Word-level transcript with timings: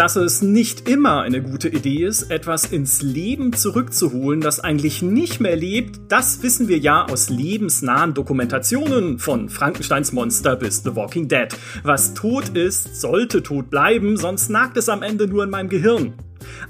Dass 0.00 0.16
es 0.16 0.40
nicht 0.40 0.88
immer 0.88 1.20
eine 1.20 1.42
gute 1.42 1.68
Idee 1.68 2.06
ist, 2.06 2.30
etwas 2.30 2.64
ins 2.64 3.02
Leben 3.02 3.52
zurückzuholen, 3.52 4.40
das 4.40 4.58
eigentlich 4.58 5.02
nicht 5.02 5.42
mehr 5.42 5.56
lebt, 5.56 6.00
das 6.08 6.42
wissen 6.42 6.68
wir 6.68 6.78
ja 6.78 7.04
aus 7.04 7.28
lebensnahen 7.28 8.14
Dokumentationen 8.14 9.18
von 9.18 9.50
Frankensteins 9.50 10.12
Monster 10.12 10.56
bis 10.56 10.82
The 10.84 10.96
Walking 10.96 11.28
Dead. 11.28 11.48
Was 11.82 12.14
tot 12.14 12.48
ist, 12.56 12.98
sollte 12.98 13.42
tot 13.42 13.68
bleiben, 13.68 14.16
sonst 14.16 14.48
nagt 14.48 14.78
es 14.78 14.88
am 14.88 15.02
Ende 15.02 15.26
nur 15.26 15.44
in 15.44 15.50
meinem 15.50 15.68
Gehirn. 15.68 16.14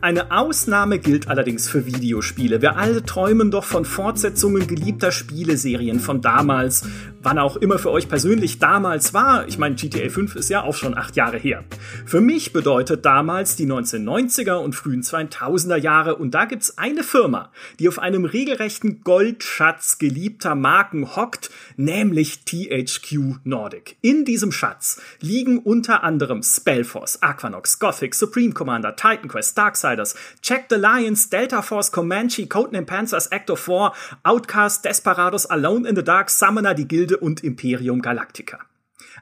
Eine 0.00 0.32
Ausnahme 0.32 0.98
gilt 0.98 1.28
allerdings 1.28 1.68
für 1.68 1.86
Videospiele. 1.86 2.62
Wir 2.62 2.76
alle 2.76 3.04
träumen 3.04 3.50
doch 3.50 3.64
von 3.64 3.84
Fortsetzungen 3.84 4.66
geliebter 4.66 5.12
Spieleserien 5.12 6.00
von 6.00 6.20
damals, 6.20 6.84
wann 7.22 7.38
auch 7.38 7.56
immer 7.56 7.78
für 7.78 7.90
euch 7.90 8.08
persönlich 8.08 8.58
damals 8.58 9.14
war. 9.14 9.46
Ich 9.46 9.58
meine, 9.58 9.74
GTA 9.74 10.08
5 10.08 10.36
ist 10.36 10.50
ja 10.50 10.62
auch 10.62 10.74
schon 10.74 10.96
acht 10.96 11.16
Jahre 11.16 11.38
her. 11.38 11.64
Für 12.06 12.20
mich 12.20 12.52
bedeutet 12.52 13.04
damals 13.04 13.56
die 13.56 13.66
1990er 13.66 14.54
und 14.54 14.74
frühen 14.74 15.02
2000er 15.02 15.76
Jahre 15.76 16.16
und 16.16 16.32
da 16.32 16.46
gibt's 16.46 16.78
eine 16.78 17.04
Firma, 17.04 17.50
die 17.78 17.88
auf 17.88 17.98
einem 17.98 18.24
regelrechten 18.24 19.02
Goldschatz 19.02 19.98
geliebter 19.98 20.54
Marken 20.54 21.16
hockt, 21.16 21.50
nämlich 21.76 22.44
THQ 22.44 23.40
Nordic. 23.44 23.96
In 24.00 24.24
diesem 24.24 24.52
Schatz 24.52 25.00
liegen 25.20 25.58
unter 25.58 26.02
anderem 26.02 26.42
Spellforce, 26.42 27.22
Aquanox, 27.22 27.78
Gothic, 27.78 28.14
Supreme 28.14 28.52
Commander, 28.52 28.96
Titan 28.96 29.28
Quest, 29.28 29.56
Darksiders, 29.56 30.14
Check 30.42 30.66
the 30.70 30.76
Lions, 30.76 31.28
Delta 31.30 31.62
Force, 31.62 31.92
Comanche, 31.92 32.46
Codename 32.46 32.86
Panzers, 32.86 33.26
Act 33.28 33.50
of 33.50 33.60
4, 33.60 33.92
Outcast, 34.22 34.84
Desperados, 34.84 35.46
Alone 35.46 35.86
in 35.86 35.96
the 35.96 36.04
Dark, 36.04 36.30
Summoner, 36.30 36.74
die 36.74 36.88
Gilde 36.88 37.09
und 37.18 37.42
Imperium 37.44 38.02
Galactica. 38.02 38.58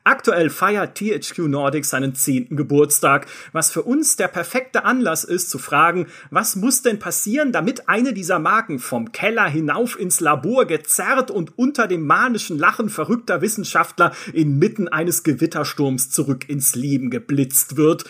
Aktuell 0.04 0.50
feiert 0.50 0.96
THQ 0.96 1.48
Nordic 1.48 1.84
seinen 1.84 2.14
zehnten 2.14 2.56
Geburtstag, 2.56 3.26
was 3.52 3.70
für 3.70 3.82
uns 3.82 4.16
der 4.16 4.28
perfekte 4.28 4.84
Anlass 4.84 5.24
ist 5.24 5.50
zu 5.50 5.58
fragen, 5.58 6.06
was 6.30 6.56
muss 6.56 6.82
denn 6.82 6.98
passieren, 6.98 7.52
damit 7.52 7.88
eine 7.88 8.12
dieser 8.12 8.38
Marken 8.38 8.78
vom 8.78 9.12
Keller 9.12 9.46
hinauf 9.46 9.98
ins 9.98 10.20
Labor 10.20 10.66
gezerrt 10.66 11.30
und 11.30 11.58
unter 11.58 11.86
dem 11.86 12.06
manischen 12.06 12.58
Lachen 12.58 12.88
verrückter 12.88 13.40
Wissenschaftler 13.40 14.12
inmitten 14.32 14.88
eines 14.88 15.22
Gewittersturms 15.22 16.10
zurück 16.10 16.48
ins 16.48 16.74
Leben 16.74 17.10
geblitzt 17.10 17.76
wird 17.76 18.04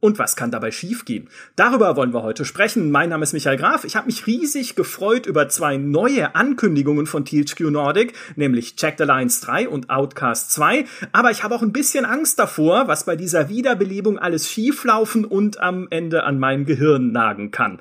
und 0.00 0.18
was 0.18 0.34
kann 0.34 0.50
dabei 0.50 0.70
schiefgehen? 0.70 1.28
Darüber 1.56 1.94
wollen 1.96 2.14
wir 2.14 2.22
heute 2.22 2.44
sprechen. 2.44 2.90
Mein 2.90 3.10
Name 3.10 3.22
ist 3.22 3.34
Michael 3.34 3.58
Graf. 3.58 3.84
Ich 3.84 3.96
habe 3.96 4.06
mich 4.06 4.26
riesig 4.26 4.74
gefreut 4.74 5.26
über 5.26 5.48
zwei 5.48 5.76
neue 5.76 6.34
Ankündigungen 6.34 7.06
von 7.06 7.24
THQ 7.24 7.70
Nordic, 7.70 8.14
nämlich 8.36 8.76
Check 8.76 8.94
the 8.98 9.04
Lines 9.04 9.40
3 9.40 9.68
und 9.68 9.90
Outcast 9.90 10.50
2. 10.52 10.86
Aber 11.12 11.30
ich 11.30 11.44
habe 11.44 11.54
auch 11.54 11.62
ein 11.62 11.72
bisschen 11.72 12.04
Angst 12.04 12.38
davor, 12.38 12.88
was 12.88 13.04
bei 13.04 13.14
dieser 13.14 13.48
Wiederbelebung 13.48 14.18
alles 14.18 14.50
schieflaufen 14.50 15.24
und 15.24 15.60
am 15.60 15.86
Ende 15.90 16.24
an 16.24 16.38
meinem 16.38 16.64
Gehirn 16.64 17.12
nagen 17.12 17.50
kann. 17.50 17.78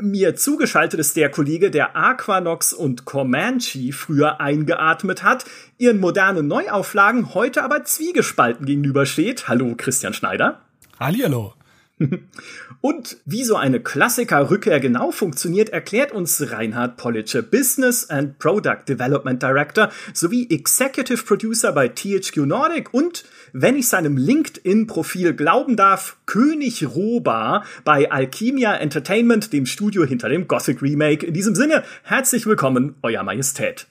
Mir 0.00 0.36
zugeschaltet 0.36 1.00
ist 1.00 1.16
der 1.16 1.30
Kollege, 1.30 1.70
der 1.70 1.96
Aquanox 1.96 2.72
und 2.72 3.04
Comanche 3.04 3.92
früher 3.92 4.40
eingeatmet 4.40 5.22
hat, 5.22 5.44
ihren 5.78 5.98
modernen 5.98 6.46
Neuauflagen 6.46 7.34
heute 7.34 7.64
aber 7.64 7.84
zwiegespalten 7.84 8.66
gegenübersteht. 8.66 9.48
Hallo 9.48 9.74
Christian 9.76 10.14
Schneider. 10.14 10.65
Hallihallo. 10.98 11.54
Und 12.80 13.16
wie 13.24 13.44
so 13.44 13.56
eine 13.56 13.80
Klassiker-Rückkehr 13.80 14.80
genau 14.80 15.10
funktioniert, 15.10 15.70
erklärt 15.70 16.12
uns 16.12 16.52
Reinhard 16.52 16.98
Politsche, 16.98 17.42
Business 17.42 18.10
and 18.10 18.38
Product 18.38 18.82
Development 18.86 19.42
Director 19.42 19.90
sowie 20.12 20.46
Executive 20.50 21.24
Producer 21.24 21.72
bei 21.72 21.88
THQ 21.88 22.36
Nordic 22.38 22.92
und, 22.92 23.24
wenn 23.52 23.76
ich 23.76 23.88
seinem 23.88 24.18
LinkedIn-Profil 24.18 25.34
glauben 25.34 25.76
darf, 25.76 26.18
König 26.26 26.86
Roba 26.86 27.64
bei 27.84 28.10
Alchemia 28.10 28.76
Entertainment, 28.76 29.52
dem 29.52 29.64
Studio 29.64 30.04
hinter 30.04 30.28
dem 30.28 30.48
Gothic 30.48 30.82
Remake. 30.82 31.24
In 31.24 31.32
diesem 31.32 31.54
Sinne, 31.54 31.82
herzlich 32.02 32.46
willkommen, 32.46 32.96
Euer 33.02 33.22
Majestät. 33.22 33.86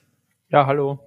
Ja, 0.48 0.66
hallo. 0.66 1.00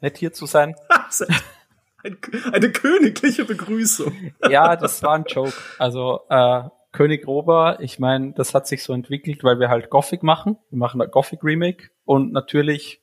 Nett 0.00 0.18
hier 0.18 0.32
zu 0.32 0.46
sein. 0.46 0.74
eine 2.02 2.72
königliche 2.72 3.44
Begrüßung. 3.44 4.32
ja, 4.48 4.76
das 4.76 5.02
war 5.02 5.14
ein 5.14 5.24
Joke. 5.26 5.54
Also 5.78 6.20
äh, 6.28 6.62
König 6.92 7.26
Rober, 7.26 7.78
ich 7.80 7.98
meine, 7.98 8.32
das 8.32 8.54
hat 8.54 8.66
sich 8.66 8.82
so 8.82 8.92
entwickelt, 8.92 9.44
weil 9.44 9.60
wir 9.60 9.68
halt 9.68 9.90
Gothic 9.90 10.22
machen. 10.22 10.56
Wir 10.70 10.78
machen 10.78 11.02
ein 11.02 11.10
Gothic 11.10 11.44
Remake 11.44 11.90
und 12.04 12.32
natürlich 12.32 13.02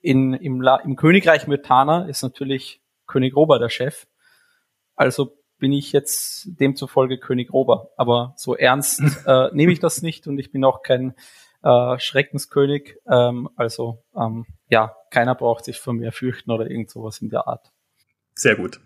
in, 0.00 0.34
im, 0.34 0.60
La 0.60 0.76
im 0.76 0.96
Königreich 0.96 1.46
Myrtana 1.46 2.06
ist 2.08 2.22
natürlich 2.22 2.82
König 3.06 3.34
Rober 3.34 3.58
der 3.58 3.68
Chef. 3.68 4.06
Also 4.96 5.38
bin 5.58 5.72
ich 5.72 5.92
jetzt 5.92 6.48
demzufolge 6.60 7.18
König 7.18 7.52
Rober. 7.52 7.90
Aber 7.96 8.34
so 8.36 8.56
ernst 8.56 9.00
äh, 9.26 9.48
nehme 9.52 9.72
ich 9.72 9.80
das 9.80 10.02
nicht 10.02 10.26
und 10.26 10.38
ich 10.38 10.50
bin 10.50 10.64
auch 10.64 10.82
kein 10.82 11.14
äh, 11.62 11.98
Schreckenskönig. 11.98 12.96
Ähm, 13.08 13.48
also 13.56 14.02
ähm, 14.16 14.44
ja, 14.68 14.96
keiner 15.10 15.34
braucht 15.34 15.64
sich 15.64 15.78
vor 15.78 15.94
mir 15.94 16.12
fürchten 16.12 16.50
oder 16.50 16.68
irgend 16.68 16.90
sowas 16.90 17.22
in 17.22 17.30
der 17.30 17.46
Art. 17.46 17.71
Sehr 18.34 18.56
gut. 18.56 18.80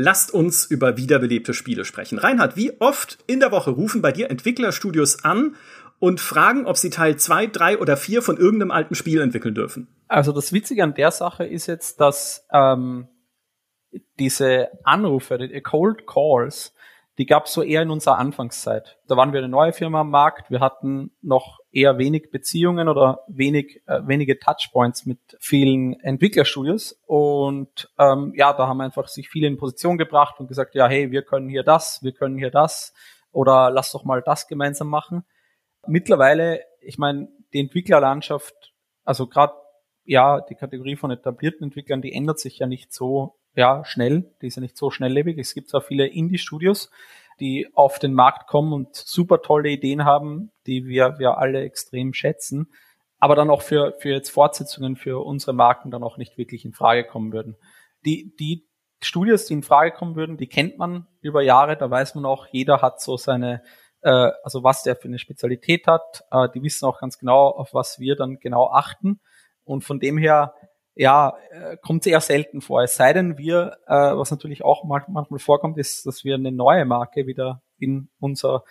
Lasst 0.00 0.32
uns 0.32 0.64
über 0.64 0.96
wiederbelebte 0.96 1.52
Spiele 1.54 1.84
sprechen. 1.84 2.18
Reinhard, 2.18 2.56
wie 2.56 2.80
oft 2.80 3.18
in 3.26 3.40
der 3.40 3.50
Woche 3.50 3.70
rufen 3.70 4.00
bei 4.00 4.12
dir 4.12 4.30
Entwicklerstudios 4.30 5.24
an 5.24 5.56
und 5.98 6.20
fragen, 6.20 6.66
ob 6.66 6.76
sie 6.76 6.90
Teil 6.90 7.16
2, 7.16 7.48
3 7.48 7.78
oder 7.78 7.96
4 7.96 8.22
von 8.22 8.36
irgendeinem 8.36 8.70
alten 8.70 8.94
Spiel 8.94 9.20
entwickeln 9.20 9.56
dürfen? 9.56 9.88
Also 10.06 10.30
das 10.30 10.52
Witzige 10.52 10.84
an 10.84 10.94
der 10.94 11.10
Sache 11.10 11.44
ist 11.44 11.66
jetzt, 11.66 12.00
dass 12.00 12.46
ähm, 12.52 13.08
diese 14.20 14.68
Anrufe, 14.84 15.36
die 15.36 15.60
Cold 15.62 16.06
Calls, 16.06 16.74
die 17.18 17.26
gab 17.26 17.46
es 17.46 17.52
so 17.52 17.62
eher 17.62 17.82
in 17.82 17.90
unserer 17.90 18.18
Anfangszeit. 18.18 18.96
Da 19.08 19.16
waren 19.16 19.32
wir 19.32 19.40
eine 19.40 19.48
neue 19.48 19.72
Firma 19.72 20.00
am 20.00 20.10
Markt, 20.10 20.50
wir 20.50 20.60
hatten 20.60 21.10
noch 21.20 21.58
eher 21.72 21.98
wenig 21.98 22.30
Beziehungen 22.30 22.88
oder 22.88 23.24
wenig 23.26 23.82
äh, 23.86 24.00
wenige 24.06 24.38
Touchpoints 24.38 25.04
mit 25.04 25.18
vielen 25.40 25.98
Entwicklerstudios 26.00 27.00
und 27.06 27.90
ähm, 27.98 28.32
ja, 28.36 28.52
da 28.52 28.68
haben 28.68 28.80
einfach 28.80 29.08
sich 29.08 29.28
viele 29.28 29.48
in 29.48 29.58
Position 29.58 29.98
gebracht 29.98 30.38
und 30.38 30.46
gesagt, 30.46 30.74
ja, 30.74 30.86
hey, 30.86 31.10
wir 31.10 31.22
können 31.22 31.48
hier 31.48 31.64
das, 31.64 32.02
wir 32.02 32.12
können 32.12 32.38
hier 32.38 32.50
das 32.50 32.94
oder 33.32 33.70
lass 33.70 33.92
doch 33.92 34.04
mal 34.04 34.22
das 34.22 34.46
gemeinsam 34.46 34.88
machen. 34.88 35.24
Mittlerweile, 35.86 36.62
ich 36.80 36.98
meine, 36.98 37.28
die 37.52 37.60
Entwicklerlandschaft, 37.60 38.72
also 39.04 39.26
gerade 39.26 39.54
ja, 40.04 40.40
die 40.40 40.54
Kategorie 40.54 40.96
von 40.96 41.10
etablierten 41.10 41.64
Entwicklern, 41.64 42.00
die 42.00 42.14
ändert 42.14 42.38
sich 42.38 42.58
ja 42.58 42.66
nicht 42.66 42.94
so 42.94 43.37
ja, 43.54 43.84
schnell, 43.84 44.30
die 44.40 44.46
ist 44.46 44.56
ja 44.56 44.62
nicht 44.62 44.76
so 44.76 44.90
schnelllebig. 44.90 45.38
Es 45.38 45.54
gibt 45.54 45.68
zwar 45.68 45.80
viele 45.80 46.06
Indie-Studios, 46.06 46.90
die 47.40 47.68
auf 47.74 47.98
den 47.98 48.14
Markt 48.14 48.48
kommen 48.48 48.72
und 48.72 48.94
super 48.94 49.42
tolle 49.42 49.70
Ideen 49.70 50.04
haben, 50.04 50.50
die 50.66 50.86
wir, 50.86 51.18
wir 51.18 51.38
alle 51.38 51.62
extrem 51.62 52.12
schätzen, 52.12 52.72
aber 53.18 53.34
dann 53.34 53.50
auch 53.50 53.62
für, 53.62 53.94
für 53.98 54.10
jetzt 54.10 54.30
Fortsetzungen 54.30 54.96
für 54.96 55.24
unsere 55.24 55.52
Marken 55.52 55.90
dann 55.90 56.02
auch 56.02 56.18
nicht 56.18 56.38
wirklich 56.38 56.64
in 56.64 56.72
Frage 56.72 57.04
kommen 57.04 57.32
würden. 57.32 57.56
Die, 58.04 58.34
die 58.38 58.66
Studios, 59.02 59.46
die 59.46 59.54
in 59.54 59.62
Frage 59.62 59.92
kommen 59.92 60.16
würden, 60.16 60.36
die 60.36 60.48
kennt 60.48 60.78
man 60.78 61.06
über 61.20 61.42
Jahre, 61.42 61.76
da 61.76 61.90
weiß 61.90 62.14
man 62.14 62.26
auch, 62.26 62.46
jeder 62.50 62.82
hat 62.82 63.00
so 63.00 63.16
seine, 63.16 63.62
äh, 64.02 64.30
also 64.42 64.64
was 64.64 64.82
der 64.82 64.96
für 64.96 65.08
eine 65.08 65.18
Spezialität 65.18 65.86
hat, 65.86 66.24
äh, 66.30 66.48
die 66.54 66.62
wissen 66.62 66.86
auch 66.86 67.00
ganz 67.00 67.18
genau, 67.18 67.48
auf 67.48 67.74
was 67.74 67.98
wir 68.00 68.16
dann 68.16 68.38
genau 68.38 68.70
achten. 68.70 69.20
Und 69.64 69.84
von 69.84 70.00
dem 70.00 70.16
her 70.16 70.54
ja, 70.98 71.36
äh, 71.50 71.76
kommt 71.76 72.06
eher 72.08 72.20
selten 72.20 72.60
vor. 72.60 72.82
Es 72.82 72.96
sei 72.96 73.12
denn, 73.12 73.38
wir, 73.38 73.78
äh, 73.86 73.94
was 73.94 74.32
natürlich 74.32 74.64
auch 74.64 74.82
manchmal 74.82 75.38
vorkommt, 75.38 75.78
ist, 75.78 76.04
dass 76.06 76.24
wir 76.24 76.34
eine 76.34 76.50
neue 76.50 76.84
Marke 76.84 77.28
wieder 77.28 77.62
in 77.78 78.10
unser 78.18 78.64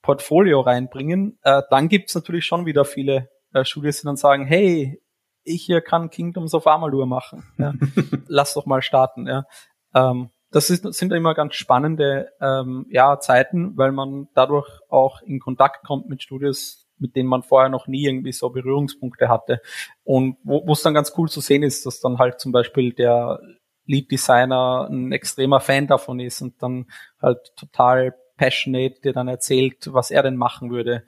Portfolio 0.00 0.60
reinbringen. 0.60 1.40
Äh, 1.42 1.62
dann 1.70 1.88
gibt's 1.88 2.14
natürlich 2.14 2.46
schon 2.46 2.66
wieder 2.66 2.84
viele 2.84 3.30
äh, 3.52 3.64
Studios, 3.64 4.00
die 4.00 4.06
dann 4.06 4.16
sagen, 4.16 4.46
hey, 4.46 5.02
ich 5.42 5.64
hier 5.64 5.80
kann 5.80 6.08
Kingdoms 6.08 6.54
of 6.54 6.68
Amalur 6.68 7.06
machen. 7.06 7.42
Ja. 7.58 7.74
Lass 8.28 8.54
doch 8.54 8.64
mal 8.64 8.80
starten. 8.80 9.26
Ja. 9.26 9.44
Ähm, 9.92 10.30
das 10.52 10.70
ist, 10.70 10.84
sind 10.94 11.12
immer 11.12 11.34
ganz 11.34 11.56
spannende 11.56 12.30
ähm, 12.40 12.86
ja, 12.90 13.18
Zeiten, 13.18 13.76
weil 13.76 13.90
man 13.90 14.28
dadurch 14.34 14.68
auch 14.88 15.20
in 15.22 15.40
Kontakt 15.40 15.84
kommt 15.84 16.08
mit 16.08 16.22
Studios, 16.22 16.81
mit 17.02 17.16
denen 17.16 17.28
man 17.28 17.42
vorher 17.42 17.68
noch 17.68 17.86
nie 17.86 18.06
irgendwie 18.06 18.32
so 18.32 18.48
Berührungspunkte 18.48 19.28
hatte. 19.28 19.60
Und 20.04 20.38
wo 20.44 20.72
es 20.72 20.82
dann 20.82 20.94
ganz 20.94 21.12
cool 21.18 21.28
zu 21.28 21.40
sehen 21.40 21.62
ist, 21.62 21.84
dass 21.84 22.00
dann 22.00 22.18
halt 22.18 22.40
zum 22.40 22.52
Beispiel 22.52 22.92
der 22.92 23.40
Lead 23.84 24.10
Designer 24.10 24.88
ein 24.90 25.12
extremer 25.12 25.60
Fan 25.60 25.86
davon 25.86 26.20
ist 26.20 26.40
und 26.40 26.62
dann 26.62 26.86
halt 27.20 27.38
total 27.56 28.14
passionate 28.36 29.00
dir 29.02 29.12
dann 29.12 29.28
erzählt, 29.28 29.92
was 29.92 30.10
er 30.10 30.22
denn 30.22 30.36
machen 30.36 30.70
würde 30.70 31.04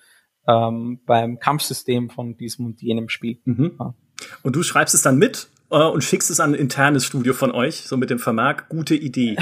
ähm, 0.47 1.01
beim 1.07 1.39
Kampfsystem 1.39 2.11
von 2.11 2.37
diesem 2.37 2.67
und 2.67 2.83
jenem 2.83 3.09
Spiel. 3.09 3.41
Mhm. 3.45 3.77
Ja. 3.79 3.95
Und 4.43 4.57
du 4.57 4.63
schreibst 4.63 4.95
es 4.95 5.03
dann 5.03 5.19
mit 5.19 5.49
äh, 5.71 5.77
und 5.77 6.05
schickst 6.05 6.31
es 6.31 6.41
an 6.41 6.53
ein 6.53 6.59
internes 6.59 7.05
Studio 7.05 7.33
von 7.33 7.53
euch, 7.53 7.83
so 7.83 7.97
mit 7.97 8.11
dem 8.11 8.19
Vermerk, 8.19 8.69
gute 8.69 8.95
Idee. 8.95 9.37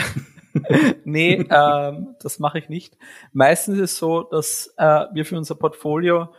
nee, 1.05 1.47
ähm, 1.51 2.15
das 2.21 2.39
mache 2.39 2.59
ich 2.59 2.69
nicht. 2.69 2.97
Meistens 3.33 3.77
ist 3.77 3.93
es 3.93 3.99
so, 3.99 4.23
dass 4.23 4.73
äh, 4.77 5.07
wir 5.13 5.25
für 5.25 5.37
unser 5.37 5.55
Portfolio 5.55 6.33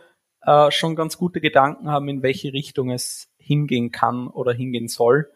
äh, 0.46 0.70
schon 0.70 0.96
ganz 0.96 1.18
gute 1.18 1.40
Gedanken 1.40 1.90
haben, 1.90 2.08
in 2.08 2.22
welche 2.22 2.52
Richtung 2.52 2.90
es 2.90 3.28
hingehen 3.38 3.90
kann 3.90 4.28
oder 4.28 4.52
hingehen 4.52 4.88
soll. 4.88 5.30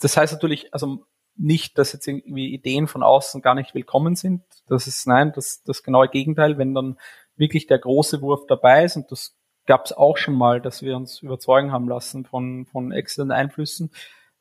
Das 0.00 0.16
heißt 0.16 0.32
natürlich, 0.32 0.72
also 0.72 1.06
nicht, 1.36 1.78
dass 1.78 1.92
jetzt 1.92 2.06
irgendwie 2.06 2.52
Ideen 2.52 2.86
von 2.86 3.02
außen 3.02 3.42
gar 3.42 3.54
nicht 3.54 3.74
willkommen 3.74 4.16
sind. 4.16 4.42
Das 4.66 4.86
ist 4.86 5.06
nein, 5.06 5.32
das 5.34 5.62
das 5.62 5.82
genaue 5.82 6.08
Gegenteil. 6.08 6.58
Wenn 6.58 6.74
dann 6.74 6.98
wirklich 7.36 7.66
der 7.66 7.78
große 7.78 8.20
Wurf 8.20 8.46
dabei 8.46 8.84
ist 8.84 8.96
und 8.96 9.10
das 9.10 9.36
gab 9.66 9.86
es 9.86 9.92
auch 9.92 10.16
schon 10.16 10.34
mal, 10.34 10.60
dass 10.60 10.82
wir 10.82 10.96
uns 10.96 11.22
überzeugen 11.22 11.72
haben 11.72 11.88
lassen 11.88 12.24
von 12.24 12.66
von 12.66 12.92
externen 12.92 13.32
Einflüssen, 13.32 13.90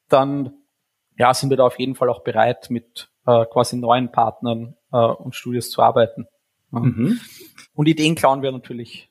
dann 0.09 0.53
ja 1.17 1.33
sind 1.33 1.49
wir 1.49 1.57
da 1.57 1.65
auf 1.65 1.79
jeden 1.79 1.95
Fall 1.95 2.09
auch 2.09 2.23
bereit 2.23 2.69
mit 2.69 3.09
äh, 3.25 3.45
quasi 3.45 3.77
neuen 3.77 4.11
Partnern 4.11 4.75
äh, 4.91 4.97
und 4.97 5.35
Studios 5.35 5.69
zu 5.69 5.81
arbeiten. 5.81 6.27
Mhm. 6.71 7.19
Und 7.73 7.87
Ideen 7.87 8.15
klauen 8.15 8.41
wir 8.41 8.51
natürlich 8.51 9.09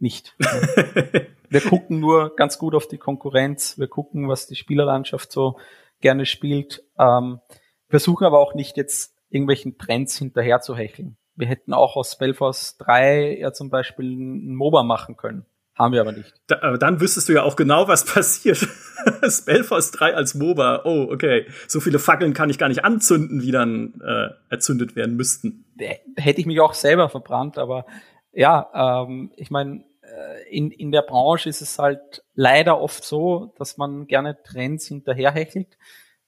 nicht. 0.00 0.36
wir 1.48 1.60
gucken 1.60 2.00
nur 2.00 2.34
ganz 2.36 2.58
gut 2.58 2.74
auf 2.74 2.88
die 2.88 2.98
Konkurrenz. 2.98 3.78
Wir 3.78 3.88
gucken, 3.88 4.28
was 4.28 4.46
die 4.46 4.56
Spielerlandschaft 4.56 5.32
so 5.32 5.58
gerne 6.00 6.26
spielt. 6.26 6.84
Ähm, 6.98 7.40
versuchen 7.88 8.26
aber 8.26 8.38
auch 8.38 8.54
nicht 8.54 8.76
jetzt 8.76 9.14
irgendwelchen 9.30 9.78
Trends 9.78 10.16
hinterher 10.16 10.60
zu 10.60 10.76
hecheln. 10.76 11.16
Wir 11.36 11.46
hätten 11.46 11.72
auch 11.72 11.96
aus 11.96 12.12
Spellforce 12.12 12.78
3 12.78 13.38
ja 13.38 13.52
zum 13.52 13.70
Beispiel 13.70 14.06
ein 14.06 14.54
MOBA 14.54 14.82
machen 14.82 15.16
können. 15.16 15.46
Haben 15.78 15.92
wir 15.92 16.00
aber 16.00 16.10
nicht. 16.10 16.34
Da, 16.48 16.58
aber 16.62 16.76
dann 16.76 17.00
wüsstest 17.00 17.28
du 17.28 17.34
ja 17.34 17.44
auch 17.44 17.54
genau, 17.54 17.86
was 17.86 18.04
passiert. 18.04 18.58
Spellforce 19.28 19.92
3 19.92 20.14
als 20.14 20.34
MOBA. 20.34 20.82
Oh, 20.84 21.06
okay. 21.12 21.46
So 21.68 21.78
viele 21.78 22.00
Fackeln 22.00 22.34
kann 22.34 22.50
ich 22.50 22.58
gar 22.58 22.68
nicht 22.68 22.84
anzünden, 22.84 23.42
wie 23.42 23.52
dann 23.52 24.00
äh, 24.04 24.30
erzündet 24.48 24.96
werden 24.96 25.14
müssten. 25.14 25.64
Hätte 26.16 26.40
ich 26.40 26.46
mich 26.46 26.58
auch 26.58 26.74
selber 26.74 27.08
verbrannt, 27.08 27.58
aber 27.58 27.86
ja, 28.38 29.02
ähm, 29.02 29.32
ich 29.34 29.50
meine, 29.50 29.84
äh, 30.00 30.48
in, 30.48 30.70
in 30.70 30.92
der 30.92 31.02
Branche 31.02 31.48
ist 31.48 31.60
es 31.60 31.76
halt 31.80 32.22
leider 32.36 32.80
oft 32.80 33.02
so, 33.02 33.52
dass 33.58 33.78
man 33.78 34.06
gerne 34.06 34.40
Trends 34.44 34.86
hinterherhechelt. 34.86 35.76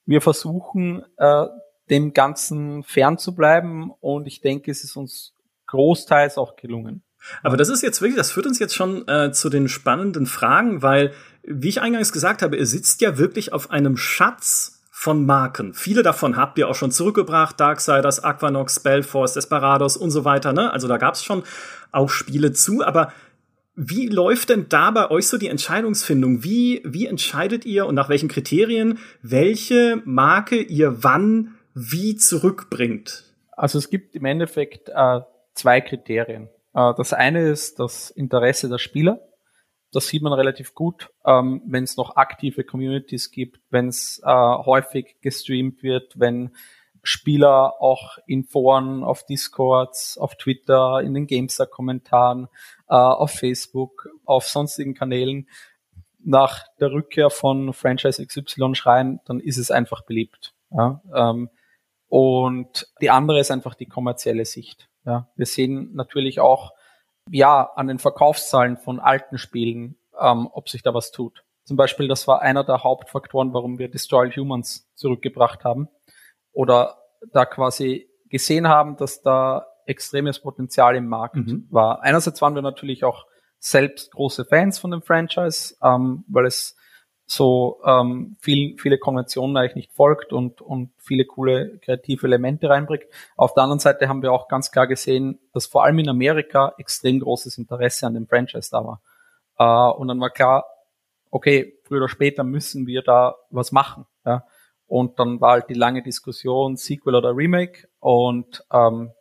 Wir 0.07 0.21
versuchen, 0.21 1.05
äh, 1.19 1.47
dem 1.89 2.13
Ganzen 2.13 2.83
fernzubleiben 2.83 3.93
und 4.01 4.27
ich 4.27 4.41
denke, 4.41 4.73
es 4.73 4.83
ist 4.83 4.97
uns 4.97 5.35
großteils 5.69 6.37
auch 6.37 6.57
gelungen. 6.57 7.05
Aber 7.45 7.57
das 7.57 7.69
ist 7.69 7.81
jetzt 7.81 8.01
wirklich, 8.01 8.17
das 8.17 8.33
führt 8.33 8.47
uns 8.47 8.59
jetzt 8.59 8.75
schon 8.75 9.07
äh, 9.07 9.31
zu 9.31 9.49
den 9.49 9.69
spannenden 9.69 10.27
Fragen, 10.27 10.83
weil, 10.83 11.13
wie 11.45 11.69
ich 11.69 11.81
eingangs 11.81 12.11
gesagt 12.11 12.43
habe, 12.43 12.57
ihr 12.57 12.67
sitzt 12.67 13.03
ja 13.03 13.19
wirklich 13.19 13.53
auf 13.53 13.71
einem 13.71 13.97
Schatz 13.97 14.80
von 15.01 15.25
Marken. 15.25 15.73
Viele 15.73 16.03
davon 16.03 16.37
habt 16.37 16.59
ihr 16.59 16.69
auch 16.69 16.75
schon 16.75 16.91
zurückgebracht, 16.91 17.59
Darksiders, 17.59 18.23
Aquanox, 18.23 18.77
Spellforce, 18.77 19.33
Desperados 19.33 19.97
und 19.97 20.11
so 20.11 20.27
weiter. 20.27 20.53
Ne? 20.53 20.71
Also 20.75 20.89
da 20.89 20.99
gab 20.99 21.15
es 21.15 21.25
schon 21.25 21.43
auch 21.91 22.11
Spiele 22.11 22.53
zu, 22.53 22.85
aber 22.85 23.11
wie 23.75 24.09
läuft 24.09 24.51
denn 24.51 24.67
da 24.69 24.91
bei 24.91 25.11
euch 25.11 25.27
so 25.27 25.39
die 25.39 25.49
Entscheidungsfindung? 25.49 26.45
Wie, 26.45 26.83
wie 26.85 27.07
entscheidet 27.07 27.65
ihr 27.65 27.87
und 27.87 27.95
nach 27.95 28.11
welchen 28.11 28.29
Kriterien, 28.29 28.99
welche 29.23 30.03
Marke 30.05 30.61
ihr 30.61 31.03
wann 31.03 31.55
wie 31.73 32.17
zurückbringt? 32.17 33.25
Also 33.53 33.79
es 33.79 33.89
gibt 33.89 34.15
im 34.15 34.27
Endeffekt 34.27 34.91
äh, 34.91 35.21
zwei 35.55 35.81
Kriterien. 35.81 36.51
Äh, 36.75 36.93
das 36.99 37.15
eine 37.15 37.49
ist 37.49 37.81
das 37.81 38.11
Interesse 38.11 38.69
der 38.69 38.77
Spieler. 38.77 39.30
Das 39.93 40.09
sieht 40.09 40.23
man 40.23 40.33
relativ 40.33 40.75
gut, 40.75 41.11
ähm, 41.25 41.63
wenn 41.67 41.85
es 41.85 41.97
noch 41.97 42.17
aktive 42.17 42.65
Communities 42.65 43.31
gibt, 43.31 43.61
wenn 43.71 43.89
es 43.89 44.21
äh, 44.25 44.31
häufig 44.31 45.17
gestreamt 45.21 45.83
wird, 45.83 46.19
wenn 46.19 46.55
Spieler 47.03 47.81
auch 47.81 48.19
in 48.27 48.45
Foren, 48.45 49.03
auf 49.03 49.25
Discords, 49.25 50.19
auf 50.19 50.37
Twitter, 50.37 51.01
in 51.01 51.15
den 51.15 51.27
Gamestar-Kommentaren, 51.27 52.49
äh, 52.89 52.95
auf 52.95 53.33
Facebook, 53.33 54.09
auf 54.25 54.47
sonstigen 54.47 54.95
Kanälen 54.95 55.49
nach 56.23 56.67
der 56.79 56.93
Rückkehr 56.93 57.31
von 57.31 57.73
Franchise 57.73 58.25
XY 58.25 58.75
schreien, 58.75 59.21
dann 59.25 59.41
ist 59.41 59.57
es 59.57 59.71
einfach 59.71 60.03
beliebt. 60.03 60.55
Ja? 60.71 61.01
Ähm, 61.15 61.49
und 62.09 62.89
die 63.01 63.11
andere 63.11 63.41
ist 63.41 63.51
einfach 63.51 63.75
die 63.75 63.87
kommerzielle 63.87 64.45
Sicht. 64.45 64.89
Ja? 65.05 65.29
Wir 65.37 65.47
sehen 65.47 65.95
natürlich 65.95 66.41
auch 66.41 66.73
ja 67.31 67.71
an 67.75 67.87
den 67.89 67.99
Verkaufszahlen 67.99 68.77
von 68.77 69.01
alten 69.01 69.39
Spielen, 69.39 69.97
ähm, 70.21 70.49
ob 70.53 70.69
sich 70.69 70.83
da 70.83 70.95
was 70.95 71.11
tut. 71.11 71.45
Zum 71.65 71.77
Beispiel, 71.77 72.09
das 72.09 72.27
war 72.27 72.43
einer 72.43 72.65
der 72.65 72.83
Hauptfaktoren, 72.83 73.53
warum 73.53 73.79
wir 73.79 73.91
Destroy 73.91 74.31
Humans 74.31 74.91
zurückgebracht 74.95 75.65
haben 75.65 75.89
oder 76.53 76.99
da 77.33 77.45
quasi 77.45 78.09
gesehen 78.29 78.69
haben, 78.69 78.97
dass 78.97 79.23
da 79.23 79.67
extremes 79.87 80.41
Potenzial 80.41 80.97
im 80.97 81.07
Markt 81.07 81.37
mhm. 81.37 81.67
war. 81.71 82.03
Einerseits 82.03 82.41
waren 82.43 82.55
wir 82.55 82.63
natürlich 82.63 83.05
auch 83.05 83.27
selbst 83.59 84.13
große 84.13 84.47
Fans 84.47 84.79
von 84.79 84.91
dem 84.91 85.03
Franchise, 85.03 85.77
ähm, 85.83 86.25
weil 86.29 86.47
es 86.47 86.77
so 87.31 87.81
ähm, 87.87 88.37
viel, 88.41 88.77
viele 88.77 88.99
Konventionen 88.99 89.57
eigentlich 89.57 89.77
nicht 89.77 89.93
folgt 89.93 90.33
und, 90.33 90.61
und 90.61 90.91
viele 90.99 91.25
coole 91.25 91.79
kreative 91.79 92.27
Elemente 92.27 92.69
reinbringt. 92.69 93.05
Auf 93.37 93.55
der 93.55 93.63
anderen 93.63 93.79
Seite 93.79 94.09
haben 94.09 94.21
wir 94.23 94.33
auch 94.33 94.49
ganz 94.49 94.73
klar 94.73 94.89
gesehen, 94.89 95.39
dass 95.53 95.67
vor 95.67 95.85
allem 95.85 96.01
in 96.01 96.09
Amerika 96.09 96.75
extrem 96.77 97.21
großes 97.21 97.57
Interesse 97.57 98.05
an 98.09 98.15
dem 98.15 98.27
Franchise 98.27 98.71
da 98.73 98.85
war. 98.85 99.03
Äh, 99.59 99.97
und 99.97 100.09
dann 100.09 100.19
war 100.19 100.31
klar, 100.31 100.65
okay, 101.31 101.79
früher 101.85 101.99
oder 101.99 102.09
später 102.09 102.43
müssen 102.43 102.89
wir 102.89 103.03
da 103.03 103.37
was 103.51 103.71
machen. 103.71 104.07
Ja? 104.27 104.45
Und 104.89 105.21
dann 105.21 105.41
war 105.41 105.53
halt 105.53 105.69
die 105.69 105.75
lange 105.75 106.03
Diskussion, 106.03 106.77
Sequel 106.77 107.15
oder 107.15 107.37
Remake. 107.37 107.87
Und 108.01 108.65
ähm, 108.73 109.13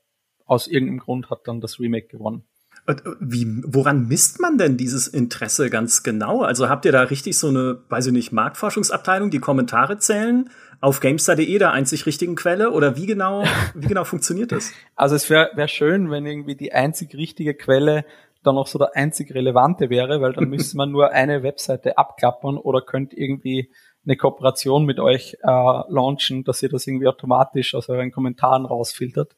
aus 0.46 0.66
irgendeinem 0.66 0.98
Grund 0.98 1.30
hat 1.30 1.42
dann 1.48 1.62
das 1.62 1.80
Remake 1.80 2.08
gewonnen. 2.08 2.49
Äh, 2.90 2.96
wie, 3.20 3.62
woran 3.66 4.08
misst 4.08 4.40
man 4.40 4.58
denn 4.58 4.76
dieses 4.76 5.08
Interesse 5.08 5.70
ganz 5.70 6.04
genau? 6.04 6.42
Also 6.42 6.70
habt 6.70 6.86
ihr 6.86 6.92
da 6.92 7.02
richtig 7.04 7.38
so 7.38 7.48
eine, 7.48 7.82
weiß 7.90 8.08
ich 8.08 8.14
nicht, 8.14 8.32
Marktforschungsabteilung, 8.32 9.30
die 9.30 9.40
Kommentare 9.40 10.00
zählen 10.00 10.50
auf 10.82 11.00
gamestar.de, 11.00 11.58
der 11.58 11.72
einzig 11.72 12.06
richtigen 12.06 12.36
Quelle? 12.36 12.72
Oder 12.72 12.96
wie 12.98 13.06
genau, 13.06 13.44
wie 13.76 13.88
genau 13.88 14.04
funktioniert 14.04 14.52
das? 14.52 14.72
Also 14.96 15.16
es 15.16 15.30
wäre 15.30 15.52
wär 15.54 15.68
schön, 15.68 16.12
wenn 16.12 16.26
irgendwie 16.26 16.56
die 16.56 16.74
einzig 16.74 17.14
richtige 17.14 17.54
Quelle 17.54 18.06
dann 18.44 18.58
auch 18.58 18.68
so 18.68 18.80
der 18.80 18.96
einzig 18.96 19.34
relevante 19.34 19.90
wäre, 19.90 20.22
weil 20.22 20.34
dann 20.34 20.50
müsste 20.50 20.78
man 20.78 20.92
nur 20.92 21.12
eine 21.12 21.44
Webseite 21.44 21.98
abklappern 21.98 22.58
oder 22.58 22.82
könnt 22.82 23.14
irgendwie 23.14 23.72
eine 24.06 24.18
Kooperation 24.18 24.86
mit 24.86 25.00
euch 25.00 25.38
äh, 25.42 25.48
launchen, 25.48 26.44
dass 26.44 26.64
ihr 26.64 26.70
das 26.70 26.88
irgendwie 26.88 27.08
automatisch 27.08 27.76
aus 27.76 27.90
euren 27.90 28.12
Kommentaren 28.12 28.66
rausfiltert. 28.66 29.36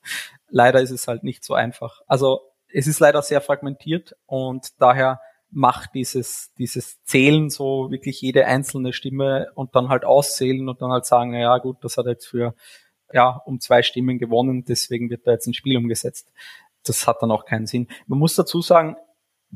Leider 0.50 0.82
ist 0.82 0.92
es 0.92 1.08
halt 1.08 1.24
nicht 1.24 1.44
so 1.44 1.54
einfach. 1.54 2.02
Also 2.08 2.42
es 2.74 2.88
ist 2.88 3.00
leider 3.00 3.22
sehr 3.22 3.42
fragmentiert 3.42 4.16
und 4.26 4.70
daher 4.80 5.20
macht 5.52 5.94
dieses, 5.94 6.52
dieses 6.58 7.04
Zählen 7.04 7.50
so 7.50 7.92
wirklich 7.92 8.22
jede 8.22 8.46
einzelne 8.46 8.94
Stimme 8.94 9.52
und 9.56 9.76
dann 9.76 9.90
halt 9.90 10.06
auszählen 10.06 10.68
und 10.70 10.82
dann 10.82 10.92
halt 10.92 11.06
sagen, 11.06 11.34
ja 11.34 11.58
gut, 11.58 11.78
das 11.82 11.98
hat 11.98 12.06
jetzt 12.06 12.26
für, 12.26 12.56
ja, 13.12 13.42
um 13.46 13.60
zwei 13.60 13.84
Stimmen 13.84 14.18
gewonnen, 14.18 14.64
deswegen 14.64 15.10
wird 15.10 15.28
da 15.28 15.32
jetzt 15.32 15.48
ein 15.48 15.54
Spiel 15.54 15.78
umgesetzt. 15.78 16.32
Das 16.84 17.06
hat 17.06 17.22
dann 17.22 17.32
auch 17.32 17.46
keinen 17.46 17.68
Sinn. 17.68 17.88
Man 18.08 18.18
muss 18.18 18.36
dazu 18.36 18.62
sagen, 18.62 18.96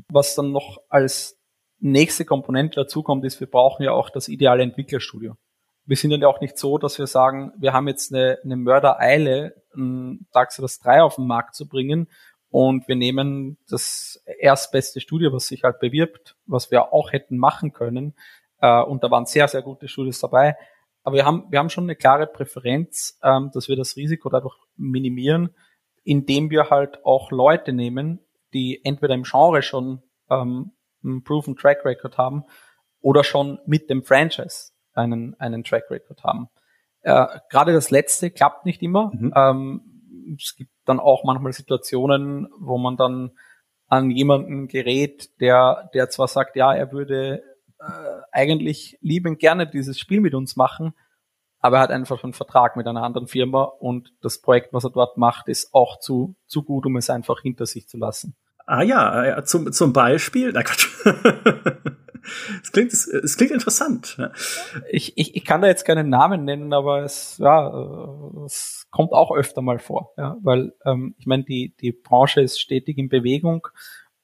was 0.08 0.34
dann 0.34 0.52
noch 0.52 0.78
als 0.90 1.40
nächste 1.78 2.24
Komponente 2.24 2.80
dazu 2.80 3.02
kommt, 3.02 3.24
ist, 3.24 3.40
wir 3.40 3.50
brauchen 3.50 3.82
ja 3.82 3.92
auch 3.92 4.10
das 4.10 4.28
ideale 4.28 4.62
Entwicklerstudio. 4.62 5.36
Wir 5.86 5.96
sind 5.96 6.10
ja 6.10 6.28
auch 6.28 6.40
nicht 6.40 6.58
so, 6.58 6.78
dass 6.78 6.98
wir 6.98 7.06
sagen, 7.06 7.52
wir 7.58 7.72
haben 7.72 7.88
jetzt 7.88 8.12
eine, 8.12 8.38
eine 8.44 8.56
Mördereile, 8.56 9.62
ein 9.74 10.26
Darksiders 10.32 10.78
3 10.80 11.02
auf 11.02 11.16
den 11.16 11.26
Markt 11.26 11.54
zu 11.54 11.68
bringen 11.68 12.08
und 12.50 12.88
wir 12.88 12.96
nehmen 12.96 13.58
das 13.68 14.22
erstbeste 14.38 15.00
Studio, 15.00 15.32
was 15.32 15.48
sich 15.48 15.62
halt 15.62 15.78
bewirbt, 15.80 16.36
was 16.46 16.70
wir 16.70 16.92
auch 16.92 17.12
hätten 17.12 17.36
machen 17.38 17.72
können. 17.72 18.14
Äh, 18.60 18.82
und 18.82 19.02
da 19.04 19.10
waren 19.10 19.26
sehr, 19.26 19.48
sehr 19.48 19.62
gute 19.62 19.88
Studios 19.88 20.20
dabei. 20.20 20.56
Aber 21.02 21.16
wir 21.16 21.24
haben, 21.24 21.46
wir 21.50 21.58
haben 21.58 21.70
schon 21.70 21.84
eine 21.84 21.96
klare 21.96 22.26
Präferenz, 22.26 23.18
ähm, 23.22 23.50
dass 23.52 23.68
wir 23.68 23.76
das 23.76 23.96
Risiko 23.96 24.28
dadurch 24.28 24.56
minimieren, 24.76 25.54
indem 26.02 26.50
wir 26.50 26.70
halt 26.70 27.04
auch 27.04 27.30
Leute 27.30 27.72
nehmen, 27.72 28.20
die 28.52 28.80
entweder 28.84 29.14
im 29.14 29.24
Genre 29.24 29.62
schon 29.62 30.02
ähm, 30.30 30.72
einen 31.04 31.22
proven 31.22 31.56
Track 31.56 31.84
Record 31.84 32.18
haben 32.18 32.44
oder 33.00 33.22
schon 33.22 33.58
mit 33.66 33.90
dem 33.90 34.02
Franchise 34.02 34.72
einen, 34.94 35.38
einen 35.38 35.62
Track 35.62 35.90
Record 35.90 36.24
haben. 36.24 36.48
Äh, 37.02 37.26
Gerade 37.50 37.72
das 37.72 37.90
letzte 37.90 38.30
klappt 38.30 38.66
nicht 38.66 38.82
immer. 38.82 39.12
Mhm. 39.14 39.32
Ähm, 39.36 40.36
es 40.36 40.56
gibt 40.56 40.72
dann 40.86 41.00
auch 41.00 41.24
manchmal 41.24 41.52
Situationen, 41.52 42.48
wo 42.58 42.78
man 42.78 42.96
dann 42.96 43.32
an 43.88 44.10
jemanden 44.10 44.68
gerät, 44.68 45.40
der, 45.40 45.90
der 45.94 46.08
zwar 46.10 46.28
sagt, 46.28 46.56
ja, 46.56 46.74
er 46.74 46.92
würde 46.92 47.42
äh, 47.78 47.84
eigentlich 48.32 48.98
liebend 49.00 49.38
gerne 49.38 49.66
dieses 49.66 49.98
Spiel 49.98 50.20
mit 50.20 50.34
uns 50.34 50.56
machen, 50.56 50.94
aber 51.60 51.76
er 51.76 51.82
hat 51.82 51.90
einfach 51.90 52.22
einen 52.24 52.32
Vertrag 52.32 52.76
mit 52.76 52.86
einer 52.86 53.02
anderen 53.02 53.28
Firma 53.28 53.62
und 53.62 54.12
das 54.22 54.40
Projekt, 54.40 54.72
was 54.72 54.84
er 54.84 54.90
dort 54.90 55.16
macht, 55.16 55.48
ist 55.48 55.72
auch 55.72 55.98
zu, 55.98 56.36
zu 56.46 56.62
gut, 56.62 56.86
um 56.86 56.96
es 56.96 57.10
einfach 57.10 57.40
hinter 57.42 57.66
sich 57.66 57.88
zu 57.88 57.96
lassen. 57.96 58.36
Ah 58.66 58.82
ja, 58.82 59.42
zum, 59.44 59.72
zum 59.72 59.92
Beispiel. 59.92 60.52
Na 60.52 60.62
Gott. 60.62 60.88
es, 62.62 62.72
klingt, 62.72 62.92
es, 62.92 63.36
klingt 63.36 63.52
interessant. 63.52 64.18
Ich, 64.90 65.16
ich, 65.16 65.36
ich 65.36 65.44
kann 65.44 65.62
da 65.62 65.68
jetzt 65.68 65.84
keinen 65.84 66.08
Namen 66.08 66.44
nennen, 66.44 66.72
aber 66.72 67.02
es, 67.02 67.38
ja, 67.38 68.44
es 68.44 68.86
kommt 68.90 69.12
auch 69.12 69.34
öfter 69.34 69.62
mal 69.62 69.78
vor. 69.78 70.12
Ja, 70.16 70.36
weil 70.42 70.72
ähm, 70.84 71.14
ich 71.18 71.26
meine, 71.26 71.44
die, 71.44 71.74
die 71.80 71.92
Branche 71.92 72.40
ist 72.40 72.60
stetig 72.60 72.98
in 72.98 73.08
Bewegung 73.08 73.68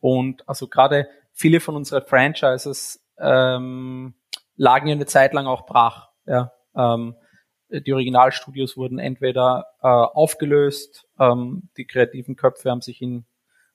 und 0.01 0.49
also 0.49 0.69
gerade 0.69 1.09
viele 1.33 1.61
von 1.61 1.77
unseren 1.77 2.05
Franchises 2.05 3.05
ähm, 3.19 4.15
lagen 4.57 4.89
ja 4.89 4.95
eine 4.95 5.07
Zeit 5.07 5.33
lang 5.33 5.47
auch 5.47 5.67
brach. 5.67 6.11
Ja, 6.27 6.53
ähm, 6.77 7.17
die 7.69 7.93
Originalstudios 7.93 8.77
wurden 8.77 8.99
entweder 8.99 9.67
äh, 9.83 9.89
aufgelöst, 9.89 11.09
ähm, 11.19 11.71
die 11.77 11.87
kreativen 11.87 12.37
Köpfe 12.37 12.71
haben 12.71 12.83
sich 12.83 13.01
in 13.01 13.25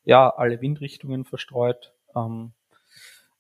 ja 0.04 0.30
alle 0.30 0.62
Windrichtungen 0.62 1.26
verstreut. 1.26 1.94
Ähm, 2.16 2.54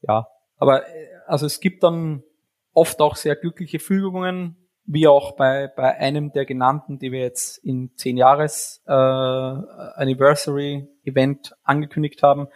ja, 0.02 0.28
aber 0.58 0.88
äh, 0.88 1.08
also 1.26 1.46
es 1.46 1.60
gibt 1.60 1.84
dann 1.84 2.24
oft 2.74 3.00
auch 3.02 3.16
sehr 3.16 3.36
glückliche 3.36 3.80
Fügungen, 3.80 4.56
wie 4.86 5.08
auch 5.08 5.36
bei, 5.36 5.68
bei 5.68 5.98
einem 5.98 6.32
der 6.32 6.46
genannten, 6.46 6.98
die 7.00 7.12
wir 7.12 7.20
jetzt 7.20 7.58
in 7.58 7.92
zehn 7.96 8.18
Jahres 8.18 8.82
äh, 8.88 8.92
Anniversary 8.92 10.88
Event 11.04 11.56
angekündigt 11.64 12.24
haben, 12.24 12.48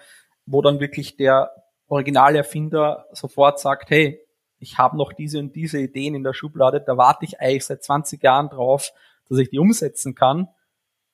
wo 0.46 0.62
dann 0.62 0.80
wirklich 0.80 1.18
der 1.18 1.52
Originalerfinder 1.88 3.08
sofort 3.12 3.60
sagt, 3.60 3.90
hey, 3.90 4.20
ich 4.60 4.78
habe 4.78 4.96
noch 4.96 5.12
diese 5.12 5.40
und 5.40 5.56
diese 5.56 5.80
Ideen 5.80 6.16
in 6.16 6.24
der 6.24 6.34
Schublade, 6.34 6.80
da 6.80 6.96
warte 6.96 7.26
ich 7.26 7.42
eigentlich 7.42 7.66
seit 7.66 7.84
20 7.84 8.24
Jahren 8.24 8.48
drauf, 8.48 8.92
dass 9.28 9.40
ich 9.40 9.50
die 9.50 9.60
umsetzen 9.60 10.16
kann. 10.16 10.48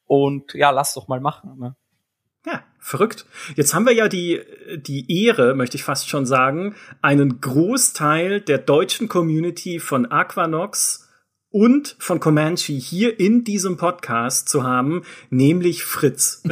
Und 0.05 0.53
ja, 0.53 0.69
lass 0.69 0.93
doch 0.93 1.07
mal 1.07 1.19
machen. 1.19 1.57
Ne? 1.57 1.75
Verrückt. 2.87 3.25
Jetzt 3.57 3.73
haben 3.73 3.85
wir 3.85 3.91
ja 3.91 4.07
die, 4.07 4.39
die 4.77 5.25
Ehre, 5.25 5.55
möchte 5.55 5.75
ich 5.75 5.83
fast 5.83 6.07
schon 6.07 6.25
sagen, 6.25 6.73
einen 7.01 7.41
Großteil 7.41 8.39
der 8.39 8.59
deutschen 8.59 9.09
Community 9.09 9.81
von 9.81 10.05
Aquanox 10.05 11.05
und 11.49 11.97
von 11.99 12.21
Comanche 12.21 12.71
hier 12.71 13.19
in 13.19 13.43
diesem 13.43 13.75
Podcast 13.75 14.47
zu 14.47 14.63
haben, 14.63 15.03
nämlich 15.29 15.83
Fritz. 15.83 16.43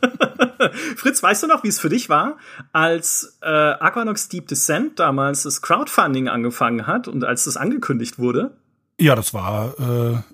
Fritz, 0.96 1.22
weißt 1.22 1.42
du 1.42 1.46
noch, 1.46 1.62
wie 1.62 1.68
es 1.68 1.78
für 1.78 1.90
dich 1.90 2.08
war, 2.08 2.38
als 2.72 3.38
äh, 3.42 3.46
Aquanox 3.46 4.30
Deep 4.30 4.48
Descent 4.48 4.98
damals 4.98 5.42
das 5.42 5.60
Crowdfunding 5.60 6.28
angefangen 6.28 6.86
hat 6.86 7.06
und 7.06 7.22
als 7.22 7.44
das 7.44 7.58
angekündigt 7.58 8.18
wurde? 8.18 8.56
Ja, 8.98 9.14
das 9.14 9.34
war 9.34 9.78
äh, 9.78 10.33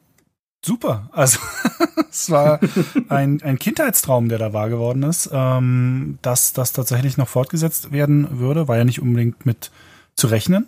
super. 0.64 1.08
Also 1.12 1.38
es 2.10 2.30
war 2.30 2.60
ein, 3.08 3.42
ein 3.42 3.58
Kindheitstraum, 3.58 4.28
der 4.28 4.38
da 4.38 4.52
wahr 4.52 4.68
geworden 4.68 5.02
ist, 5.02 5.30
ähm, 5.32 6.18
dass 6.22 6.52
das 6.52 6.72
tatsächlich 6.72 7.16
noch 7.16 7.28
fortgesetzt 7.28 7.92
werden 7.92 8.38
würde, 8.38 8.68
war 8.68 8.76
ja 8.76 8.84
nicht 8.84 9.02
unbedingt 9.02 9.46
mit 9.46 9.70
zu 10.16 10.26
rechnen. 10.26 10.66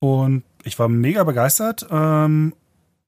Und 0.00 0.44
ich 0.64 0.78
war 0.78 0.88
mega 0.88 1.24
begeistert. 1.24 1.86
Ähm, 1.90 2.54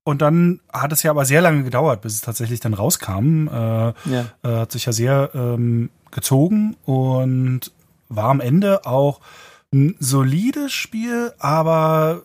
und 0.02 0.22
dann 0.22 0.60
hat 0.72 0.92
es 0.92 1.02
ja 1.02 1.10
aber 1.10 1.24
sehr 1.24 1.42
lange 1.42 1.62
gedauert, 1.62 2.00
bis 2.00 2.14
es 2.14 2.20
tatsächlich 2.22 2.60
dann 2.60 2.74
rauskam. 2.74 3.48
Äh, 3.48 3.52
ja. 3.52 3.94
äh, 4.42 4.48
hat 4.48 4.72
sich 4.72 4.86
ja 4.86 4.92
sehr 4.92 5.30
ähm, 5.34 5.90
gezogen 6.10 6.76
und 6.84 7.70
war 8.08 8.30
am 8.30 8.40
Ende 8.40 8.86
auch 8.86 9.20
ein 9.72 9.94
solides 10.00 10.72
Spiel, 10.72 11.32
aber 11.38 12.22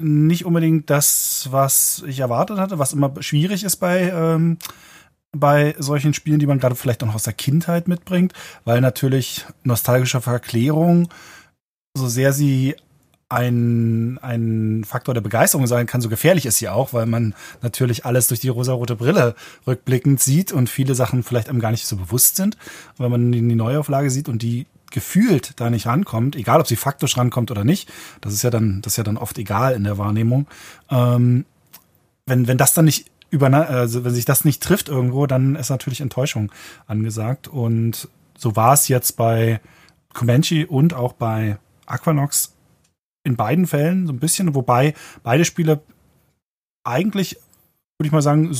nicht 0.00 0.44
unbedingt 0.44 0.90
das, 0.90 1.48
was 1.50 2.04
ich 2.06 2.20
erwartet 2.20 2.58
hatte, 2.58 2.78
was 2.78 2.92
immer 2.92 3.12
schwierig 3.20 3.64
ist 3.64 3.76
bei, 3.76 4.10
ähm, 4.10 4.58
bei 5.32 5.74
solchen 5.78 6.14
Spielen, 6.14 6.38
die 6.38 6.46
man 6.46 6.58
gerade 6.58 6.74
vielleicht 6.74 7.02
auch 7.02 7.06
noch 7.06 7.14
aus 7.14 7.24
der 7.24 7.32
Kindheit 7.32 7.88
mitbringt, 7.88 8.32
weil 8.64 8.80
natürlich 8.80 9.46
nostalgische 9.62 10.20
Verklärung, 10.20 11.08
so 11.96 12.08
sehr 12.08 12.32
sie 12.32 12.74
ein, 13.28 14.18
ein 14.18 14.84
Faktor 14.84 15.14
der 15.14 15.20
Begeisterung 15.20 15.66
sein 15.66 15.86
kann, 15.86 16.00
so 16.00 16.08
gefährlich 16.08 16.46
ist 16.46 16.58
sie 16.58 16.68
auch, 16.68 16.92
weil 16.92 17.06
man 17.06 17.34
natürlich 17.62 18.04
alles 18.04 18.28
durch 18.28 18.40
die 18.40 18.48
rosarote 18.48 18.96
Brille 18.96 19.34
rückblickend 19.66 20.20
sieht 20.20 20.52
und 20.52 20.68
viele 20.68 20.94
Sachen 20.94 21.22
vielleicht 21.22 21.48
einem 21.48 21.60
gar 21.60 21.70
nicht 21.70 21.86
so 21.86 21.96
bewusst 21.96 22.36
sind. 22.36 22.56
Wenn 22.98 23.10
man 23.10 23.32
die 23.32 23.40
Neuauflage 23.40 24.10
sieht 24.10 24.28
und 24.28 24.42
die 24.42 24.66
gefühlt 24.94 25.60
da 25.60 25.68
nicht 25.68 25.86
rankommt, 25.86 26.36
egal 26.36 26.60
ob 26.60 26.66
sie 26.66 26.76
faktisch 26.76 27.18
rankommt 27.18 27.50
oder 27.50 27.64
nicht, 27.64 27.92
das 28.20 28.32
ist 28.32 28.42
ja 28.42 28.50
dann, 28.50 28.80
das 28.80 28.94
ist 28.94 28.96
ja 28.96 29.04
dann 29.04 29.18
oft 29.18 29.36
egal 29.38 29.74
in 29.74 29.84
der 29.84 29.98
Wahrnehmung. 29.98 30.46
Ähm, 30.88 31.44
wenn, 32.26 32.46
wenn 32.46 32.56
das 32.56 32.72
dann 32.72 32.86
nicht 32.86 33.10
über, 33.30 33.52
also 33.52 34.04
wenn 34.04 34.14
sich 34.14 34.24
das 34.24 34.44
nicht 34.44 34.62
trifft 34.62 34.88
irgendwo, 34.88 35.26
dann 35.26 35.56
ist 35.56 35.68
natürlich 35.68 36.00
Enttäuschung 36.00 36.52
angesagt. 36.86 37.48
Und 37.48 38.08
so 38.38 38.54
war 38.54 38.72
es 38.72 38.86
jetzt 38.88 39.16
bei 39.16 39.60
Comanche 40.14 40.68
und 40.68 40.94
auch 40.94 41.12
bei 41.12 41.58
Aquanox 41.86 42.54
in 43.24 43.34
beiden 43.36 43.66
Fällen 43.66 44.06
so 44.06 44.12
ein 44.12 44.20
bisschen, 44.20 44.54
wobei 44.54 44.94
beide 45.24 45.44
Spiele 45.44 45.82
eigentlich, 46.84 47.36
würde 47.98 48.06
ich 48.06 48.12
mal 48.12 48.22
sagen, 48.22 48.54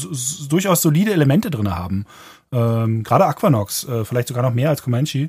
durchaus 0.48 0.82
solide 0.82 1.12
Elemente 1.12 1.50
drin 1.50 1.74
haben. 1.74 2.06
Ähm, 2.50 3.02
Gerade 3.04 3.26
Aquanox, 3.26 3.84
äh, 3.84 4.04
vielleicht 4.04 4.28
sogar 4.28 4.42
noch 4.42 4.54
mehr 4.54 4.70
als 4.70 4.82
Comanche. 4.82 5.28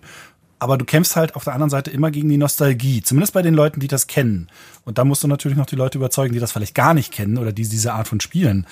Aber 0.60 0.78
du 0.78 0.86
kämpfst 0.86 1.16
halt 1.16 1.36
auf 1.36 1.44
der 1.44 1.54
anderen 1.54 1.70
Seite 1.70 1.92
immer 1.92 2.12
gegen 2.12 2.30
die 2.30 2.38
Nostalgie, 2.38 3.02
zumindest 3.02 3.34
bei 3.34 3.42
den 3.42 3.54
Leuten, 3.54 3.80
die 3.80 3.88
das 3.88 4.08
kennen. 4.08 4.50
Und 4.86 4.98
da 4.98 5.04
musst 5.04 5.24
du 5.24 5.28
natürlich 5.28 5.58
noch 5.58 5.66
die 5.66 5.76
Leute 5.76 5.98
überzeugen, 5.98 6.34
die 6.34 6.40
das 6.40 6.52
vielleicht 6.52 6.76
gar 6.76 6.94
nicht 6.94 7.12
kennen 7.12 7.38
oder 7.38 7.52
die 7.52 7.68
diese 7.68 7.94
Art 7.94 8.08
von 8.08 8.20
Spielen 8.20 8.66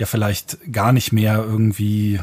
ja 0.00 0.06
vielleicht 0.06 0.72
gar 0.72 0.92
nicht 0.92 1.12
mehr 1.12 1.36
irgendwie 1.36 2.20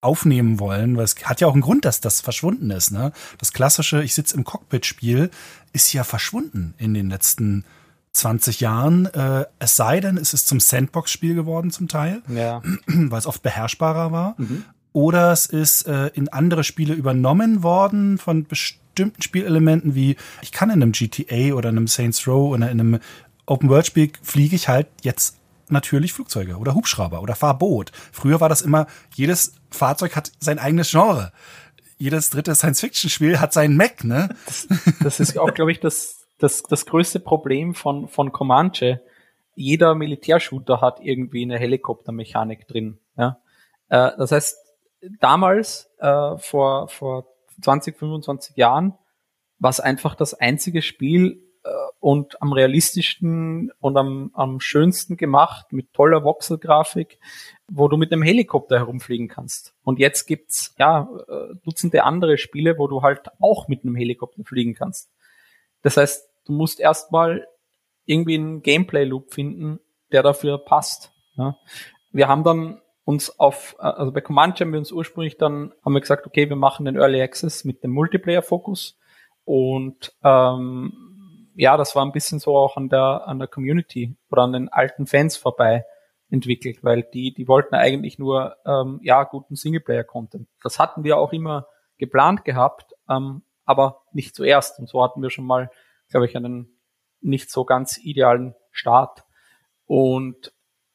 aufnehmen 0.00 0.58
wollen, 0.58 0.96
weil 0.96 1.04
es 1.04 1.16
hat 1.24 1.40
ja 1.40 1.46
auch 1.46 1.52
einen 1.52 1.62
Grund, 1.62 1.84
dass 1.84 2.00
das 2.00 2.20
verschwunden 2.20 2.70
ist. 2.70 2.90
Ne? 2.90 3.12
Das 3.38 3.52
klassische 3.52 4.02
Ich 4.02 4.14
sitze 4.14 4.36
im 4.36 4.44
Cockpit-Spiel 4.44 5.30
ist 5.72 5.92
ja 5.92 6.04
verschwunden 6.04 6.74
in 6.78 6.94
den 6.94 7.10
letzten 7.10 7.64
20 8.12 8.60
Jahren. 8.60 9.06
Äh, 9.06 9.44
es 9.58 9.76
sei 9.76 10.00
denn, 10.00 10.16
es 10.16 10.32
ist 10.32 10.48
zum 10.48 10.58
Sandbox-Spiel 10.58 11.34
geworden 11.34 11.70
zum 11.70 11.88
Teil, 11.88 12.22
ja. 12.28 12.62
weil 12.86 13.18
es 13.18 13.26
oft 13.26 13.42
beherrschbarer 13.42 14.10
war. 14.10 14.34
Mhm. 14.38 14.64
Oder 14.92 15.32
es 15.32 15.46
ist 15.46 15.86
äh, 15.86 16.08
in 16.08 16.28
andere 16.28 16.64
Spiele 16.64 16.94
übernommen 16.94 17.62
worden 17.62 18.18
von 18.18 18.44
bestimmten 18.44 19.22
Spielelementen, 19.22 19.94
wie 19.94 20.16
ich 20.42 20.52
kann 20.52 20.70
in 20.70 20.82
einem 20.82 20.92
GTA 20.92 21.54
oder 21.54 21.68
in 21.68 21.76
einem 21.76 21.86
Saints 21.86 22.26
Row 22.26 22.50
oder 22.52 22.70
in 22.70 22.80
einem 22.80 23.00
Open-World-Spiel 23.46 24.12
fliege 24.22 24.56
ich 24.56 24.68
halt 24.68 24.88
jetzt 25.02 25.36
natürlich 25.68 26.12
Flugzeuge 26.12 26.56
oder 26.56 26.74
Hubschrauber 26.74 27.22
oder 27.22 27.34
Fahrboot. 27.34 27.92
Früher 28.12 28.40
war 28.40 28.48
das 28.48 28.62
immer, 28.62 28.86
jedes 29.14 29.54
Fahrzeug 29.70 30.16
hat 30.16 30.32
sein 30.38 30.58
eigenes 30.58 30.90
Genre. 30.90 31.32
Jedes 31.98 32.30
dritte 32.30 32.54
Science-Fiction-Spiel 32.54 33.40
hat 33.40 33.52
seinen 33.52 33.76
Mac, 33.76 34.04
ne? 34.04 34.30
Das, 34.46 34.68
das 35.02 35.20
ist 35.20 35.38
auch, 35.38 35.52
glaube 35.54 35.70
ich, 35.70 35.80
das, 35.80 36.26
das, 36.38 36.62
das 36.62 36.86
größte 36.86 37.20
Problem 37.20 37.74
von, 37.74 38.08
von 38.08 38.32
Comanche. 38.32 39.02
Jeder 39.54 39.94
Militärshooter 39.94 40.80
hat 40.80 41.00
irgendwie 41.00 41.42
eine 41.42 41.58
Helikoptermechanik 41.58 42.66
drin. 42.66 42.98
Ja? 43.18 43.38
Äh, 43.90 44.12
das 44.16 44.32
heißt, 44.32 44.56
damals, 45.20 45.90
äh, 45.98 46.36
vor, 46.38 46.88
vor 46.88 47.26
20, 47.62 47.98
25 47.98 48.56
Jahren, 48.56 48.94
war 49.58 49.70
es 49.70 49.80
einfach 49.80 50.14
das 50.14 50.34
einzige 50.34 50.82
Spiel, 50.82 51.42
äh, 51.62 51.70
und 51.98 52.40
am 52.40 52.52
realistischsten 52.52 53.70
und 53.78 53.96
am, 53.98 54.30
am 54.32 54.60
schönsten 54.60 55.18
gemacht 55.18 55.72
mit 55.72 55.92
toller 55.92 56.24
Voxelgrafik, 56.24 57.18
wo 57.68 57.88
du 57.88 57.98
mit 57.98 58.12
einem 58.12 58.22
Helikopter 58.22 58.78
herumfliegen 58.78 59.28
kannst. 59.28 59.74
Und 59.82 59.98
jetzt 59.98 60.26
gibt's 60.26 60.74
ja 60.78 61.08
äh, 61.28 61.54
Dutzende 61.62 62.04
andere 62.04 62.38
Spiele, 62.38 62.78
wo 62.78 62.86
du 62.86 63.02
halt 63.02 63.28
auch 63.40 63.68
mit 63.68 63.84
einem 63.84 63.94
Helikopter 63.94 64.42
fliegen 64.44 64.74
kannst. 64.74 65.12
Das 65.82 65.98
heißt, 65.98 66.26
du 66.46 66.52
musst 66.52 66.80
erstmal 66.80 67.46
irgendwie 68.06 68.36
einen 68.36 68.62
Gameplay-Loop 68.62 69.34
finden, 69.34 69.80
der 70.12 70.22
dafür 70.22 70.56
passt. 70.56 71.12
Ja. 71.36 71.56
Wir 72.12 72.28
haben 72.28 72.44
dann 72.44 72.80
uns 73.10 73.38
auf, 73.38 73.76
äh, 73.80 73.82
also 73.82 74.12
bei 74.12 74.20
Command 74.20 74.60
haben 74.60 74.72
wir 74.72 74.78
uns 74.78 74.92
ursprünglich 74.92 75.36
dann, 75.36 75.72
haben 75.84 75.92
wir 75.92 76.00
gesagt, 76.00 76.26
okay, 76.26 76.48
wir 76.48 76.56
machen 76.56 76.86
den 76.86 76.96
Early 76.96 77.20
Access 77.20 77.64
mit 77.64 77.82
dem 77.82 77.90
Multiplayer-Fokus 77.90 78.98
und 79.44 80.14
ähm, 80.22 81.50
ja, 81.56 81.76
das 81.76 81.96
war 81.96 82.04
ein 82.04 82.12
bisschen 82.12 82.38
so 82.38 82.56
auch 82.56 82.76
an 82.76 82.88
der, 82.88 83.26
an 83.26 83.38
der 83.38 83.48
Community 83.48 84.16
oder 84.30 84.42
an 84.42 84.52
den 84.52 84.68
alten 84.68 85.06
Fans 85.06 85.36
vorbei 85.36 85.84
entwickelt, 86.30 86.84
weil 86.84 87.02
die, 87.02 87.34
die 87.34 87.48
wollten 87.48 87.74
eigentlich 87.74 88.18
nur, 88.18 88.56
ähm, 88.64 89.00
ja, 89.02 89.24
guten 89.24 89.56
Singleplayer-Content. 89.56 90.48
Das 90.62 90.78
hatten 90.78 91.02
wir 91.02 91.18
auch 91.18 91.32
immer 91.32 91.66
geplant 91.98 92.44
gehabt, 92.44 92.94
ähm, 93.08 93.42
aber 93.64 94.02
nicht 94.12 94.36
zuerst. 94.36 94.78
Und 94.78 94.88
so 94.88 95.02
hatten 95.02 95.20
wir 95.20 95.30
schon 95.30 95.44
mal, 95.44 95.70
glaube 96.08 96.26
ich, 96.26 96.36
einen 96.36 96.78
nicht 97.20 97.50
so 97.50 97.64
ganz 97.64 97.98
idealen 97.98 98.54
Start. 98.70 99.24
Und 99.86 100.52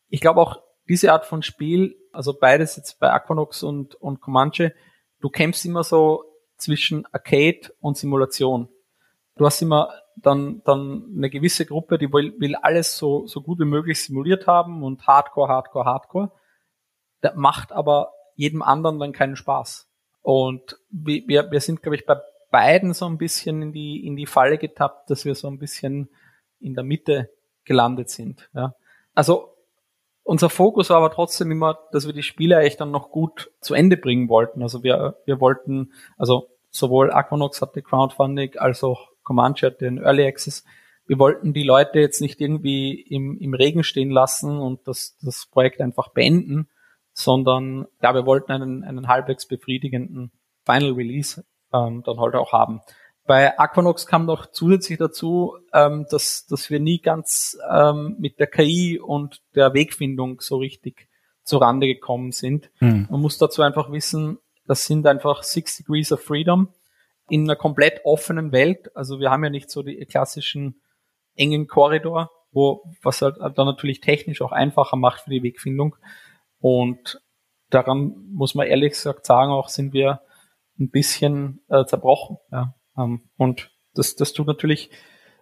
ich 0.08 0.22
glaube 0.22 0.40
auch 0.40 0.62
diese 0.88 1.12
Art 1.12 1.26
von 1.26 1.42
Spiel, 1.42 1.96
also 2.16 2.34
beides 2.38 2.76
jetzt 2.76 3.00
bei 3.00 3.12
Aquanox 3.12 3.64
und, 3.64 3.96
und 3.96 4.22
Comanche, 4.22 4.74
du 5.20 5.30
kämpfst 5.30 5.66
immer 5.66 5.84
so 5.84 6.24
zwischen 6.58 7.06
Arcade 7.12 7.74
und 7.80 7.98
Simulation. 7.98 8.70
Du 9.36 9.46
hast 9.46 9.62
immer 9.62 9.90
dann, 10.16 10.62
dann 10.64 11.14
eine 11.16 11.30
gewisse 11.30 11.66
Gruppe, 11.66 11.98
die 11.98 12.12
will, 12.12 12.34
will 12.40 12.56
alles 12.56 12.98
so, 12.98 13.28
so 13.28 13.42
gut 13.42 13.60
wie 13.60 13.66
möglich 13.66 14.02
simuliert 14.02 14.48
haben 14.48 14.84
und 14.84 15.06
Hardcore, 15.06 15.50
Hardcore, 15.50 15.86
Hardcore. 15.86 16.32
Das 17.22 17.36
macht 17.36 17.72
aber 17.72 18.14
jedem 18.36 18.62
anderen 18.62 19.00
dann 19.00 19.12
keinen 19.12 19.36
Spaß. 19.36 19.90
Und 20.22 20.80
wir, 20.90 21.52
wir 21.52 21.60
sind, 21.60 21.82
glaube 21.82 21.98
ich, 21.98 22.06
bei 22.06 22.18
beiden 22.50 22.94
so 22.94 23.06
ein 23.06 23.18
bisschen 23.18 23.62
in 23.62 23.74
die, 23.74 24.06
in 24.06 24.16
die 24.16 24.26
Falle 24.26 24.58
getappt, 24.58 25.10
dass 25.10 25.26
wir 25.26 25.36
so 25.36 25.48
ein 25.48 25.60
bisschen 25.60 26.10
in 26.60 26.74
der 26.74 26.84
Mitte 26.84 27.30
gelandet 27.66 28.10
sind. 28.10 28.50
Ja. 28.54 28.76
Also 29.14 29.55
unser 30.26 30.50
Fokus 30.50 30.90
war 30.90 30.98
aber 30.98 31.12
trotzdem 31.12 31.52
immer, 31.52 31.78
dass 31.92 32.08
wir 32.08 32.14
die 32.14 32.24
Spiele 32.24 32.60
echt 32.60 32.82
dann 32.82 32.90
noch 32.90 33.12
gut 33.12 33.52
zu 33.62 33.76
Ende 33.76 33.96
bringen 33.96 34.28
wollten. 34.28 34.64
Also 34.64 34.84
wir, 34.84 35.18
wir 35.26 35.40
wollten, 35.40 35.94
also 36.18 36.50
sowohl 36.72 37.12
Aquanox 37.12 37.62
hatte 37.62 37.84
Crowdfunding 37.84 38.58
als 38.58 38.84
auch 38.84 39.10
Comanche 39.24 39.68
hat 39.68 39.82
den 39.82 40.00
Early 40.00 40.26
Access. 40.26 40.66
wir 41.08 41.20
wollten 41.20 41.54
die 41.54 41.64
Leute 41.64 42.00
jetzt 42.00 42.22
nicht 42.22 42.42
irgendwie 42.42 43.00
im, 43.02 43.38
im 43.38 43.54
Regen 43.54 43.84
stehen 43.84 44.10
lassen 44.10 44.58
und 44.58 44.88
das, 44.88 45.16
das 45.22 45.46
Projekt 45.46 45.80
einfach 45.80 46.10
beenden, 46.10 46.70
sondern 47.14 47.86
ja, 48.02 48.16
wir 48.16 48.26
wollten 48.26 48.52
einen, 48.52 48.84
einen 48.84 49.08
halbwegs 49.08 49.48
befriedigenden 49.48 50.32
Final 50.66 50.94
Release 50.94 51.46
ähm, 51.72 52.02
dann 52.04 52.20
halt 52.20 52.34
auch 52.34 52.52
haben. 52.52 52.82
Bei 53.26 53.58
Aquanox 53.58 54.06
kam 54.06 54.26
noch 54.26 54.52
zusätzlich 54.52 55.00
dazu, 55.00 55.58
ähm, 55.74 56.06
dass, 56.10 56.46
dass 56.46 56.70
wir 56.70 56.80
nie 56.80 57.00
ganz 57.00 57.58
ähm, 57.70 58.16
mit 58.20 58.40
der 58.40 58.48
KI 58.48 59.00
und 59.00 59.42
der 59.56 59.74
Wegfindung 59.74 60.42
so 60.42 60.58
richtig 60.58 61.10
zurande 61.44 61.88
gekommen 61.88 62.32
sind. 62.32 62.70
Hm. 62.78 63.08
Man 63.10 63.22
muss 63.22 63.38
dazu 63.38 63.64
einfach 63.64 63.92
wissen, 63.92 64.38
das 64.68 64.86
sind 64.86 65.08
einfach 65.08 65.44
Six 65.44 65.78
Degrees 65.78 66.12
of 66.12 66.22
Freedom 66.22 66.70
in 67.30 67.44
einer 67.44 67.56
komplett 67.56 68.02
offenen 68.04 68.52
Welt. 68.52 68.96
Also 68.96 69.20
wir 69.20 69.32
haben 69.32 69.44
ja 69.44 69.50
nicht 69.50 69.70
so 69.70 69.82
die 69.82 69.98
klassischen 70.06 70.82
engen 71.36 71.68
Korridor, 71.68 72.32
wo, 72.52 72.84
was 73.02 73.22
halt 73.22 73.38
dann 73.40 73.66
natürlich 73.66 74.02
technisch 74.02 74.42
auch 74.42 74.52
einfacher 74.52 74.98
macht 74.98 75.22
für 75.22 75.32
die 75.32 75.44
Wegfindung. 75.44 75.96
Und 76.60 77.22
daran 77.70 78.16
muss 78.32 78.56
man 78.56 78.68
ehrlich 78.68 78.94
gesagt 78.94 79.26
sagen, 79.26 79.52
auch 79.52 79.70
sind 79.70 79.94
wir 79.94 80.22
ein 80.80 80.90
bisschen 80.90 81.62
äh, 81.70 81.86
zerbrochen. 81.86 82.38
Ja. 82.52 82.76
Ähm, 82.98 83.30
und 83.38 83.72
das, 83.94 84.16
das 84.16 84.34
tut 84.34 84.48
natürlich 84.48 84.90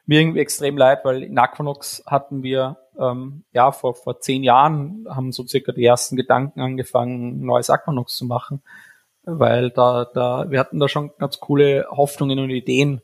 mir 0.06 0.20
irgendwie 0.20 0.40
extrem 0.40 0.78
leid, 0.78 1.06
weil 1.06 1.24
in 1.24 1.38
Aquanox 1.38 2.04
hatten 2.06 2.44
wir 2.44 2.78
ähm, 3.00 3.44
ja 3.54 3.72
vor, 3.72 3.96
vor 3.96 4.20
zehn 4.20 4.44
Jahren 4.44 5.06
haben 5.10 5.32
so 5.32 5.46
circa 5.46 5.72
die 5.72 5.86
ersten 5.86 6.16
Gedanken 6.16 6.62
angefangen, 6.62 7.42
ein 7.42 7.46
neues 7.46 7.70
Aquanox 7.70 8.16
zu 8.16 8.26
machen, 8.26 8.62
weil 9.24 9.70
da, 9.70 10.06
da, 10.06 10.50
wir 10.50 10.60
hatten 10.60 10.80
da 10.80 10.88
schon 10.88 11.12
ganz 11.18 11.40
coole 11.40 11.88
Hoffnungen 11.90 12.40
und 12.40 12.50
Ideen, 12.50 13.02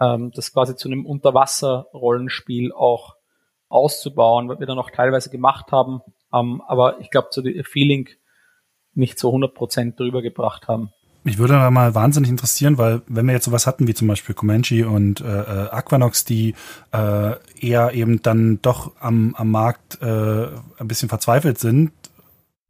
ähm, 0.00 0.32
das 0.34 0.52
quasi 0.52 0.76
zu 0.76 0.88
einem 0.88 1.06
Unterwasser-Rollenspiel 1.06 2.72
auch 2.72 3.16
auszubauen, 3.68 4.48
was 4.48 4.58
wir 4.58 4.66
dann 4.66 4.78
auch 4.78 4.90
teilweise 4.90 5.30
gemacht 5.30 5.70
haben, 5.72 6.00
ähm, 6.32 6.60
aber 6.66 7.00
ich 7.00 7.10
glaube, 7.10 7.30
zu 7.30 7.42
dem 7.42 7.62
Feeling 7.64 8.08
nicht 8.94 9.18
so 9.18 9.28
100 9.28 9.54
Prozent 9.54 10.00
drüber 10.00 10.20
gebracht 10.20 10.66
haben. 10.66 10.92
Mich 11.22 11.36
würde 11.36 11.52
da 11.54 11.70
mal 11.70 11.94
wahnsinnig 11.94 12.30
interessieren, 12.30 12.78
weil 12.78 13.02
wenn 13.06 13.26
wir 13.26 13.34
jetzt 13.34 13.44
sowas 13.44 13.66
hatten 13.66 13.86
wie 13.86 13.94
zum 13.94 14.08
Beispiel 14.08 14.34
Comanche 14.34 14.88
und 14.88 15.20
äh, 15.20 15.24
äh, 15.26 15.68
Aquanox, 15.70 16.24
die 16.24 16.54
äh, 16.92 17.34
eher 17.60 17.92
eben 17.92 18.22
dann 18.22 18.60
doch 18.62 18.92
am, 19.00 19.34
am 19.36 19.50
Markt 19.50 20.00
äh, 20.00 20.46
ein 20.78 20.88
bisschen 20.88 21.10
verzweifelt 21.10 21.58
sind, 21.58 21.92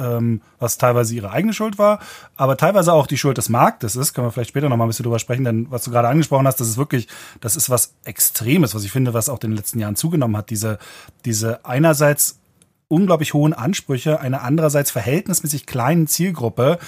ähm, 0.00 0.40
was 0.58 0.78
teilweise 0.78 1.14
ihre 1.14 1.30
eigene 1.30 1.52
Schuld 1.52 1.78
war, 1.78 2.00
aber 2.36 2.56
teilweise 2.56 2.92
auch 2.92 3.06
die 3.06 3.18
Schuld 3.18 3.38
des 3.38 3.50
Marktes 3.50 3.94
ist, 3.94 4.14
können 4.14 4.26
wir 4.26 4.32
vielleicht 4.32 4.50
später 4.50 4.68
noch 4.68 4.76
mal 4.76 4.84
ein 4.84 4.88
bisschen 4.88 5.04
drüber 5.04 5.20
sprechen, 5.20 5.44
denn 5.44 5.70
was 5.70 5.84
du 5.84 5.92
gerade 5.92 6.08
angesprochen 6.08 6.46
hast, 6.46 6.60
das 6.60 6.68
ist 6.68 6.78
wirklich, 6.78 7.06
das 7.40 7.54
ist 7.54 7.70
was 7.70 7.94
Extremes, 8.04 8.74
was 8.74 8.82
ich 8.82 8.90
finde, 8.90 9.14
was 9.14 9.28
auch 9.28 9.40
in 9.42 9.50
den 9.50 9.56
letzten 9.56 9.78
Jahren 9.78 9.96
zugenommen 9.96 10.36
hat, 10.36 10.50
diese, 10.50 10.78
diese 11.24 11.64
einerseits 11.64 12.40
unglaublich 12.88 13.34
hohen 13.34 13.52
Ansprüche, 13.52 14.20
eine 14.20 14.40
andererseits 14.40 14.90
verhältnismäßig 14.90 15.64
kleinen 15.64 16.08
Zielgruppe, 16.08 16.78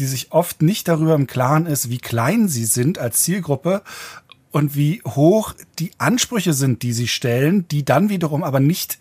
die 0.00 0.06
sich 0.06 0.32
oft 0.32 0.62
nicht 0.62 0.88
darüber 0.88 1.14
im 1.14 1.26
Klaren 1.26 1.66
ist, 1.66 1.90
wie 1.90 1.98
klein 1.98 2.48
sie 2.48 2.64
sind 2.64 2.98
als 2.98 3.22
Zielgruppe 3.22 3.82
und 4.50 4.74
wie 4.74 5.02
hoch 5.06 5.54
die 5.78 5.92
Ansprüche 5.98 6.54
sind, 6.54 6.82
die 6.82 6.92
sie 6.92 7.06
stellen, 7.06 7.68
die 7.68 7.84
dann 7.84 8.08
wiederum 8.08 8.42
aber 8.42 8.60
nicht 8.60 8.98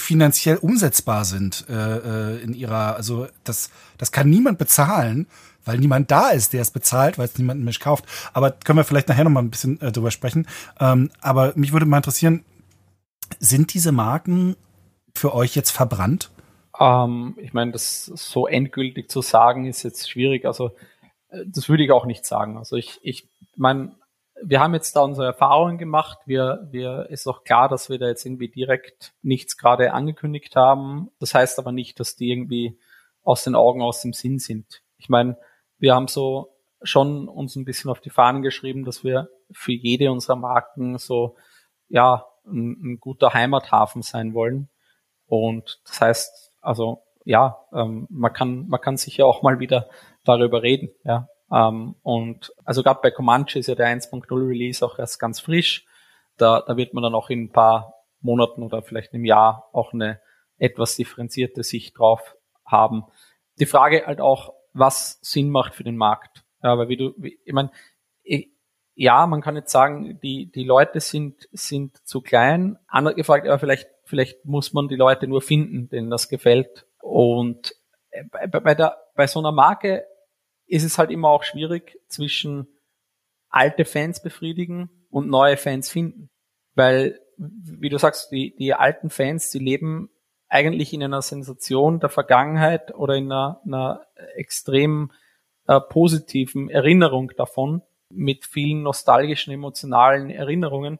finanziell 0.00 0.56
umsetzbar 0.56 1.24
sind 1.24 1.66
äh, 1.68 2.36
äh 2.36 2.42
in 2.42 2.54
ihrer, 2.54 2.94
also 2.94 3.26
das, 3.42 3.70
das 3.98 4.12
kann 4.12 4.30
niemand 4.30 4.56
bezahlen, 4.56 5.26
weil 5.64 5.78
niemand 5.78 6.10
da 6.10 6.30
ist, 6.30 6.52
der 6.52 6.62
es 6.62 6.70
bezahlt, 6.70 7.18
weil 7.18 7.26
es 7.26 7.36
niemand 7.36 7.62
mehr 7.62 7.74
kauft. 7.78 8.06
Aber 8.32 8.52
können 8.52 8.78
wir 8.78 8.84
vielleicht 8.84 9.08
nachher 9.08 9.24
noch 9.24 9.32
mal 9.32 9.42
ein 9.42 9.50
bisschen 9.50 9.80
äh, 9.80 9.90
drüber 9.90 10.12
sprechen. 10.12 10.46
Ähm, 10.78 11.10
aber 11.20 11.52
mich 11.56 11.72
würde 11.72 11.84
mal 11.84 11.98
interessieren, 11.98 12.44
sind 13.40 13.74
diese 13.74 13.92
Marken 13.92 14.56
für 15.14 15.34
euch 15.34 15.56
jetzt 15.56 15.70
verbrannt? 15.70 16.30
Ähm, 16.78 17.36
ich 17.38 17.52
meine, 17.52 17.72
das 17.72 18.06
so 18.06 18.46
endgültig 18.46 19.10
zu 19.10 19.22
sagen, 19.22 19.66
ist 19.66 19.82
jetzt 19.82 20.10
schwierig. 20.10 20.44
Also 20.44 20.70
äh, 21.28 21.44
das 21.46 21.68
würde 21.68 21.84
ich 21.84 21.92
auch 21.92 22.06
nicht 22.06 22.24
sagen. 22.24 22.56
Also 22.56 22.76
ich, 22.76 22.98
ich 23.02 23.28
meine, 23.56 23.92
wir 24.42 24.60
haben 24.60 24.74
jetzt 24.74 24.94
da 24.94 25.00
unsere 25.00 25.26
Erfahrungen 25.26 25.78
gemacht. 25.78 26.18
Wir, 26.26 26.68
wir 26.70 27.08
ist 27.10 27.26
auch 27.26 27.44
klar, 27.44 27.68
dass 27.68 27.90
wir 27.90 27.98
da 27.98 28.06
jetzt 28.06 28.24
irgendwie 28.24 28.48
direkt 28.48 29.12
nichts 29.22 29.56
gerade 29.56 29.92
angekündigt 29.92 30.54
haben. 30.56 31.10
Das 31.18 31.34
heißt 31.34 31.58
aber 31.58 31.72
nicht, 31.72 31.98
dass 31.98 32.16
die 32.16 32.30
irgendwie 32.30 32.78
aus 33.24 33.44
den 33.44 33.54
Augen, 33.54 33.82
aus 33.82 34.00
dem 34.02 34.12
Sinn 34.12 34.38
sind. 34.38 34.82
Ich 34.96 35.08
meine, 35.08 35.36
wir 35.78 35.94
haben 35.94 36.08
so 36.08 36.54
schon 36.82 37.28
uns 37.28 37.56
ein 37.56 37.64
bisschen 37.64 37.90
auf 37.90 38.00
die 38.00 38.10
Fahnen 38.10 38.42
geschrieben, 38.42 38.84
dass 38.84 39.02
wir 39.02 39.28
für 39.50 39.72
jede 39.72 40.12
unserer 40.12 40.36
Marken 40.36 40.98
so, 40.98 41.36
ja, 41.88 42.26
ein, 42.46 42.92
ein 42.94 43.00
guter 43.00 43.34
Heimathafen 43.34 44.02
sein 44.02 44.34
wollen. 44.34 44.68
Und 45.26 45.80
das 45.84 46.00
heißt, 46.00 46.47
also 46.60 47.02
ja, 47.24 47.58
ähm, 47.72 48.06
man 48.10 48.32
kann 48.32 48.68
man 48.68 48.80
kann 48.80 48.96
sicher 48.96 49.26
auch 49.26 49.42
mal 49.42 49.60
wieder 49.60 49.88
darüber 50.24 50.62
reden, 50.62 50.90
ja. 51.04 51.28
Ähm, 51.50 51.96
und 52.02 52.52
also 52.64 52.82
gerade 52.82 53.00
bei 53.02 53.10
Comanche 53.10 53.58
ist 53.58 53.68
ja 53.68 53.74
der 53.74 53.88
1.0 53.88 54.30
Release 54.30 54.84
auch 54.84 54.98
erst 54.98 55.18
ganz 55.18 55.40
frisch. 55.40 55.86
Da, 56.36 56.62
da 56.66 56.76
wird 56.76 56.94
man 56.94 57.02
dann 57.02 57.14
auch 57.14 57.30
in 57.30 57.44
ein 57.44 57.52
paar 57.52 57.94
Monaten 58.20 58.62
oder 58.62 58.82
vielleicht 58.82 59.14
im 59.14 59.24
Jahr 59.24 59.68
auch 59.72 59.92
eine 59.92 60.20
etwas 60.58 60.96
differenzierte 60.96 61.62
Sicht 61.62 61.98
drauf 61.98 62.36
haben. 62.64 63.04
Die 63.58 63.66
Frage 63.66 64.06
halt 64.06 64.20
auch, 64.20 64.54
was 64.72 65.18
Sinn 65.22 65.50
macht 65.50 65.74
für 65.74 65.84
den 65.84 65.96
Markt. 65.96 66.44
Ja, 66.62 66.76
weil 66.76 66.88
wie 66.88 66.96
du, 66.96 67.14
wie, 67.16 67.38
ich 67.44 67.52
meine, 67.52 67.70
ja, 69.00 69.28
man 69.28 69.40
kann 69.40 69.54
jetzt 69.54 69.70
sagen, 69.70 70.18
die, 70.22 70.50
die 70.50 70.64
Leute 70.64 70.98
sind, 70.98 71.48
sind 71.52 71.96
zu 72.04 72.20
klein. 72.20 72.78
Andere 72.88 73.14
gefragt, 73.14 73.46
aber 73.46 73.60
vielleicht 73.60 73.88
Vielleicht 74.08 74.44
muss 74.46 74.72
man 74.72 74.88
die 74.88 74.96
Leute 74.96 75.28
nur 75.28 75.42
finden, 75.42 75.88
denen 75.90 76.08
das 76.08 76.28
gefällt. 76.28 76.86
Und 77.02 77.74
äh, 78.10 78.24
bei, 78.24 78.46
bei, 78.46 78.74
der, 78.74 78.96
bei 79.14 79.26
so 79.26 79.38
einer 79.38 79.52
Marke 79.52 80.04
ist 80.66 80.84
es 80.84 80.96
halt 80.96 81.10
immer 81.10 81.28
auch 81.28 81.42
schwierig 81.42 81.98
zwischen 82.08 82.68
alte 83.50 83.84
Fans 83.84 84.22
befriedigen 84.22 84.90
und 85.10 85.28
neue 85.28 85.58
Fans 85.58 85.90
finden. 85.90 86.30
Weil, 86.74 87.20
wie 87.36 87.90
du 87.90 87.98
sagst, 87.98 88.32
die, 88.32 88.54
die 88.56 88.72
alten 88.72 89.10
Fans, 89.10 89.50
die 89.50 89.58
leben 89.58 90.10
eigentlich 90.48 90.94
in 90.94 91.02
einer 91.02 91.20
Sensation 91.20 92.00
der 92.00 92.08
Vergangenheit 92.08 92.94
oder 92.94 93.14
in 93.14 93.30
einer, 93.30 93.60
einer 93.66 94.06
extrem 94.36 95.12
äh, 95.66 95.80
positiven 95.80 96.70
Erinnerung 96.70 97.32
davon, 97.36 97.82
mit 98.10 98.46
vielen 98.46 98.82
nostalgischen, 98.82 99.52
emotionalen 99.52 100.30
Erinnerungen 100.30 100.98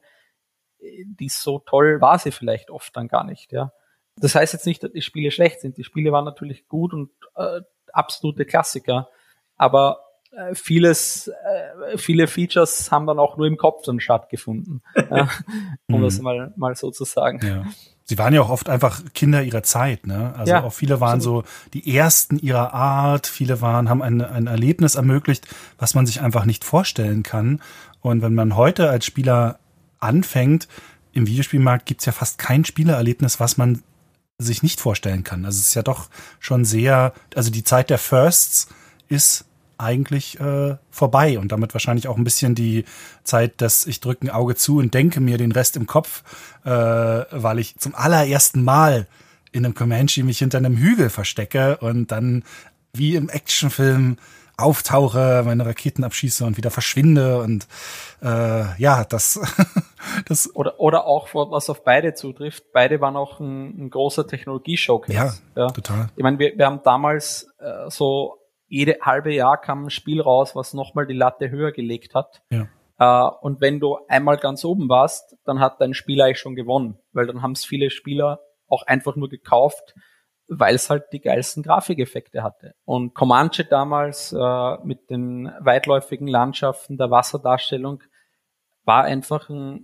die 0.81 1.29
so 1.29 1.59
toll 1.59 2.01
war 2.01 2.19
sie 2.19 2.31
vielleicht 2.31 2.71
oft 2.71 2.95
dann 2.95 3.07
gar 3.07 3.23
nicht, 3.23 3.51
ja. 3.51 3.71
Das 4.17 4.35
heißt 4.35 4.53
jetzt 4.53 4.65
nicht, 4.65 4.83
dass 4.83 4.91
die 4.91 5.01
Spiele 5.01 5.31
schlecht 5.31 5.61
sind. 5.61 5.77
Die 5.77 5.83
Spiele 5.83 6.11
waren 6.11 6.25
natürlich 6.25 6.67
gut 6.67 6.93
und 6.93 7.09
äh, 7.35 7.61
absolute 7.93 8.45
Klassiker, 8.45 9.09
aber 9.55 10.01
äh, 10.31 10.53
vieles, 10.55 11.27
äh, 11.27 11.97
viele 11.97 12.27
Features 12.27 12.91
haben 12.91 13.07
dann 13.07 13.19
auch 13.19 13.37
nur 13.37 13.47
im 13.47 13.57
Kopf 13.57 13.83
dann 13.85 13.99
stattgefunden, 13.99 14.81
ja, 14.95 15.29
um 15.87 16.01
das 16.01 16.17
mhm. 16.17 16.23
mal, 16.23 16.53
mal 16.55 16.75
so 16.75 16.91
zu 16.91 17.05
sagen. 17.05 17.39
Ja. 17.45 17.65
Sie 18.03 18.17
waren 18.17 18.33
ja 18.33 18.41
auch 18.41 18.49
oft 18.49 18.69
einfach 18.69 19.03
Kinder 19.13 19.43
ihrer 19.43 19.61
Zeit, 19.61 20.07
ne? 20.07 20.33
Also 20.35 20.51
ja, 20.51 20.63
auch 20.63 20.73
viele 20.73 20.99
waren 20.99 21.17
absolut. 21.17 21.45
so 21.45 21.69
die 21.73 21.95
ersten 21.95 22.39
ihrer 22.39 22.73
Art, 22.73 23.27
viele 23.27 23.61
waren, 23.61 23.87
haben 23.87 24.01
ein, 24.01 24.21
ein 24.21 24.47
Erlebnis 24.47 24.95
ermöglicht, 24.95 25.47
was 25.77 25.93
man 25.93 26.07
sich 26.07 26.19
einfach 26.21 26.45
nicht 26.45 26.63
vorstellen 26.63 27.21
kann. 27.21 27.61
Und 28.01 28.23
wenn 28.23 28.33
man 28.33 28.55
heute 28.55 28.89
als 28.89 29.05
Spieler 29.05 29.59
anfängt, 29.99 30.67
im 31.13 31.27
Videospielmarkt 31.27 31.85
gibt's 31.85 32.05
ja 32.05 32.11
fast 32.11 32.37
kein 32.37 32.65
Spielererlebnis, 32.65 33.39
was 33.39 33.57
man 33.57 33.83
sich 34.37 34.63
nicht 34.63 34.79
vorstellen 34.79 35.23
kann. 35.23 35.45
Also 35.45 35.59
es 35.59 35.67
ist 35.67 35.73
ja 35.73 35.83
doch 35.83 36.09
schon 36.39 36.65
sehr, 36.65 37.13
also 37.35 37.51
die 37.51 37.63
Zeit 37.63 37.89
der 37.89 37.97
Firsts 37.97 38.67
ist 39.07 39.45
eigentlich 39.77 40.39
äh, 40.39 40.75
vorbei 40.91 41.39
und 41.39 41.51
damit 41.51 41.73
wahrscheinlich 41.73 42.07
auch 42.07 42.17
ein 42.17 42.23
bisschen 42.23 42.53
die 42.53 42.85
Zeit, 43.23 43.61
dass 43.61 43.85
ich 43.85 44.01
drücke 44.01 44.27
ein 44.27 44.29
Auge 44.29 44.55
zu 44.55 44.77
und 44.77 44.93
denke 44.93 45.21
mir 45.21 45.37
den 45.37 45.51
Rest 45.51 45.77
im 45.77 45.87
Kopf, 45.87 46.23
äh, 46.65 46.69
weil 46.69 47.59
ich 47.59 47.77
zum 47.77 47.95
allerersten 47.95 48.63
Mal 48.63 49.07
in 49.51 49.65
einem 49.65 49.73
Comanche 49.73 50.23
mich 50.23 50.39
hinter 50.39 50.57
einem 50.57 50.77
Hügel 50.77 51.09
verstecke 51.09 51.77
und 51.77 52.11
dann 52.11 52.43
wie 52.93 53.15
im 53.15 53.29
Actionfilm 53.29 54.17
auftauche, 54.61 55.43
meine 55.45 55.65
Raketen 55.65 56.03
abschieße 56.03 56.45
und 56.45 56.57
wieder 56.57 56.71
verschwinde 56.71 57.41
und 57.41 57.67
äh, 58.21 58.81
ja, 58.81 59.03
das, 59.05 59.39
das 60.27 60.53
oder 60.55 60.79
oder 60.79 61.05
auch 61.05 61.33
was 61.33 61.69
auf 61.69 61.83
beide 61.83 62.13
zutrifft. 62.13 62.71
Beide 62.73 63.01
waren 63.01 63.15
auch 63.15 63.39
ein, 63.39 63.85
ein 63.85 63.89
großer 63.89 64.27
Technologie-Showcase. 64.27 65.13
Ja, 65.13 65.33
ja, 65.55 65.67
total. 65.67 66.09
Ich 66.15 66.23
meine, 66.23 66.39
wir, 66.39 66.57
wir 66.57 66.65
haben 66.65 66.81
damals 66.83 67.47
äh, 67.59 67.89
so 67.89 68.39
jede 68.67 68.97
halbe 69.01 69.33
Jahr 69.33 69.59
kam 69.59 69.85
ein 69.85 69.89
Spiel 69.89 70.21
raus, 70.21 70.55
was 70.55 70.73
nochmal 70.73 71.07
die 71.07 71.15
Latte 71.15 71.49
höher 71.49 71.71
gelegt 71.71 72.13
hat. 72.13 72.41
Ja. 72.51 72.67
Uh, 73.01 73.31
und 73.39 73.61
wenn 73.61 73.79
du 73.79 73.97
einmal 74.09 74.37
ganz 74.37 74.65
oben 74.65 74.89
warst, 74.89 75.37
dann 75.45 75.61
hat 75.61 75.79
dein 75.79 75.93
Spiel 75.93 76.21
eigentlich 76.21 76.39
schon 76.39 76.55
gewonnen, 76.55 76.99
weil 77.13 77.27
dann 77.27 77.41
haben 77.41 77.53
es 77.53 77.63
viele 77.63 77.91
Spieler 77.91 78.41
auch 78.67 78.83
einfach 78.83 79.15
nur 79.15 79.29
gekauft, 79.29 79.95
weil 80.49 80.75
es 80.75 80.89
halt 80.89 81.05
die 81.13 81.21
geilsten 81.21 81.63
Grafikeffekte 81.63 82.43
hatte. 82.43 82.73
Und 82.83 83.13
Comanche 83.13 83.65
damals 83.65 84.33
äh, 84.33 84.77
mit 84.83 85.09
den 85.09 85.51
weitläufigen 85.59 86.27
Landschaften 86.27 86.97
der 86.97 87.11
Wasserdarstellung 87.11 88.01
war 88.83 89.03
einfach 89.03 89.49
ein, 89.49 89.83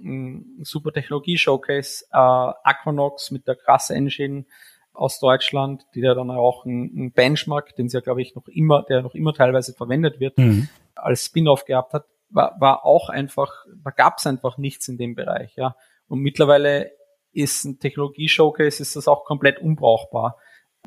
ein 0.60 0.64
super 0.64 0.92
Technologie-Showcase. 0.92 2.06
Äh, 2.12 2.18
Aquanox 2.18 3.30
mit 3.30 3.48
der 3.48 3.56
krasse 3.56 3.94
Engine 3.94 4.46
aus 4.94 5.20
Deutschland, 5.20 5.86
die 5.94 6.02
da 6.02 6.16
dann 6.16 6.32
auch 6.32 6.66
ein, 6.66 7.12
Benchmark, 7.12 7.76
den 7.76 7.90
sie 7.90 7.98
ja, 7.98 8.02
glaube 8.02 8.22
ich, 8.22 8.34
noch 8.36 8.48
immer, 8.48 8.84
der 8.84 9.04
noch 9.04 9.14
immer 9.14 9.34
teilweise 9.34 9.74
verwendet 9.74 10.20
wird, 10.20 10.38
mhm. 10.38 10.70
als 10.96 11.26
Spin-off 11.26 11.66
gehabt 11.66 11.94
hat, 11.94 12.06
war, 12.30 12.56
war 12.60 12.86
auch 12.86 13.10
einfach, 13.10 13.66
da 13.84 13.92
gab 13.92 14.18
es 14.18 14.26
einfach 14.26 14.58
nichts 14.58 14.88
in 14.88 14.98
dem 14.98 15.14
Bereich, 15.14 15.56
ja. 15.56 15.76
Und 16.08 16.22
mittlerweile 16.22 16.92
ist 17.32 17.66
ein 17.66 17.80
Technologie-Showcase, 17.80 18.82
ist 18.82 18.96
das 18.96 19.08
auch 19.08 19.26
komplett 19.26 19.60
unbrauchbar, 19.60 20.38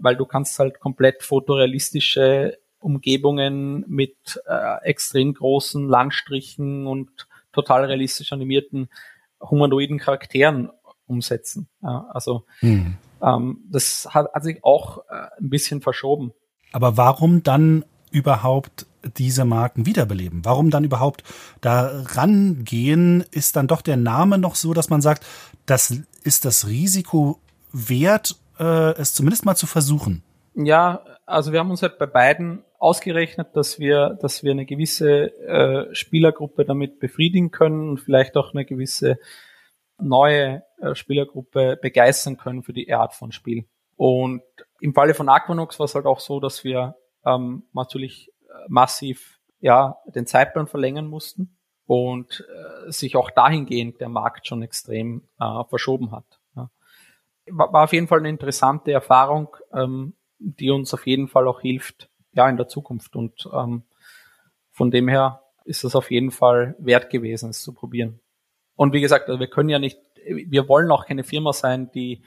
weil 0.00 0.16
du 0.16 0.24
kannst 0.24 0.58
halt 0.58 0.80
komplett 0.80 1.22
fotorealistische 1.22 2.58
Umgebungen 2.80 3.84
mit 3.88 4.40
äh, 4.46 4.84
extrem 4.84 5.34
großen 5.34 5.88
Landstrichen 5.88 6.86
und 6.86 7.28
total 7.52 7.86
realistisch 7.86 8.32
animierten 8.32 8.88
humanoiden 9.40 9.98
Charakteren 9.98 10.70
umsetzen. 11.06 11.68
Ja, 11.82 12.06
also 12.10 12.44
hm. 12.60 12.96
ähm, 13.22 13.58
das 13.70 14.08
hat, 14.10 14.32
hat, 14.32 14.44
sich 14.44 14.62
auch 14.62 14.98
äh, 15.08 15.28
ein 15.40 15.50
bisschen 15.50 15.80
verschoben. 15.80 16.32
Aber 16.72 16.96
warum 16.96 17.42
dann 17.42 17.84
überhaupt 18.10 18.86
diese 19.16 19.44
Marken 19.44 19.86
wiederbeleben? 19.86 20.44
Warum 20.44 20.70
dann 20.70 20.84
überhaupt 20.84 21.22
da 21.60 21.90
rangehen? 22.04 23.24
Ist 23.30 23.56
dann 23.56 23.68
doch 23.68 23.80
der 23.80 23.96
Name 23.96 24.38
noch 24.38 24.54
so, 24.54 24.74
dass 24.74 24.90
man 24.90 25.00
sagt, 25.00 25.24
das 25.66 26.02
ist 26.24 26.44
das 26.44 26.66
Risiko 26.66 27.38
wert, 27.72 28.36
äh, 28.58 28.92
es 29.00 29.14
zumindest 29.14 29.44
mal 29.44 29.56
zu 29.56 29.66
versuchen? 29.66 30.22
Ja, 30.54 31.04
also 31.26 31.52
wir 31.52 31.60
haben 31.60 31.70
uns 31.70 31.82
halt 31.82 31.98
bei 31.98 32.06
beiden 32.06 32.64
ausgerechnet, 32.78 33.48
dass 33.54 33.78
wir, 33.78 34.18
dass 34.20 34.42
wir 34.42 34.52
eine 34.52 34.66
gewisse 34.66 35.32
äh, 35.46 35.94
Spielergruppe 35.94 36.64
damit 36.64 37.00
befriedigen 37.00 37.50
können 37.50 37.90
und 37.90 37.98
vielleicht 37.98 38.36
auch 38.36 38.54
eine 38.54 38.64
gewisse 38.64 39.18
neue 40.00 40.62
äh, 40.78 40.94
Spielergruppe 40.94 41.78
begeistern 41.80 42.36
können 42.36 42.62
für 42.62 42.72
die 42.72 42.92
Art 42.92 43.14
von 43.14 43.32
Spiel. 43.32 43.66
Und 43.96 44.42
im 44.80 44.94
Falle 44.94 45.14
von 45.14 45.28
Aquanox 45.28 45.78
war 45.78 45.84
es 45.84 45.94
halt 45.94 46.06
auch 46.06 46.20
so, 46.20 46.40
dass 46.40 46.62
wir 46.62 46.94
ähm, 47.24 47.64
natürlich 47.72 48.30
äh, 48.48 48.52
massiv 48.68 49.38
ja 49.60 49.98
den 50.06 50.26
Zeitplan 50.26 50.68
verlängern 50.68 51.06
mussten 51.06 51.58
und 51.86 52.46
äh, 52.48 52.90
sich 52.92 53.16
auch 53.16 53.30
dahingehend 53.30 54.00
der 54.00 54.08
Markt 54.08 54.46
schon 54.46 54.62
extrem 54.62 55.28
äh, 55.40 55.64
verschoben 55.68 56.12
hat. 56.12 56.37
War, 57.50 57.72
war 57.72 57.84
auf 57.84 57.92
jeden 57.92 58.06
Fall 58.06 58.18
eine 58.18 58.28
interessante 58.28 58.92
Erfahrung, 58.92 59.56
ähm, 59.72 60.14
die 60.38 60.70
uns 60.70 60.92
auf 60.94 61.06
jeden 61.06 61.28
Fall 61.28 61.48
auch 61.48 61.60
hilft, 61.60 62.10
ja, 62.32 62.48
in 62.48 62.56
der 62.56 62.68
Zukunft. 62.68 63.16
Und 63.16 63.48
ähm, 63.52 63.82
von 64.70 64.90
dem 64.90 65.08
her 65.08 65.42
ist 65.64 65.84
es 65.84 65.94
auf 65.94 66.10
jeden 66.10 66.30
Fall 66.30 66.76
wert 66.78 67.10
gewesen, 67.10 67.50
es 67.50 67.62
zu 67.62 67.72
probieren. 67.74 68.20
Und 68.74 68.92
wie 68.92 69.00
gesagt, 69.00 69.28
also 69.28 69.40
wir 69.40 69.48
können 69.48 69.68
ja 69.68 69.78
nicht, 69.78 69.98
wir 70.24 70.68
wollen 70.68 70.90
auch 70.90 71.06
keine 71.06 71.24
Firma 71.24 71.52
sein, 71.52 71.90
die 71.92 72.22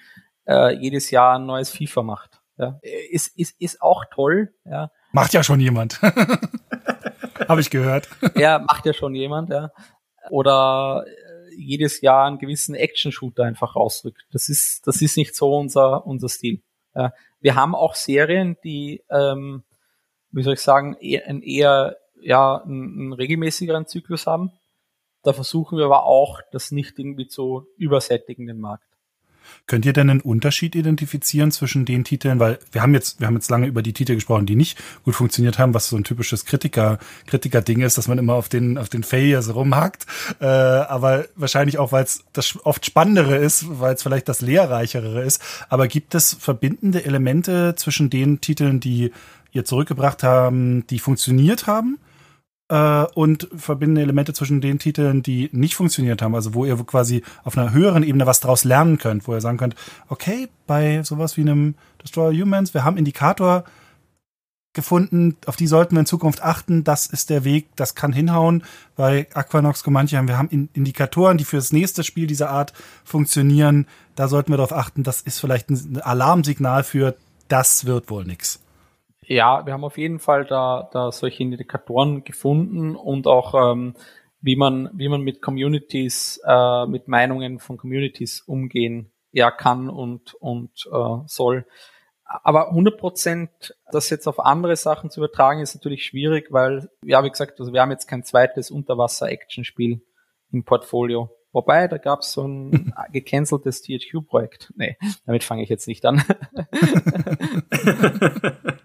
äh, 0.45 0.75
jedes 0.75 1.11
Jahr 1.11 1.37
ein 1.39 1.45
neues 1.45 1.69
FIFA 1.69 2.03
macht. 2.03 2.41
Ja. 2.57 2.79
Ist, 2.81 3.37
ist, 3.37 3.59
ist 3.59 3.81
auch 3.81 4.05
toll. 4.11 4.53
Ja. 4.65 4.91
Macht 5.11 5.33
ja 5.33 5.43
schon 5.43 5.59
jemand. 5.59 6.01
Habe 7.47 7.61
ich 7.61 7.69
gehört. 7.69 8.09
Ja, 8.35 8.59
macht 8.59 8.85
ja 8.85 8.93
schon 8.93 9.15
jemand, 9.15 9.49
ja. 9.49 9.71
Oder 10.29 11.05
jedes 11.55 12.01
Jahr 12.01 12.27
einen 12.27 12.39
gewissen 12.39 12.75
Action-Shooter 12.75 13.43
einfach 13.43 13.75
rausrückt. 13.75 14.25
Das 14.31 14.49
ist, 14.49 14.87
das 14.87 15.01
ist 15.01 15.17
nicht 15.17 15.35
so 15.35 15.55
unser, 15.55 16.05
unser 16.05 16.29
Stil. 16.29 16.61
Ja. 16.95 17.13
Wir 17.39 17.55
haben 17.55 17.75
auch 17.75 17.95
Serien, 17.95 18.57
die 18.63 19.03
ähm, 19.09 19.63
wie 20.31 20.43
soll 20.43 20.53
ich 20.53 20.61
sagen, 20.61 20.95
eher, 20.99 21.27
ein 21.27 21.41
eher 21.41 21.97
ja, 22.21 22.61
einen, 22.63 22.99
einen 22.99 23.13
regelmäßigeren 23.13 23.87
Zyklus 23.87 24.27
haben. 24.27 24.51
Da 25.23 25.33
versuchen 25.33 25.77
wir 25.77 25.85
aber 25.85 26.03
auch, 26.03 26.41
das 26.51 26.71
nicht 26.71 26.97
irgendwie 26.97 27.27
zu 27.27 27.67
übersättigen, 27.77 28.47
den 28.47 28.59
Markt. 28.59 28.85
Könnt 29.67 29.85
ihr 29.85 29.93
denn 29.93 30.09
einen 30.09 30.21
Unterschied 30.21 30.75
identifizieren 30.75 31.51
zwischen 31.51 31.85
den 31.85 32.03
Titeln? 32.03 32.39
Weil 32.39 32.59
wir 32.71 32.81
haben 32.81 32.93
jetzt, 32.93 33.19
wir 33.19 33.27
haben 33.27 33.35
jetzt 33.35 33.49
lange 33.49 33.67
über 33.67 33.81
die 33.81 33.93
Titel 33.93 34.15
gesprochen, 34.15 34.45
die 34.45 34.55
nicht 34.55 34.77
gut 35.03 35.15
funktioniert 35.15 35.59
haben, 35.59 35.73
was 35.73 35.87
so 35.87 35.95
ein 35.95 36.03
typisches 36.03 36.45
Kritiker, 36.45 36.99
Kritiker-Ding 37.27 37.81
ist, 37.81 37.97
dass 37.97 38.07
man 38.07 38.17
immer 38.17 38.33
auf 38.33 38.49
den, 38.49 38.77
auf 38.77 38.89
den 38.89 39.03
Failures 39.03 39.53
rumhackt. 39.53 40.05
Äh, 40.39 40.45
aber 40.45 41.25
wahrscheinlich 41.35 41.77
auch, 41.77 41.91
weil 41.91 42.03
es 42.03 42.23
das 42.33 42.57
oft 42.63 42.85
Spannendere 42.85 43.37
ist, 43.37 43.65
weil 43.79 43.95
es 43.95 44.03
vielleicht 44.03 44.27
das 44.27 44.41
Lehrreichere 44.41 45.23
ist. 45.23 45.41
Aber 45.69 45.87
gibt 45.87 46.15
es 46.15 46.33
verbindende 46.33 47.05
Elemente 47.05 47.75
zwischen 47.75 48.09
den 48.09 48.41
Titeln, 48.41 48.79
die 48.79 49.11
ihr 49.53 49.65
zurückgebracht 49.65 50.23
haben, 50.23 50.85
die 50.87 50.99
funktioniert 50.99 51.67
haben 51.67 51.97
äh, 52.71 53.05
und 53.13 53.49
verbindende 53.53 54.01
Elemente 54.01 54.33
zwischen 54.33 54.61
den 54.61 54.79
Titeln, 54.79 55.21
die 55.21 55.49
nicht 55.51 55.75
funktioniert 55.75 56.21
haben, 56.21 56.33
also 56.33 56.53
wo 56.53 56.65
ihr 56.65 56.77
quasi 56.77 57.21
auf 57.43 57.57
einer 57.57 57.73
höheren 57.73 58.03
Ebene 58.03 58.25
was 58.25 58.39
draus 58.39 58.63
lernen 58.63 58.97
könnt, 58.97 59.27
wo 59.27 59.33
ihr 59.33 59.41
sagen 59.41 59.57
könnt, 59.57 59.75
okay, 60.07 60.47
bei 60.67 61.03
sowas 61.03 61.35
wie 61.35 61.41
einem 61.41 61.75
Destroyer 62.01 62.31
Humans, 62.31 62.73
wir 62.73 62.85
haben 62.85 62.97
Indikator 62.97 63.65
gefunden, 64.73 65.35
auf 65.47 65.57
die 65.57 65.67
sollten 65.67 65.95
wir 65.95 65.99
in 65.99 66.05
Zukunft 66.05 66.41
achten, 66.41 66.85
das 66.85 67.07
ist 67.07 67.29
der 67.29 67.43
Weg, 67.43 67.67
das 67.75 67.93
kann 67.93 68.13
hinhauen. 68.13 68.63
Bei 68.95 69.27
Aquanox 69.33 69.83
Comanche 69.83 70.25
wir 70.25 70.37
haben 70.37 70.69
Indikatoren, 70.71 71.37
die 71.37 71.43
für 71.43 71.57
das 71.57 71.73
nächste 71.73 72.05
Spiel 72.05 72.25
dieser 72.25 72.49
Art 72.51 72.71
funktionieren, 73.03 73.85
da 74.15 74.29
sollten 74.29 74.53
wir 74.53 74.57
darauf 74.57 74.71
achten, 74.71 75.03
das 75.03 75.19
ist 75.19 75.39
vielleicht 75.39 75.69
ein 75.69 75.99
Alarmsignal 76.01 76.85
für, 76.85 77.17
das 77.49 77.85
wird 77.85 78.09
wohl 78.09 78.23
nix. 78.23 78.60
Ja, 79.31 79.65
wir 79.65 79.71
haben 79.71 79.85
auf 79.85 79.97
jeden 79.97 80.19
Fall 80.19 80.43
da, 80.43 80.89
da 80.91 81.09
solche 81.13 81.41
Indikatoren 81.41 82.25
gefunden 82.25 82.97
und 82.97 83.27
auch 83.27 83.71
ähm, 83.71 83.93
wie 84.41 84.57
man 84.57 84.89
wie 84.91 85.07
man 85.07 85.21
mit 85.21 85.41
Communities, 85.41 86.41
äh, 86.45 86.85
mit 86.87 87.07
Meinungen 87.07 87.59
von 87.59 87.77
Communities 87.77 88.41
umgehen 88.41 89.09
ja 89.31 89.49
kann 89.49 89.87
und 89.87 90.33
und 90.33 90.85
äh, 90.91 91.17
soll. 91.27 91.65
Aber 92.25 92.71
100 92.71 92.99
Prozent 92.99 93.73
das 93.89 94.09
jetzt 94.09 94.27
auf 94.27 94.37
andere 94.37 94.75
Sachen 94.75 95.09
zu 95.09 95.21
übertragen 95.21 95.61
ist 95.61 95.75
natürlich 95.75 96.03
schwierig, 96.03 96.51
weil 96.51 96.89
ja 97.01 97.23
wie 97.23 97.29
gesagt, 97.29 97.57
also 97.61 97.71
wir 97.71 97.79
haben 97.79 97.91
jetzt 97.91 98.07
kein 98.07 98.25
zweites 98.25 98.69
Unterwasser-Action-Spiel 98.69 100.01
im 100.51 100.65
Portfolio. 100.65 101.29
Wobei, 101.53 101.87
da 101.87 101.97
gab 101.97 102.19
es 102.19 102.33
so 102.33 102.45
ein 102.45 102.93
gecanceltes 103.13 103.81
THQ-Projekt. 103.81 104.73
Nee, 104.75 104.97
damit 105.25 105.45
fange 105.45 105.63
ich 105.63 105.69
jetzt 105.69 105.87
nicht 105.87 106.05
an. 106.05 106.21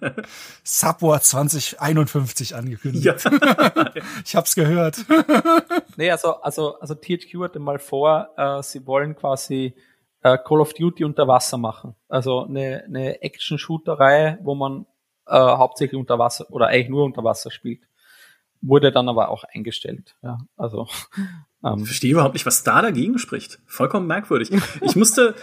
Subwar 0.65 1.21
2051 1.21 2.55
angekündigt. 2.55 3.05
Ja. 3.05 3.15
ich 4.25 4.37
hab's 4.37 4.55
gehört. 4.55 5.05
nee, 5.97 6.11
also, 6.11 6.41
also, 6.41 6.79
also 6.79 6.95
THQ 6.95 7.43
hatte 7.43 7.59
mal 7.59 7.79
vor, 7.79 8.31
äh, 8.37 8.63
sie 8.63 8.87
wollen 8.87 9.17
quasi 9.17 9.75
äh, 10.23 10.39
Call 10.39 10.61
of 10.61 10.75
Duty 10.75 11.05
unter 11.05 11.29
Wasser 11.29 11.59
machen. 11.59 11.95
Also 12.09 12.45
eine, 12.45 12.85
eine 12.85 13.23
Action-Shooterei, 13.23 14.39
wo 14.43 14.55
man 14.55 14.87
äh, 15.27 15.37
hauptsächlich 15.37 15.99
unter 15.99 16.19
Wasser 16.19 16.47
oder 16.51 16.69
eigentlich 16.69 16.89
nur 16.89 17.05
unter 17.05 17.25
Wasser 17.25 17.51
spielt 17.51 17.87
wurde 18.63 18.93
dann 18.93 19.09
aber 19.09 19.29
auch 19.29 19.45
eingestellt. 19.45 20.17
Ja, 20.23 20.39
also 20.57 20.89
ähm, 21.67 21.81
ich 21.81 21.87
verstehe 21.87 22.13
überhaupt 22.13 22.35
nicht, 22.35 22.47
was 22.47 22.63
da 22.63 22.83
dagegen 22.83 23.19
spricht. 23.19 23.59
Vollkommen 23.67 24.07
merkwürdig. 24.07 24.51
Ich 24.83 24.97
musste, 24.97 25.35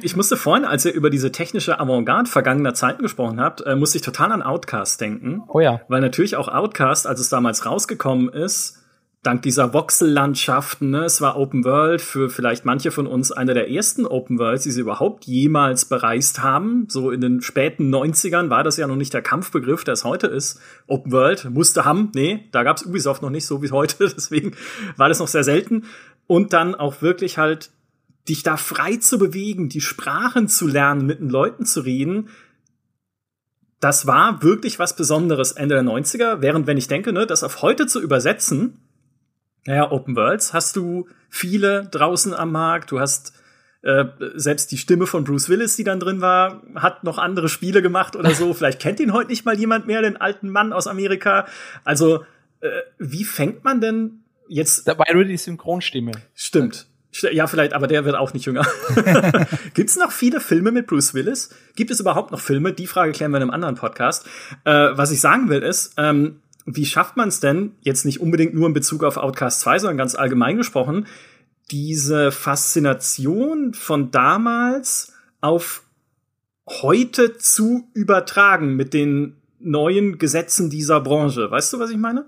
ich 0.00 0.16
musste 0.16 0.36
vorhin, 0.36 0.64
als 0.64 0.84
ihr 0.84 0.92
über 0.92 1.10
diese 1.10 1.32
technische 1.32 1.80
Avantgarde 1.80 2.28
vergangener 2.28 2.74
Zeiten 2.74 3.02
gesprochen 3.02 3.40
habt, 3.40 3.62
äh, 3.62 3.74
musste 3.74 3.98
ich 3.98 4.02
total 4.02 4.32
an 4.32 4.42
Outcast 4.42 5.00
denken. 5.00 5.42
Oh 5.48 5.60
ja. 5.60 5.80
Weil 5.88 6.00
natürlich 6.00 6.36
auch 6.36 6.48
Outcast, 6.48 7.06
als 7.06 7.20
es 7.20 7.28
damals 7.28 7.64
rausgekommen 7.64 8.28
ist, 8.28 8.81
dank 9.22 9.42
dieser 9.42 9.72
Voxellandschaften, 9.72 10.90
ne, 10.90 11.04
es 11.04 11.20
war 11.20 11.36
Open 11.36 11.64
World 11.64 12.00
für 12.00 12.28
vielleicht 12.28 12.64
manche 12.64 12.90
von 12.90 13.06
uns 13.06 13.30
eine 13.30 13.54
der 13.54 13.70
ersten 13.70 14.04
Open 14.04 14.38
Worlds, 14.38 14.64
die 14.64 14.72
sie 14.72 14.80
überhaupt 14.80 15.24
jemals 15.26 15.84
bereist 15.84 16.42
haben. 16.42 16.86
So 16.88 17.12
in 17.12 17.20
den 17.20 17.40
späten 17.40 17.94
90ern 17.94 18.50
war 18.50 18.64
das 18.64 18.76
ja 18.78 18.88
noch 18.88 18.96
nicht 18.96 19.14
der 19.14 19.22
Kampfbegriff, 19.22 19.84
der 19.84 19.94
es 19.94 20.04
heute 20.04 20.26
ist. 20.26 20.60
Open 20.88 21.12
World 21.12 21.50
musste 21.50 21.84
haben, 21.84 22.10
nee, 22.14 22.48
da 22.50 22.64
gab's 22.64 22.84
Ubisoft 22.84 23.22
noch 23.22 23.30
nicht 23.30 23.46
so 23.46 23.62
wie 23.62 23.70
heute, 23.70 23.96
deswegen 24.16 24.56
war 24.96 25.08
das 25.08 25.20
noch 25.20 25.28
sehr 25.28 25.44
selten. 25.44 25.84
Und 26.26 26.52
dann 26.52 26.74
auch 26.74 27.00
wirklich 27.00 27.38
halt 27.38 27.70
dich 28.28 28.42
da 28.42 28.56
frei 28.56 28.96
zu 28.96 29.18
bewegen, 29.18 29.68
die 29.68 29.80
Sprachen 29.80 30.48
zu 30.48 30.66
lernen, 30.66 31.06
mit 31.06 31.20
den 31.20 31.30
Leuten 31.30 31.64
zu 31.64 31.80
reden, 31.80 32.28
das 33.78 34.06
war 34.06 34.42
wirklich 34.44 34.78
was 34.78 34.94
Besonderes 34.94 35.52
Ende 35.52 35.74
der 35.74 35.84
90er, 35.84 36.40
während 36.40 36.68
wenn 36.68 36.78
ich 36.78 36.86
denke, 36.86 37.12
ne, 37.12 37.26
das 37.26 37.42
auf 37.42 37.62
heute 37.62 37.88
zu 37.88 38.00
übersetzen, 38.00 38.78
naja, 39.66 39.90
Open 39.90 40.16
Worlds 40.16 40.52
hast 40.52 40.76
du 40.76 41.08
viele 41.28 41.88
draußen 41.90 42.34
am 42.34 42.52
Markt. 42.52 42.90
Du 42.90 43.00
hast 43.00 43.32
äh, 43.82 44.04
selbst 44.34 44.70
die 44.70 44.78
Stimme 44.78 45.06
von 45.06 45.24
Bruce 45.24 45.48
Willis, 45.48 45.76
die 45.76 45.84
dann 45.84 45.98
drin 45.98 46.20
war, 46.20 46.62
hat 46.76 47.04
noch 47.04 47.18
andere 47.18 47.48
Spiele 47.48 47.82
gemacht 47.82 48.16
oder 48.16 48.30
so. 48.32 48.54
Vielleicht 48.54 48.80
kennt 48.80 49.00
ihn 49.00 49.12
heute 49.12 49.30
nicht 49.30 49.44
mal 49.44 49.58
jemand 49.58 49.86
mehr, 49.86 50.02
den 50.02 50.16
alten 50.16 50.50
Mann 50.50 50.72
aus 50.72 50.86
Amerika. 50.86 51.46
Also, 51.84 52.24
äh, 52.60 52.68
wie 52.98 53.24
fängt 53.24 53.64
man 53.64 53.80
denn 53.80 54.22
jetzt? 54.48 54.86
Da 54.86 54.98
war 54.98 55.06
nur 55.12 55.24
die 55.24 55.36
Synchronstimme. 55.36 56.12
Stimmt. 56.34 56.86
Ja, 57.30 57.46
vielleicht, 57.46 57.74
aber 57.74 57.88
der 57.88 58.06
wird 58.06 58.16
auch 58.16 58.32
nicht 58.32 58.46
jünger. 58.46 58.66
Gibt 59.74 59.90
es 59.90 59.96
noch 59.96 60.12
viele 60.12 60.40
Filme 60.40 60.72
mit 60.72 60.86
Bruce 60.86 61.12
Willis? 61.12 61.50
Gibt 61.76 61.90
es 61.90 62.00
überhaupt 62.00 62.30
noch 62.32 62.40
Filme? 62.40 62.72
Die 62.72 62.86
Frage 62.86 63.12
klären 63.12 63.32
wir 63.32 63.36
in 63.36 63.42
einem 63.42 63.50
anderen 63.50 63.74
Podcast. 63.74 64.26
Äh, 64.64 64.70
was 64.70 65.10
ich 65.10 65.20
sagen 65.20 65.50
will 65.50 65.62
ist, 65.62 65.94
ähm, 65.98 66.40
wie 66.64 66.86
schafft 66.86 67.16
man 67.16 67.28
es 67.28 67.40
denn, 67.40 67.76
jetzt 67.80 68.04
nicht 68.04 68.20
unbedingt 68.20 68.54
nur 68.54 68.66
in 68.66 68.72
Bezug 68.72 69.04
auf 69.04 69.16
Outcast 69.16 69.60
2, 69.60 69.80
sondern 69.80 69.98
ganz 69.98 70.14
allgemein 70.14 70.56
gesprochen, 70.56 71.06
diese 71.70 72.32
Faszination 72.32 73.74
von 73.74 74.10
damals 74.10 75.12
auf 75.40 75.84
heute 76.68 77.36
zu 77.36 77.88
übertragen 77.94 78.76
mit 78.76 78.94
den 78.94 79.36
neuen 79.58 80.18
Gesetzen 80.18 80.70
dieser 80.70 81.00
Branche. 81.00 81.50
Weißt 81.50 81.72
du, 81.72 81.78
was 81.78 81.90
ich 81.90 81.96
meine? 81.96 82.26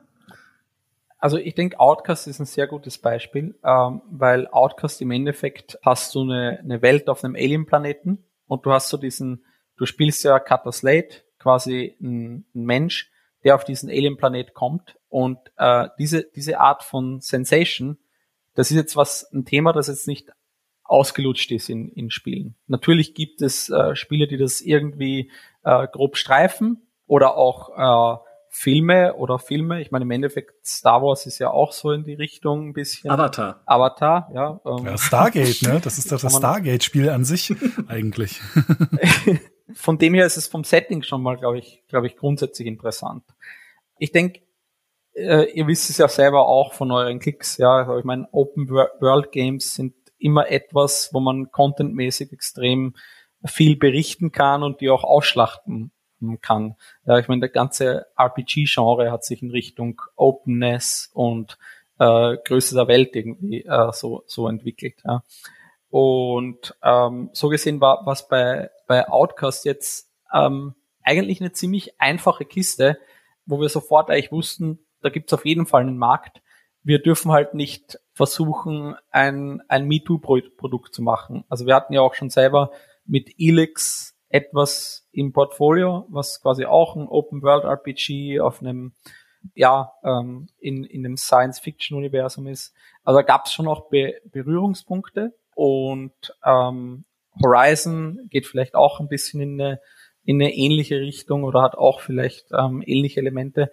Also 1.18 1.38
ich 1.38 1.54
denke, 1.54 1.80
Outcast 1.80 2.26
ist 2.26 2.38
ein 2.38 2.46
sehr 2.46 2.66
gutes 2.66 2.98
Beispiel, 2.98 3.54
ähm, 3.64 4.02
weil 4.10 4.46
Outcast 4.48 5.00
im 5.00 5.10
Endeffekt 5.10 5.78
hast 5.82 6.14
du 6.14 6.22
eine, 6.22 6.58
eine 6.62 6.82
Welt 6.82 7.08
auf 7.08 7.24
einem 7.24 7.34
Alien-Planeten 7.34 8.24
und 8.46 8.66
du 8.66 8.72
hast 8.72 8.90
so 8.90 8.98
diesen, 8.98 9.44
du 9.76 9.86
spielst 9.86 10.22
ja 10.24 10.38
Cutter 10.38 10.72
Slate, 10.72 11.22
quasi 11.38 11.96
ein, 12.00 12.44
ein 12.54 12.64
Mensch, 12.64 13.10
der 13.44 13.54
auf 13.54 13.64
diesen 13.64 13.88
Alien-Planet 13.88 14.54
kommt 14.54 14.96
und 15.08 15.38
äh, 15.56 15.88
diese, 15.98 16.24
diese 16.34 16.58
Art 16.58 16.82
von 16.82 17.20
Sensation, 17.20 17.98
das 18.54 18.70
ist 18.70 18.76
jetzt 18.76 18.96
was, 18.96 19.30
ein 19.32 19.44
Thema, 19.44 19.72
das 19.72 19.88
jetzt 19.88 20.08
nicht 20.08 20.30
ausgelutscht 20.84 21.50
ist 21.50 21.68
in, 21.68 21.90
in 21.90 22.10
Spielen. 22.10 22.56
Natürlich 22.66 23.14
gibt 23.14 23.42
es 23.42 23.68
äh, 23.70 23.96
Spiele, 23.96 24.26
die 24.26 24.36
das 24.36 24.60
irgendwie 24.60 25.30
äh, 25.62 25.86
grob 25.88 26.16
streifen 26.16 26.86
oder 27.06 27.36
auch 27.36 28.18
äh, 28.18 28.18
Filme 28.56 29.14
oder 29.14 29.40
Filme. 29.40 29.80
Ich 29.80 29.90
meine, 29.90 30.04
im 30.04 30.10
Endeffekt 30.12 30.64
Star 30.64 31.02
Wars 31.02 31.26
ist 31.26 31.40
ja 31.40 31.50
auch 31.50 31.72
so 31.72 31.90
in 31.90 32.04
die 32.04 32.14
Richtung 32.14 32.68
ein 32.68 32.72
bisschen. 32.72 33.10
Avatar. 33.10 33.62
Avatar, 33.66 34.30
ja. 34.32 34.60
Ähm. 34.64 34.86
ja 34.86 34.96
Stargate, 34.96 35.62
ne? 35.62 35.80
Das 35.82 35.98
ist 35.98 36.12
doch 36.12 36.20
das 36.22 36.36
Stargate-Spiel 36.36 37.08
an 37.10 37.24
sich 37.24 37.52
eigentlich. 37.88 38.40
Von 39.74 39.98
dem 39.98 40.14
her 40.14 40.26
ist 40.26 40.36
es 40.36 40.46
vom 40.46 40.64
Setting 40.64 41.02
schon 41.02 41.22
mal, 41.22 41.36
glaube 41.36 41.58
ich, 41.58 41.82
glaube 41.88 42.06
ich, 42.06 42.16
grundsätzlich 42.16 42.66
interessant. 42.66 43.24
Ich 43.98 44.12
denke, 44.12 44.40
äh, 45.14 45.50
ihr 45.52 45.66
wisst 45.66 45.90
es 45.90 45.98
ja 45.98 46.08
selber 46.08 46.46
auch 46.46 46.72
von 46.72 46.90
euren 46.90 47.18
Klicks, 47.18 47.56
ja. 47.58 47.76
Also 47.76 47.98
ich 47.98 48.04
meine, 48.04 48.28
Open 48.32 48.68
World 48.68 49.32
Games 49.32 49.74
sind 49.74 49.94
immer 50.18 50.50
etwas, 50.50 51.10
wo 51.12 51.20
man 51.20 51.50
contentmäßig 51.50 52.32
extrem 52.32 52.94
viel 53.44 53.76
berichten 53.76 54.32
kann 54.32 54.62
und 54.62 54.80
die 54.80 54.90
auch 54.90 55.04
ausschlachten 55.04 55.92
kann. 56.40 56.76
Ja, 57.06 57.18
ich 57.18 57.28
meine, 57.28 57.40
der 57.40 57.50
ganze 57.50 58.06
RPG-Genre 58.16 59.10
hat 59.12 59.24
sich 59.24 59.42
in 59.42 59.50
Richtung 59.50 60.00
Openness 60.16 61.10
und 61.12 61.58
äh, 61.98 62.36
Größe 62.44 62.74
der 62.74 62.88
Welt 62.88 63.14
irgendwie 63.14 63.64
äh, 63.64 63.92
so, 63.92 64.24
so 64.26 64.48
entwickelt. 64.48 65.02
Ja. 65.04 65.22
Und 65.90 66.74
ähm, 66.82 67.30
so 67.32 67.48
gesehen 67.48 67.80
war 67.80 68.04
was 68.04 68.26
bei, 68.26 68.70
bei 68.86 69.08
Outcast 69.08 69.64
jetzt 69.64 70.10
ähm, 70.32 70.74
eigentlich 71.02 71.40
eine 71.40 71.52
ziemlich 71.52 72.00
einfache 72.00 72.44
Kiste, 72.44 72.98
wo 73.46 73.60
wir 73.60 73.68
sofort 73.68 74.10
eigentlich 74.10 74.32
wussten, 74.32 74.78
da 75.00 75.10
gibt's 75.10 75.32
auf 75.32 75.44
jeden 75.44 75.66
Fall 75.66 75.82
einen 75.82 75.98
Markt. 75.98 76.40
Wir 76.82 77.00
dürfen 77.00 77.32
halt 77.32 77.54
nicht 77.54 77.98
versuchen, 78.12 78.96
ein, 79.10 79.62
ein 79.68 79.86
MeToo-Produkt 79.86 80.94
zu 80.94 81.02
machen. 81.02 81.44
Also 81.48 81.66
wir 81.66 81.74
hatten 81.74 81.92
ja 81.92 82.00
auch 82.00 82.14
schon 82.14 82.30
selber 82.30 82.72
mit 83.04 83.34
Elix 83.38 84.16
etwas 84.28 85.06
im 85.12 85.32
Portfolio, 85.32 86.06
was 86.08 86.40
quasi 86.40 86.64
auch 86.64 86.96
ein 86.96 87.06
Open 87.06 87.42
World 87.42 87.64
RPG 87.64 88.40
auf 88.40 88.60
einem 88.60 88.92
ja, 89.54 89.92
ähm, 90.02 90.48
in, 90.58 90.84
in 90.84 91.04
einem 91.04 91.16
Science-Fiction-Universum 91.16 92.46
ist. 92.46 92.74
Also 93.02 93.18
da 93.18 93.22
gab 93.22 93.46
es 93.46 93.52
schon 93.52 93.68
auch 93.68 93.88
Be 93.88 94.14
Berührungspunkte 94.24 95.34
und 95.54 96.14
ähm, 96.44 97.04
Horizon 97.42 98.20
geht 98.30 98.46
vielleicht 98.46 98.74
auch 98.74 99.00
ein 99.00 99.08
bisschen 99.08 99.40
in 99.40 99.60
eine, 99.60 99.80
in 100.24 100.40
eine 100.40 100.54
ähnliche 100.54 101.00
Richtung 101.00 101.44
oder 101.44 101.62
hat 101.62 101.76
auch 101.76 102.00
vielleicht 102.00 102.46
ähm, 102.52 102.82
ähnliche 102.84 103.20
Elemente. 103.20 103.70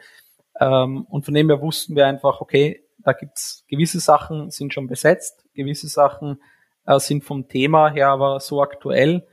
Ähm, 0.60 1.06
und 1.06 1.26
von 1.26 1.34
dem 1.34 1.50
her 1.50 1.62
wussten 1.62 1.96
wir 1.96 2.08
einfach, 2.08 2.42
okay, 2.42 2.84
da 3.00 3.14
gibt's 3.14 3.66
gewisse 3.68 4.00
Sachen 4.00 4.52
sind 4.52 4.74
schon 4.74 4.88
besetzt, 4.88 5.44
gewisse 5.54 5.88
Sachen 5.88 6.42
äh, 6.86 7.00
sind 7.00 7.24
vom 7.24 7.48
Thema 7.48 7.90
her 7.90 8.10
aber 8.10 8.40
so 8.40 8.62
aktuell, 8.62 9.28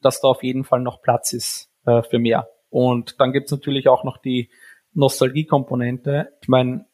dass 0.00 0.20
da 0.20 0.28
auf 0.28 0.42
jeden 0.42 0.64
Fall 0.64 0.80
noch 0.80 1.02
Platz 1.02 1.32
ist 1.32 1.70
äh, 1.86 2.02
für 2.02 2.18
mehr. 2.18 2.48
Und 2.70 3.20
dann 3.20 3.32
gibt's 3.32 3.50
natürlich 3.50 3.88
auch 3.88 4.04
noch 4.04 4.18
die 4.18 4.50
Nostalgie-Komponente. 4.92 6.32
Ich 6.42 6.48
meine, 6.48 6.86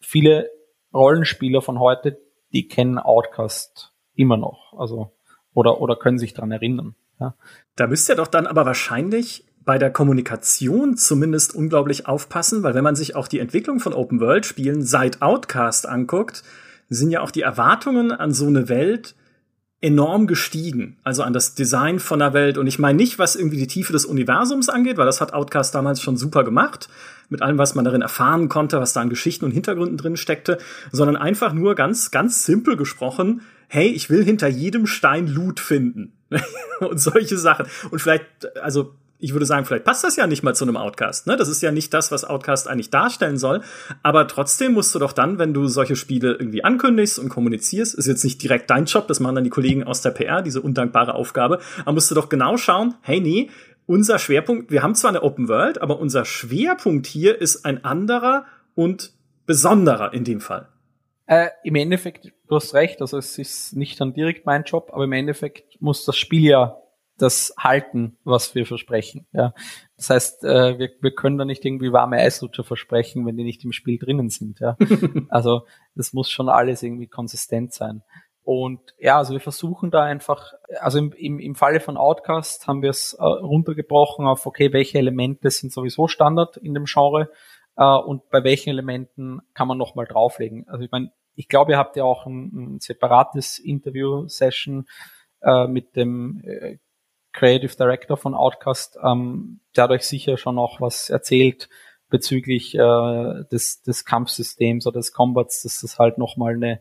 viele 0.00 0.50
Rollenspieler 0.92 1.62
von 1.62 1.78
heute, 1.78 2.20
die 2.52 2.68
kennen 2.68 2.98
Outcast 2.98 3.92
immer 4.14 4.36
noch. 4.36 4.74
Also, 4.76 5.12
oder, 5.54 5.80
oder 5.80 5.96
können 5.96 6.18
sich 6.18 6.34
dran 6.34 6.50
erinnern. 6.50 6.94
Ja. 7.20 7.34
Da 7.76 7.86
müsst 7.86 8.08
ihr 8.08 8.16
doch 8.16 8.26
dann 8.26 8.46
aber 8.46 8.66
wahrscheinlich 8.66 9.46
bei 9.64 9.78
der 9.78 9.90
Kommunikation 9.90 10.96
zumindest 10.96 11.54
unglaublich 11.54 12.06
aufpassen, 12.06 12.62
weil 12.62 12.74
wenn 12.74 12.84
man 12.84 12.96
sich 12.96 13.14
auch 13.14 13.28
die 13.28 13.38
Entwicklung 13.38 13.78
von 13.78 13.92
Open 13.92 14.20
World 14.20 14.44
Spielen 14.44 14.82
seit 14.82 15.22
Outcast 15.22 15.88
anguckt, 15.88 16.42
sind 16.88 17.10
ja 17.10 17.20
auch 17.20 17.30
die 17.30 17.42
Erwartungen 17.42 18.12
an 18.12 18.32
so 18.32 18.46
eine 18.46 18.68
Welt 18.68 19.14
enorm 19.80 20.28
gestiegen, 20.28 20.98
also 21.02 21.24
an 21.24 21.32
das 21.32 21.54
Design 21.54 21.98
von 21.98 22.20
der 22.20 22.32
Welt. 22.32 22.56
Und 22.56 22.68
ich 22.68 22.78
meine 22.78 22.96
nicht, 22.96 23.18
was 23.18 23.34
irgendwie 23.34 23.56
die 23.56 23.66
Tiefe 23.66 23.92
des 23.92 24.04
Universums 24.04 24.68
angeht, 24.68 24.96
weil 24.96 25.06
das 25.06 25.20
hat 25.20 25.32
Outcast 25.32 25.74
damals 25.74 26.00
schon 26.00 26.16
super 26.16 26.44
gemacht, 26.44 26.88
mit 27.28 27.42
allem, 27.42 27.58
was 27.58 27.74
man 27.74 27.84
darin 27.84 28.00
erfahren 28.00 28.48
konnte, 28.48 28.78
was 28.78 28.92
da 28.92 29.00
an 29.00 29.10
Geschichten 29.10 29.44
und 29.44 29.50
Hintergründen 29.50 29.96
drin 29.96 30.16
steckte, 30.16 30.58
sondern 30.92 31.16
einfach 31.16 31.52
nur 31.52 31.74
ganz, 31.74 32.12
ganz 32.12 32.44
simpel 32.44 32.76
gesprochen, 32.76 33.42
hey, 33.72 33.88
ich 33.88 34.10
will 34.10 34.22
hinter 34.22 34.48
jedem 34.48 34.86
Stein 34.86 35.26
Loot 35.26 35.58
finden. 35.58 36.12
und 36.80 36.98
solche 36.98 37.38
Sachen. 37.38 37.66
Und 37.90 38.00
vielleicht, 38.00 38.26
also 38.60 38.94
ich 39.18 39.32
würde 39.32 39.46
sagen, 39.46 39.64
vielleicht 39.64 39.84
passt 39.84 40.04
das 40.04 40.16
ja 40.16 40.26
nicht 40.26 40.42
mal 40.42 40.54
zu 40.54 40.64
einem 40.64 40.76
Outcast. 40.76 41.26
Ne? 41.26 41.36
Das 41.36 41.48
ist 41.48 41.62
ja 41.62 41.72
nicht 41.72 41.94
das, 41.94 42.12
was 42.12 42.24
Outcast 42.24 42.68
eigentlich 42.68 42.90
darstellen 42.90 43.38
soll. 43.38 43.62
Aber 44.02 44.28
trotzdem 44.28 44.74
musst 44.74 44.94
du 44.94 44.98
doch 44.98 45.14
dann, 45.14 45.38
wenn 45.38 45.54
du 45.54 45.68
solche 45.68 45.96
Spiele 45.96 46.32
irgendwie 46.32 46.64
ankündigst 46.64 47.18
und 47.18 47.30
kommunizierst, 47.30 47.94
ist 47.94 48.06
jetzt 48.06 48.24
nicht 48.24 48.42
direkt 48.42 48.68
dein 48.68 48.84
Job, 48.84 49.08
das 49.08 49.20
machen 49.20 49.36
dann 49.36 49.44
die 49.44 49.50
Kollegen 49.50 49.84
aus 49.84 50.02
der 50.02 50.10
PR, 50.10 50.42
diese 50.42 50.60
undankbare 50.60 51.14
Aufgabe, 51.14 51.60
aber 51.80 51.92
musst 51.92 52.10
du 52.10 52.14
doch 52.14 52.28
genau 52.28 52.58
schauen, 52.58 52.94
hey, 53.00 53.20
nee, 53.20 53.48
unser 53.86 54.18
Schwerpunkt, 54.18 54.70
wir 54.70 54.82
haben 54.82 54.94
zwar 54.94 55.10
eine 55.10 55.22
Open 55.22 55.48
World, 55.48 55.80
aber 55.80 55.98
unser 55.98 56.26
Schwerpunkt 56.26 57.06
hier 57.06 57.40
ist 57.40 57.64
ein 57.64 57.84
anderer 57.84 58.44
und 58.74 59.12
besonderer 59.46 60.12
in 60.12 60.24
dem 60.24 60.40
Fall. 60.40 60.68
Äh, 61.26 61.48
Im 61.64 61.76
Endeffekt, 61.76 62.32
du 62.52 62.56
hast 62.56 62.74
recht, 62.74 63.00
also 63.00 63.16
es 63.16 63.38
ist 63.38 63.74
nicht 63.74 63.98
dann 63.98 64.12
direkt 64.12 64.44
mein 64.44 64.64
Job, 64.64 64.90
aber 64.92 65.04
im 65.04 65.12
Endeffekt 65.12 65.80
muss 65.80 66.04
das 66.04 66.16
Spiel 66.16 66.50
ja 66.50 66.78
das 67.16 67.54
halten, 67.58 68.18
was 68.24 68.54
wir 68.54 68.66
versprechen. 68.66 69.26
Ja. 69.32 69.54
Das 69.96 70.10
heißt, 70.10 70.44
äh, 70.44 70.78
wir, 70.78 70.90
wir 71.00 71.14
können 71.14 71.38
da 71.38 71.46
nicht 71.46 71.64
irgendwie 71.64 71.92
warme 71.92 72.18
Eislutscher 72.18 72.64
versprechen, 72.64 73.24
wenn 73.24 73.36
die 73.36 73.44
nicht 73.44 73.64
im 73.64 73.72
Spiel 73.72 73.98
drinnen 73.98 74.28
sind. 74.28 74.60
Ja. 74.60 74.76
also 75.30 75.66
das 75.94 76.12
muss 76.12 76.30
schon 76.30 76.50
alles 76.50 76.82
irgendwie 76.82 77.06
konsistent 77.06 77.72
sein. 77.72 78.02
Und 78.44 78.80
ja, 78.98 79.16
also 79.16 79.32
wir 79.32 79.40
versuchen 79.40 79.90
da 79.90 80.02
einfach, 80.02 80.52
also 80.80 80.98
im, 80.98 81.12
im, 81.12 81.38
im 81.38 81.54
Falle 81.54 81.80
von 81.80 81.96
Outcast 81.96 82.66
haben 82.66 82.82
wir 82.82 82.90
es 82.90 83.14
äh, 83.14 83.22
runtergebrochen 83.22 84.26
auf, 84.26 84.44
okay, 84.44 84.74
welche 84.74 84.98
Elemente 84.98 85.48
sind 85.50 85.72
sowieso 85.72 86.06
Standard 86.06 86.58
in 86.58 86.74
dem 86.74 86.84
Genre 86.84 87.30
äh, 87.76 87.84
und 87.84 88.28
bei 88.28 88.44
welchen 88.44 88.70
Elementen 88.70 89.40
kann 89.54 89.68
man 89.68 89.78
nochmal 89.78 90.06
drauflegen. 90.06 90.68
Also 90.68 90.84
ich 90.84 90.90
meine, 90.90 91.12
ich 91.34 91.48
glaube, 91.48 91.72
ihr 91.72 91.78
habt 91.78 91.96
ja 91.96 92.04
auch 92.04 92.26
ein, 92.26 92.52
ein 92.54 92.80
separates 92.80 93.58
Interview-Session 93.58 94.86
äh, 95.42 95.66
mit 95.66 95.96
dem 95.96 96.42
äh, 96.44 96.78
Creative 97.32 97.74
Director 97.74 98.16
von 98.16 98.34
Outcast, 98.34 98.98
ähm, 99.02 99.60
der 99.74 99.84
hat 99.84 99.90
euch 99.90 100.02
sicher 100.02 100.36
schon 100.36 100.58
auch 100.58 100.80
was 100.80 101.10
erzählt 101.10 101.68
bezüglich 102.10 102.74
äh, 102.74 103.44
des, 103.50 103.82
des 103.82 104.04
Kampfsystems 104.04 104.86
oder 104.86 104.98
des 105.00 105.12
Combats, 105.12 105.62
dass 105.62 105.80
das 105.80 105.98
halt 105.98 106.18
nochmal 106.18 106.54
eine, 106.54 106.80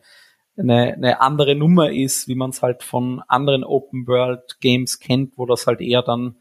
eine, 0.58 0.94
eine 0.94 1.22
andere 1.22 1.56
Nummer 1.56 1.90
ist, 1.92 2.28
wie 2.28 2.36
man 2.36 2.50
es 2.50 2.62
halt 2.62 2.84
von 2.84 3.22
anderen 3.28 3.64
Open 3.64 4.06
World 4.08 4.60
Games 4.60 5.00
kennt, 5.00 5.38
wo 5.38 5.46
das 5.46 5.68
halt 5.68 5.80
eher 5.80 6.02
dann 6.02 6.36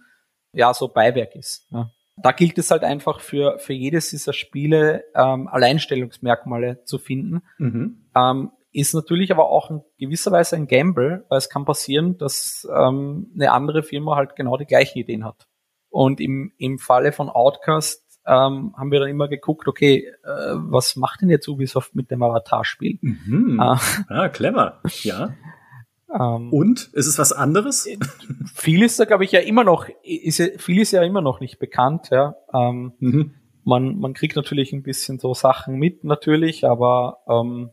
ja 0.52 0.74
so 0.74 0.88
Beiwerk 0.88 1.36
ist. 1.36 1.68
Ja. 1.70 1.90
Da 2.16 2.32
gilt 2.32 2.58
es 2.58 2.70
halt 2.72 2.82
einfach 2.82 3.20
für, 3.20 3.58
für 3.60 3.72
jedes 3.72 4.10
dieser 4.10 4.32
Spiele 4.32 5.04
ähm, 5.14 5.46
Alleinstellungsmerkmale 5.46 6.84
zu 6.84 6.98
finden. 6.98 7.42
Mhm. 7.58 7.99
Ähm, 8.14 8.50
ist 8.72 8.94
natürlich 8.94 9.32
aber 9.32 9.50
auch 9.50 9.70
in 9.70 9.82
gewisser 9.98 10.30
Weise 10.30 10.56
ein 10.56 10.68
Gamble, 10.68 11.24
weil 11.28 11.38
es 11.38 11.48
kann 11.48 11.64
passieren, 11.64 12.18
dass 12.18 12.68
ähm, 12.72 13.30
eine 13.34 13.52
andere 13.52 13.82
Firma 13.82 14.16
halt 14.16 14.36
genau 14.36 14.56
die 14.56 14.66
gleichen 14.66 14.98
Ideen 14.98 15.24
hat. 15.24 15.48
Und 15.88 16.20
im, 16.20 16.52
im 16.56 16.78
Falle 16.78 17.10
von 17.12 17.28
Outcast 17.28 18.20
ähm, 18.26 18.74
haben 18.76 18.92
wir 18.92 19.00
dann 19.00 19.08
immer 19.08 19.26
geguckt, 19.26 19.66
okay, 19.66 20.06
äh, 20.22 20.54
was 20.54 20.94
macht 20.94 21.22
denn 21.22 21.30
jetzt 21.30 21.48
Ubisoft 21.48 21.96
mit 21.96 22.10
dem 22.10 22.22
Avatar-Spiel? 22.22 22.98
Mhm. 23.00 23.58
Ah. 23.58 23.80
ah, 24.08 24.28
clever, 24.28 24.80
ja. 25.02 25.34
Ähm, 26.12 26.52
Und 26.52 26.90
ist 26.92 27.06
es 27.06 27.18
was 27.18 27.32
anderes? 27.32 27.88
Viel 28.54 28.82
ist 28.82 29.00
da, 29.00 29.04
glaube 29.04 29.24
ich, 29.24 29.32
ja 29.32 29.40
immer 29.40 29.64
noch, 29.64 29.88
ist 30.02 30.38
ja, 30.38 30.46
viel 30.58 30.80
ist 30.80 30.92
ja 30.92 31.02
immer 31.02 31.22
noch 31.22 31.40
nicht 31.40 31.58
bekannt, 31.58 32.10
ja. 32.10 32.36
Ähm, 32.54 32.92
mhm. 32.98 33.34
man, 33.64 33.98
man 33.98 34.14
kriegt 34.14 34.36
natürlich 34.36 34.72
ein 34.72 34.82
bisschen 34.82 35.18
so 35.18 35.34
Sachen 35.34 35.76
mit, 35.76 36.04
natürlich, 36.04 36.64
aber 36.64 37.18
ähm, 37.28 37.70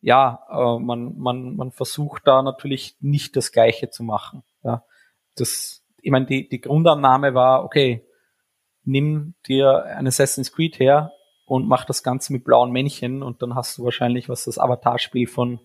ja, 0.00 0.44
äh, 0.50 0.78
man, 0.78 1.18
man, 1.18 1.56
man 1.56 1.72
versucht 1.72 2.26
da 2.26 2.42
natürlich 2.42 2.96
nicht 3.00 3.36
das 3.36 3.52
Gleiche 3.52 3.90
zu 3.90 4.02
machen. 4.02 4.42
Ja. 4.62 4.84
Das, 5.36 5.84
ich 6.00 6.10
meine, 6.10 6.26
die, 6.26 6.48
die 6.48 6.60
Grundannahme 6.60 7.34
war, 7.34 7.64
okay, 7.64 8.06
nimm 8.84 9.34
dir 9.46 9.84
ein 9.84 10.06
Assassin's 10.06 10.52
Creed 10.52 10.78
her 10.78 11.12
und 11.44 11.66
mach 11.66 11.84
das 11.84 12.02
Ganze 12.02 12.32
mit 12.32 12.44
blauen 12.44 12.72
Männchen 12.72 13.22
und 13.22 13.42
dann 13.42 13.54
hast 13.54 13.78
du 13.78 13.84
wahrscheinlich, 13.84 14.28
was 14.28 14.44
das 14.44 14.58
Avatar-Spiel 14.58 15.26
von 15.26 15.60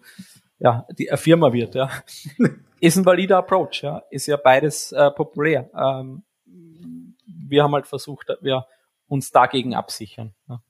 ja, 0.59 0.85
die 0.97 1.09
Firma 1.15 1.53
wird, 1.53 1.73
ja. 1.73 1.89
ist 2.79 2.97
ein 2.97 3.05
valider 3.05 3.37
Approach, 3.37 3.81
ja. 3.81 4.03
Ist 4.11 4.27
ja 4.27 4.37
beides 4.37 4.91
äh, 4.91 5.09
populär. 5.11 5.69
Ähm, 5.75 6.23
wir 6.45 7.63
haben 7.63 7.73
halt 7.73 7.87
versucht, 7.87 8.27
wir 8.41 8.65
uns 9.11 9.31
dagegen 9.31 9.75
absichern. 9.75 10.33
Ja. 10.47 10.61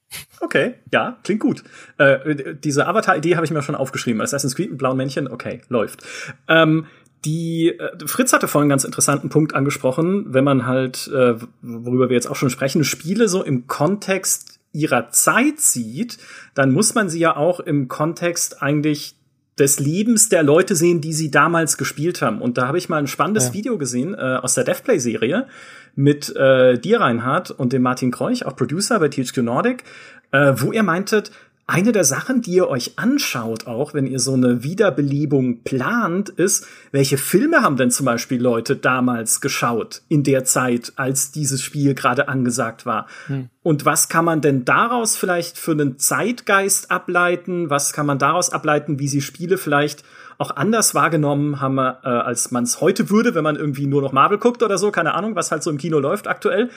Okay, 0.41 0.73
ja, 0.91 1.19
klingt 1.23 1.39
gut. 1.39 1.63
Äh, 1.97 2.55
diese 2.55 2.87
Avatar-Idee 2.87 3.35
habe 3.35 3.45
ich 3.45 3.51
mir 3.51 3.61
schon 3.61 3.75
aufgeschrieben. 3.75 4.19
Assassin's 4.19 4.55
Creed 4.55 4.71
mit 4.71 4.79
blauen 4.79 4.97
Männchen, 4.97 5.27
okay, 5.27 5.61
läuft. 5.69 6.01
Ähm, 6.47 6.87
die 7.23 7.69
äh, 7.69 8.07
Fritz 8.07 8.33
hatte 8.33 8.47
vorhin 8.47 8.63
einen 8.63 8.71
ganz 8.71 8.83
interessanten 8.83 9.29
Punkt 9.29 9.53
angesprochen, 9.53 10.33
wenn 10.33 10.43
man 10.43 10.65
halt, 10.65 11.07
äh, 11.13 11.35
worüber 11.61 12.09
wir 12.09 12.15
jetzt 12.15 12.27
auch 12.27 12.35
schon 12.35 12.49
sprechen, 12.49 12.83
Spiele 12.83 13.29
so 13.29 13.43
im 13.43 13.67
Kontext 13.67 14.59
ihrer 14.73 15.11
Zeit 15.11 15.59
sieht, 15.59 16.17
dann 16.55 16.71
muss 16.71 16.95
man 16.95 17.09
sie 17.09 17.19
ja 17.19 17.37
auch 17.37 17.59
im 17.59 17.87
Kontext 17.87 18.63
eigentlich 18.63 19.15
des 19.59 19.79
Lebens 19.79 20.29
der 20.29 20.41
Leute 20.41 20.75
sehen, 20.75 21.01
die 21.01 21.13
sie 21.13 21.29
damals 21.29 21.77
gespielt 21.77 22.23
haben. 22.23 22.41
Und 22.41 22.57
da 22.57 22.67
habe 22.67 22.79
ich 22.79 22.89
mal 22.89 22.97
ein 22.97 23.07
spannendes 23.07 23.49
ja. 23.49 23.53
Video 23.53 23.77
gesehen 23.77 24.15
äh, 24.15 24.39
aus 24.41 24.55
der 24.55 24.63
Devplay-Serie 24.63 25.47
mit 25.95 26.35
äh, 26.35 26.77
dir, 26.77 27.01
Reinhard, 27.01 27.51
und 27.51 27.73
dem 27.73 27.81
Martin 27.81 28.11
Kreuch, 28.11 28.45
auch 28.45 28.55
Producer 28.55 28.99
bei 28.99 29.09
THQ 29.09 29.37
Nordic, 29.37 29.83
äh, 30.31 30.53
wo 30.57 30.71
ihr 30.71 30.83
meintet, 30.83 31.31
eine 31.71 31.93
der 31.93 32.03
Sachen, 32.03 32.41
die 32.41 32.51
ihr 32.55 32.67
euch 32.67 32.97
anschaut, 32.99 33.65
auch 33.65 33.93
wenn 33.93 34.05
ihr 34.05 34.19
so 34.19 34.33
eine 34.33 34.61
Wiederbelebung 34.61 35.63
plant, 35.63 36.27
ist, 36.27 36.67
welche 36.91 37.17
Filme 37.17 37.61
haben 37.61 37.77
denn 37.77 37.91
zum 37.91 38.05
Beispiel 38.05 38.41
Leute 38.41 38.75
damals 38.75 39.39
geschaut 39.39 40.01
in 40.09 40.23
der 40.23 40.43
Zeit, 40.43 40.91
als 40.97 41.31
dieses 41.31 41.63
Spiel 41.63 41.93
gerade 41.93 42.27
angesagt 42.27 42.85
war? 42.85 43.07
Hm. 43.27 43.47
Und 43.63 43.85
was 43.85 44.09
kann 44.09 44.25
man 44.25 44.41
denn 44.41 44.65
daraus 44.65 45.15
vielleicht 45.15 45.57
für 45.57 45.71
einen 45.71 45.97
Zeitgeist 45.97 46.91
ableiten? 46.91 47.69
Was 47.69 47.93
kann 47.93 48.05
man 48.05 48.19
daraus 48.19 48.51
ableiten, 48.51 48.99
wie 48.99 49.07
sie 49.07 49.21
Spiele 49.21 49.57
vielleicht 49.57 50.03
auch 50.41 50.55
anders 50.55 50.93
wahrgenommen 50.95 51.61
haben, 51.61 51.77
äh, 51.77 52.07
als 52.07 52.51
man 52.51 52.63
es 52.63 52.81
heute 52.81 53.09
würde, 53.09 53.35
wenn 53.35 53.43
man 53.43 53.55
irgendwie 53.55 53.87
nur 53.87 54.01
noch 54.01 54.11
Marvel 54.11 54.37
guckt 54.37 54.63
oder 54.63 54.77
so? 54.77 54.91
Keine 54.91 55.13
Ahnung, 55.13 55.35
was 55.35 55.51
halt 55.51 55.63
so 55.63 55.69
im 55.69 55.77
Kino 55.77 55.99
läuft 55.99 56.27
aktuell. 56.27 56.69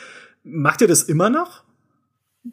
Macht 0.44 0.80
ihr 0.80 0.88
das 0.88 1.02
immer 1.02 1.30
noch? 1.30 1.64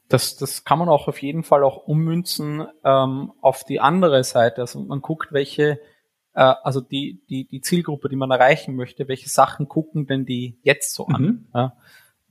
das, 0.07 0.37
das 0.37 0.63
kann 0.63 0.79
man 0.79 0.89
auch 0.89 1.07
auf 1.07 1.21
jeden 1.21 1.43
Fall 1.43 1.63
auch 1.63 1.87
ummünzen 1.87 2.65
ähm, 2.83 3.33
auf 3.41 3.63
die 3.63 3.79
andere 3.79 4.23
Seite. 4.23 4.61
Also 4.61 4.79
man 4.79 5.01
guckt, 5.01 5.33
welche, 5.33 5.79
äh, 6.33 6.53
also 6.63 6.81
die, 6.81 7.21
die, 7.29 7.45
die 7.45 7.61
Zielgruppe, 7.61 8.07
die 8.07 8.15
man 8.15 8.31
erreichen 8.31 8.75
möchte, 8.75 9.07
welche 9.07 9.29
Sachen 9.29 9.67
gucken 9.67 10.07
denn 10.07 10.25
die 10.25 10.59
jetzt 10.63 10.93
so 10.93 11.07
an? 11.07 11.21
Mhm. 11.21 11.47
Ja? 11.53 11.73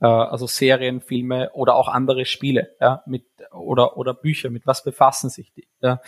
Äh, 0.01 0.05
also 0.05 0.47
Serien, 0.47 1.01
Filme 1.01 1.51
oder 1.53 1.75
auch 1.75 1.87
andere 1.87 2.25
Spiele, 2.25 2.75
ja, 2.79 3.03
mit 3.05 3.25
oder 3.51 3.97
oder 3.97 4.13
Bücher, 4.13 4.49
mit 4.49 4.65
was 4.65 4.83
befassen 4.83 5.29
sich 5.29 5.53
die? 5.53 5.67
Ja? 5.81 6.01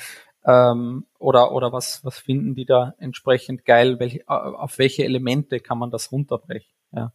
Ähm, 0.46 1.06
oder 1.20 1.54
oder 1.54 1.72
was 1.72 2.04
was 2.04 2.20
finden 2.20 2.56
die 2.56 2.66
da 2.66 2.96
entsprechend 2.98 3.66
geil? 3.66 4.00
Welche, 4.00 4.28
auf 4.28 4.78
welche 4.78 5.06
Elemente 5.06 5.60
kann 5.60 5.78
man 5.78 5.92
das 5.92 6.12
runterbrechen? 6.12 6.74
Ja? 6.92 7.14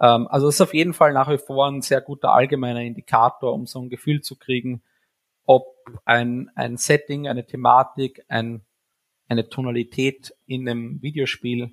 Ähm, 0.00 0.28
also 0.28 0.48
ist 0.48 0.60
auf 0.60 0.74
jeden 0.74 0.92
Fall 0.92 1.12
nach 1.12 1.30
wie 1.30 1.38
vor 1.38 1.66
ein 1.66 1.82
sehr 1.82 2.00
guter 2.00 2.32
allgemeiner 2.32 2.82
Indikator, 2.82 3.52
um 3.52 3.66
so 3.66 3.80
ein 3.80 3.88
Gefühl 3.88 4.20
zu 4.20 4.36
kriegen, 4.36 4.82
ob 5.44 5.74
ein, 6.04 6.50
ein 6.54 6.76
Setting, 6.76 7.28
eine 7.28 7.46
Thematik, 7.46 8.24
ein, 8.28 8.64
eine 9.28 9.48
Tonalität 9.48 10.34
in 10.46 10.68
einem 10.68 11.00
Videospiel 11.02 11.72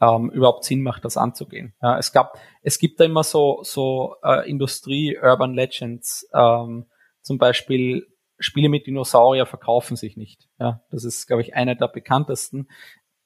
ähm, 0.00 0.30
überhaupt 0.30 0.64
Sinn 0.64 0.82
macht, 0.82 1.04
das 1.04 1.16
anzugehen. 1.16 1.74
Ja, 1.82 1.98
es 1.98 2.12
gab, 2.12 2.38
es 2.62 2.78
gibt 2.78 3.00
da 3.00 3.04
immer 3.04 3.22
so 3.22 3.60
so 3.62 4.16
äh, 4.22 4.48
Industrie 4.48 5.16
Urban 5.20 5.54
Legends, 5.54 6.26
ähm, 6.32 6.86
zum 7.22 7.38
Beispiel 7.38 8.06
Spiele 8.40 8.68
mit 8.68 8.86
Dinosaurier 8.86 9.46
verkaufen 9.46 9.96
sich 9.96 10.16
nicht. 10.16 10.48
Ja, 10.58 10.82
das 10.90 11.04
ist, 11.04 11.26
glaube 11.26 11.42
ich, 11.42 11.54
einer 11.54 11.76
der 11.76 11.88
bekanntesten 11.88 12.66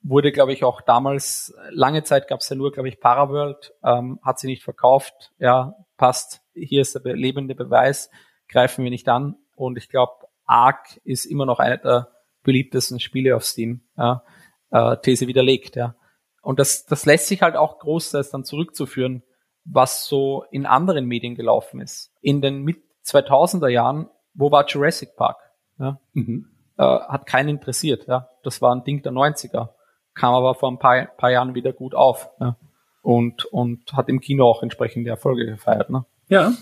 wurde, 0.05 0.33
glaube 0.33 0.53
ich, 0.53 0.63
auch 0.63 0.83
damals, 0.83 1.55
lange 1.71 2.05
Zeit 2.05 2.29
gab 2.29 2.41
es 2.41 2.49
ja 2.49 2.57
nur, 2.57 2.71
glaube 2.73 2.89
ich, 2.89 3.01
Paraworld, 3.01 3.73
ähm, 3.83 4.21
hat 4.23 4.39
sie 4.39 4.47
nicht 4.47 4.63
verkauft. 4.63 5.33
Ja, 5.39 5.75
passt, 5.97 6.43
hier 6.53 6.83
ist 6.83 6.95
der 6.95 7.17
lebende 7.17 7.55
Beweis, 7.55 8.11
greifen 8.49 8.85
wir 8.85 8.91
nicht 8.91 9.09
an. 9.09 9.37
Und 9.57 9.79
ich 9.79 9.89
glaube, 9.89 10.13
Ark 10.45 11.01
ist 11.05 11.25
immer 11.25 11.47
noch 11.47 11.59
einer 11.59 11.79
der 11.79 12.09
beliebtesten 12.43 13.01
Spiele 13.01 13.35
auf 13.35 13.45
Steam. 13.45 13.81
Ja, 13.97 14.23
äh, 14.71 14.99
These 14.99 15.27
widerlegt, 15.27 15.75
ja. 15.75 15.97
Und 16.43 16.59
das, 16.59 16.85
das 16.85 17.07
lässt 17.07 17.29
sich 17.29 17.41
halt 17.41 17.57
auch 17.57 17.79
großteils 17.79 18.31
dann 18.31 18.45
zurückzuführen, 18.45 19.23
was 19.65 20.05
so 20.05 20.45
in 20.51 20.67
anderen 20.67 21.07
Medien 21.07 21.35
gelaufen 21.35 21.81
ist. 21.81 22.13
In 22.21 22.43
den 22.43 22.63
mit 22.63 22.83
2000er 23.07 23.69
Jahren, 23.69 24.11
wo 24.35 24.51
war 24.51 24.67
Jurassic 24.67 25.17
Park? 25.17 25.39
Ja? 25.79 25.99
Mhm. 26.13 26.47
Äh, 26.77 26.83
hat 26.83 27.27
keinen 27.27 27.49
interessiert. 27.49 28.07
Ja? 28.07 28.29
Das 28.43 28.61
war 28.61 28.75
ein 28.75 28.85
Ding 28.85 29.03
der 29.03 29.13
90er 29.13 29.71
kam 30.15 30.35
aber 30.35 30.55
vor 30.55 30.71
ein 30.71 30.79
paar, 30.79 31.07
paar 31.07 31.31
Jahren 31.31 31.55
wieder 31.55 31.73
gut 31.73 31.95
auf. 31.95 32.31
Ja. 32.41 32.57
Und, 33.03 33.45
und 33.47 33.93
hat 33.93 34.09
im 34.09 34.21
Kino 34.21 34.47
auch 34.47 34.63
entsprechende 34.63 35.11
Erfolge 35.11 35.45
gefeiert. 35.45 35.91
Ne? 35.91 36.07
Ja. 36.29 36.55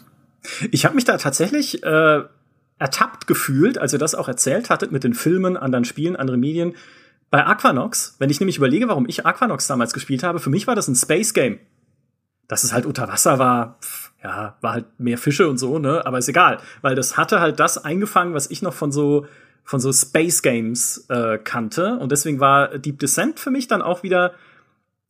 Ich 0.72 0.84
habe 0.84 0.96
mich 0.96 1.04
da 1.04 1.16
tatsächlich 1.18 1.84
äh, 1.84 2.22
ertappt 2.78 3.28
gefühlt, 3.28 3.78
als 3.78 3.92
ihr 3.92 4.00
das 4.00 4.16
auch 4.16 4.26
erzählt 4.26 4.70
hattet 4.70 4.90
mit 4.90 5.04
den 5.04 5.14
Filmen, 5.14 5.56
anderen 5.56 5.84
Spielen, 5.84 6.16
anderen 6.16 6.40
Medien. 6.40 6.74
Bei 7.30 7.46
Aquanox, 7.46 8.16
wenn 8.18 8.28
ich 8.28 8.40
nämlich 8.40 8.56
überlege, 8.56 8.88
warum 8.88 9.08
ich 9.08 9.24
Aquanox 9.24 9.68
damals 9.68 9.92
gespielt 9.92 10.24
habe, 10.24 10.40
für 10.40 10.50
mich 10.50 10.66
war 10.66 10.74
das 10.74 10.88
ein 10.88 10.96
Space 10.96 11.32
Game. 11.32 11.60
Dass 12.48 12.64
es 12.64 12.72
halt 12.72 12.86
unter 12.86 13.08
Wasser 13.08 13.38
war, 13.38 13.78
ja, 14.22 14.56
war 14.60 14.72
halt 14.72 14.86
mehr 14.98 15.18
Fische 15.18 15.48
und 15.48 15.58
so, 15.58 15.78
ne? 15.78 16.06
Aber 16.06 16.18
ist 16.18 16.28
egal, 16.28 16.58
weil 16.80 16.94
das 16.94 17.16
hatte 17.16 17.40
halt 17.40 17.58
das 17.60 17.82
eingefangen, 17.82 18.34
was 18.34 18.50
ich 18.50 18.62
noch 18.62 18.74
von 18.74 18.92
so 18.92 19.26
von 19.64 19.80
so 19.80 19.92
Space 19.92 20.42
Games 20.42 21.06
äh, 21.08 21.38
kannte. 21.38 21.98
Und 21.98 22.12
deswegen 22.12 22.40
war 22.40 22.78
Deep 22.78 22.98
Descent 22.98 23.38
für 23.38 23.50
mich 23.50 23.68
dann 23.68 23.82
auch 23.82 24.02
wieder, 24.02 24.34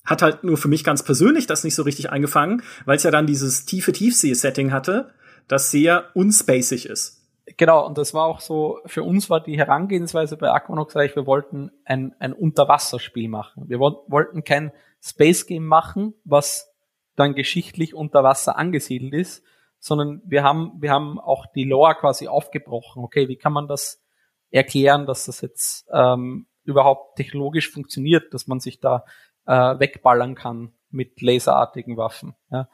hat 0.05 0.23
halt 0.23 0.45
nur 0.45 0.57
für 0.57 0.69
mich 0.69 0.85
ganz 0.85 1.03
persönlich 1.03 1.47
das 1.47 1.65
nicht 1.65 1.75
so 1.75 1.83
richtig 1.83 2.11
eingefangen, 2.11 2.63
weil 2.85 2.97
es 2.97 3.03
ja 3.03 3.11
dann 3.11 3.27
dieses 3.27 3.65
tiefe 3.65 3.93
Tiefsee-Setting 3.93 4.73
hatte, 4.73 5.11
das 5.49 5.71
sehr 5.71 6.05
unspacig 6.15 6.87
ist. 6.87 7.23
Genau, 7.57 7.87
und 7.87 7.99
das 7.99 8.15
war 8.15 8.25
auch 8.25 8.41
so, 8.41 8.81
für 8.87 9.03
uns 9.03 9.29
war 9.29 9.43
die 9.43 9.59
Herangehensweise 9.59 10.37
bei 10.37 10.51
Aquanox 10.51 10.97
eigentlich, 10.97 11.17
wir 11.17 11.27
wollten 11.27 11.71
ein, 11.85 12.15
ein 12.19 12.33
Unterwasserspiel 12.33 13.29
machen. 13.29 13.65
Wir 13.69 13.81
wollten 13.81 14.45
kein 14.45 14.73
Space 15.01 15.47
Game 15.47 15.67
machen, 15.67 16.15
was 16.25 16.72
dann 17.17 17.35
geschichtlich 17.35 17.95
unter 17.95 18.23
Wasser 18.23 18.57
angesiedelt 18.57 19.15
ist, 19.15 19.45
sondern 19.79 20.23
wir 20.25 20.43
haben, 20.43 20.73
wir 20.81 20.91
haben 20.91 21.19
auch 21.19 21.47
die 21.47 21.65
Lore 21.65 21.95
quasi 21.97 22.29
aufgebrochen. 22.29 23.03
Okay, 23.03 23.29
wie 23.29 23.37
kann 23.37 23.53
man 23.53 23.69
das 23.69 24.03
erklären, 24.51 25.07
dass 25.07 25.27
das 25.27 25.41
jetzt 25.41 25.87
ähm, 25.93 26.47
überhaupt 26.65 27.17
technologisch 27.17 27.71
funktioniert, 27.71 28.33
dass 28.33 28.47
man 28.47 28.61
sich 28.61 28.81
da 28.81 29.05
äh, 29.47 29.53
wegballern 29.53 30.35
kann 30.35 30.73
mit 30.91 31.21
laserartigen 31.21 31.97
Waffen. 31.97 32.35
Ja. 32.51 32.69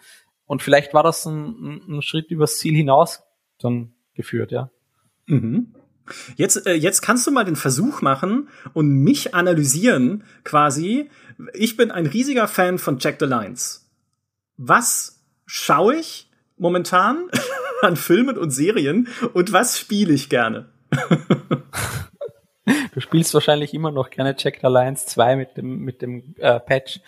Und 0.44 0.62
vielleicht 0.62 0.92
war 0.92 1.03
das 1.03 1.24
ein, 1.24 1.83
ein 1.88 2.03
Schritt 2.03 2.31
übers 2.31 2.59
Ziel 2.59 2.74
hinaus 2.74 3.22
dann 3.59 3.94
geführt, 4.14 4.53
ja. 4.53 4.70
Mhm. 5.27 5.74
Jetzt, 6.37 6.66
äh, 6.66 6.74
jetzt 6.74 7.03
kannst 7.03 7.27
du 7.27 7.31
mal 7.31 7.44
den 7.44 7.57
Versuch 7.57 8.03
machen 8.03 8.48
und 8.72 8.88
mich 8.88 9.35
analysieren, 9.35 10.24
quasi. 10.42 11.11
Ich 11.53 11.77
bin 11.77 11.90
ein 11.90 12.07
riesiger 12.07 12.48
Fan 12.48 12.79
von 12.79 12.98
Jack 12.98 13.16
the 13.20 13.27
Lines. 13.27 13.88
Was 14.59 15.25
schaue 15.47 15.94
ich 15.94 16.29
momentan 16.57 17.31
an 17.83 17.97
Filmen 17.97 18.37
und 18.37 18.51
Serien 18.51 19.09
und 19.33 19.53
was 19.53 19.79
spiele 19.79 20.12
ich 20.12 20.29
gerne? 20.29 20.68
du 22.92 23.01
spielst 23.01 23.33
wahrscheinlich 23.35 23.73
immer 23.73 23.92
noch 23.92 24.11
gerne 24.11 24.35
Checked 24.35 24.64
Alliance 24.64 25.07
2 25.07 25.37
mit 25.37 25.57
dem, 25.57 25.79
mit 25.79 26.03
dem 26.03 26.35
äh, 26.38 26.59
Patch. 26.59 27.01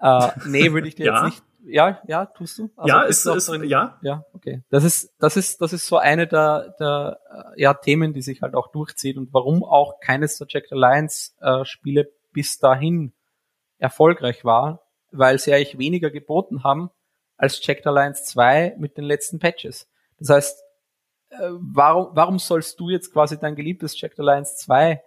Äh, 0.00 0.28
nee, 0.46 0.72
würde 0.72 0.86
ich 0.86 0.96
dir 0.96 1.06
ja. 1.06 1.14
jetzt 1.14 1.24
nicht. 1.24 1.42
Ja, 1.64 2.00
ja, 2.06 2.26
tust 2.26 2.58
du? 2.58 2.70
Also 2.76 2.88
ja, 2.88 3.02
ist, 3.02 3.26
ist 3.26 3.48
drin? 3.48 3.64
ja. 3.64 3.98
Ja, 4.02 4.24
okay. 4.34 4.62
Das 4.68 4.84
ist, 4.84 5.14
das 5.18 5.36
ist, 5.36 5.60
das 5.62 5.72
ist 5.72 5.86
so 5.86 5.96
eine 5.96 6.26
der, 6.26 6.74
der 6.78 7.18
äh, 7.56 7.62
ja, 7.62 7.74
Themen, 7.74 8.12
die 8.12 8.22
sich 8.22 8.42
halt 8.42 8.54
auch 8.54 8.70
durchzieht 8.70 9.16
und 9.16 9.32
warum 9.32 9.64
auch 9.64 9.98
keines 10.00 10.36
der 10.36 10.46
Checked 10.46 10.72
Alliance 10.72 11.32
äh, 11.40 11.64
Spiele 11.64 12.10
bis 12.32 12.58
dahin 12.58 13.12
erfolgreich 13.78 14.44
war, 14.44 14.82
weil 15.10 15.38
sie 15.38 15.54
eigentlich 15.54 15.78
weniger 15.78 16.10
geboten 16.10 16.64
haben 16.64 16.90
als 17.38 17.60
Checked 17.60 17.86
Alliance 17.86 18.24
2 18.24 18.76
mit 18.78 18.98
den 18.98 19.04
letzten 19.04 19.38
Patches. 19.38 19.88
Das 20.18 20.28
heißt, 20.28 20.62
äh, 21.30 21.36
warum, 21.52 22.08
warum 22.14 22.38
sollst 22.38 22.78
du 22.78 22.90
jetzt 22.90 23.12
quasi 23.12 23.38
dein 23.38 23.56
geliebtes 23.56 23.94
Checked 23.94 24.18
Alliance 24.20 24.56
2 24.56 25.02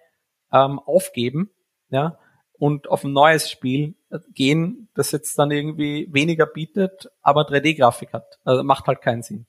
ähm, 0.54 0.80
aufgeben, 0.80 1.52
ja, 1.90 2.18
und 2.58 2.90
auf 2.90 3.04
ein 3.04 3.14
neues 3.14 3.50
Spiel 3.50 3.96
äh, 4.10 4.20
gehen, 4.34 4.90
das 4.96 5.12
jetzt 5.12 5.38
dann 5.38 5.52
irgendwie 5.52 6.08
weniger 6.12 6.46
bietet, 6.46 7.10
aber 7.22 7.42
3D-Grafik 7.42 8.14
hat. 8.14 8.40
Also 8.44 8.64
macht 8.64 8.88
halt 8.88 9.02
keinen 9.02 9.24
Sinn. 9.24 9.46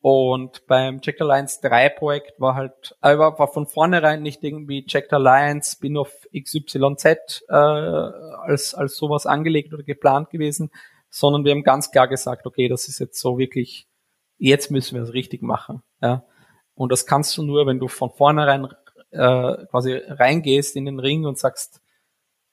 Und 0.00 0.66
beim 0.66 1.00
Checked 1.00 1.22
Alliance 1.22 1.60
3 1.62 1.88
Projekt 1.90 2.40
war 2.40 2.54
halt, 2.54 2.96
äh, 3.02 3.16
war 3.16 3.48
von 3.48 3.66
vornherein 3.66 4.22
nicht 4.22 4.44
irgendwie 4.44 4.84
Checked 4.84 5.12
Alliance 5.12 5.72
Spin-off 5.72 6.12
XYZ 6.32 7.44
äh, 7.48 7.54
als, 7.54 8.74
als 8.74 8.96
sowas 8.96 9.26
angelegt 9.26 9.72
oder 9.72 9.82
geplant 9.82 10.30
gewesen, 10.30 10.70
sondern 11.18 11.46
wir 11.46 11.52
haben 11.52 11.62
ganz 11.62 11.90
klar 11.90 12.08
gesagt, 12.08 12.44
okay, 12.44 12.68
das 12.68 12.88
ist 12.88 12.98
jetzt 12.98 13.18
so 13.18 13.38
wirklich 13.38 13.88
jetzt 14.36 14.70
müssen 14.70 14.96
wir 14.96 15.02
es 15.02 15.14
richtig 15.14 15.40
machen. 15.40 15.82
Ja. 16.02 16.26
Und 16.74 16.92
das 16.92 17.06
kannst 17.06 17.38
du 17.38 17.42
nur, 17.42 17.66
wenn 17.66 17.78
du 17.78 17.88
von 17.88 18.10
vornherein 18.10 18.66
äh, 19.12 19.66
quasi 19.70 19.94
reingehst 19.94 20.76
in 20.76 20.84
den 20.84 21.00
Ring 21.00 21.24
und 21.24 21.38
sagst, 21.38 21.80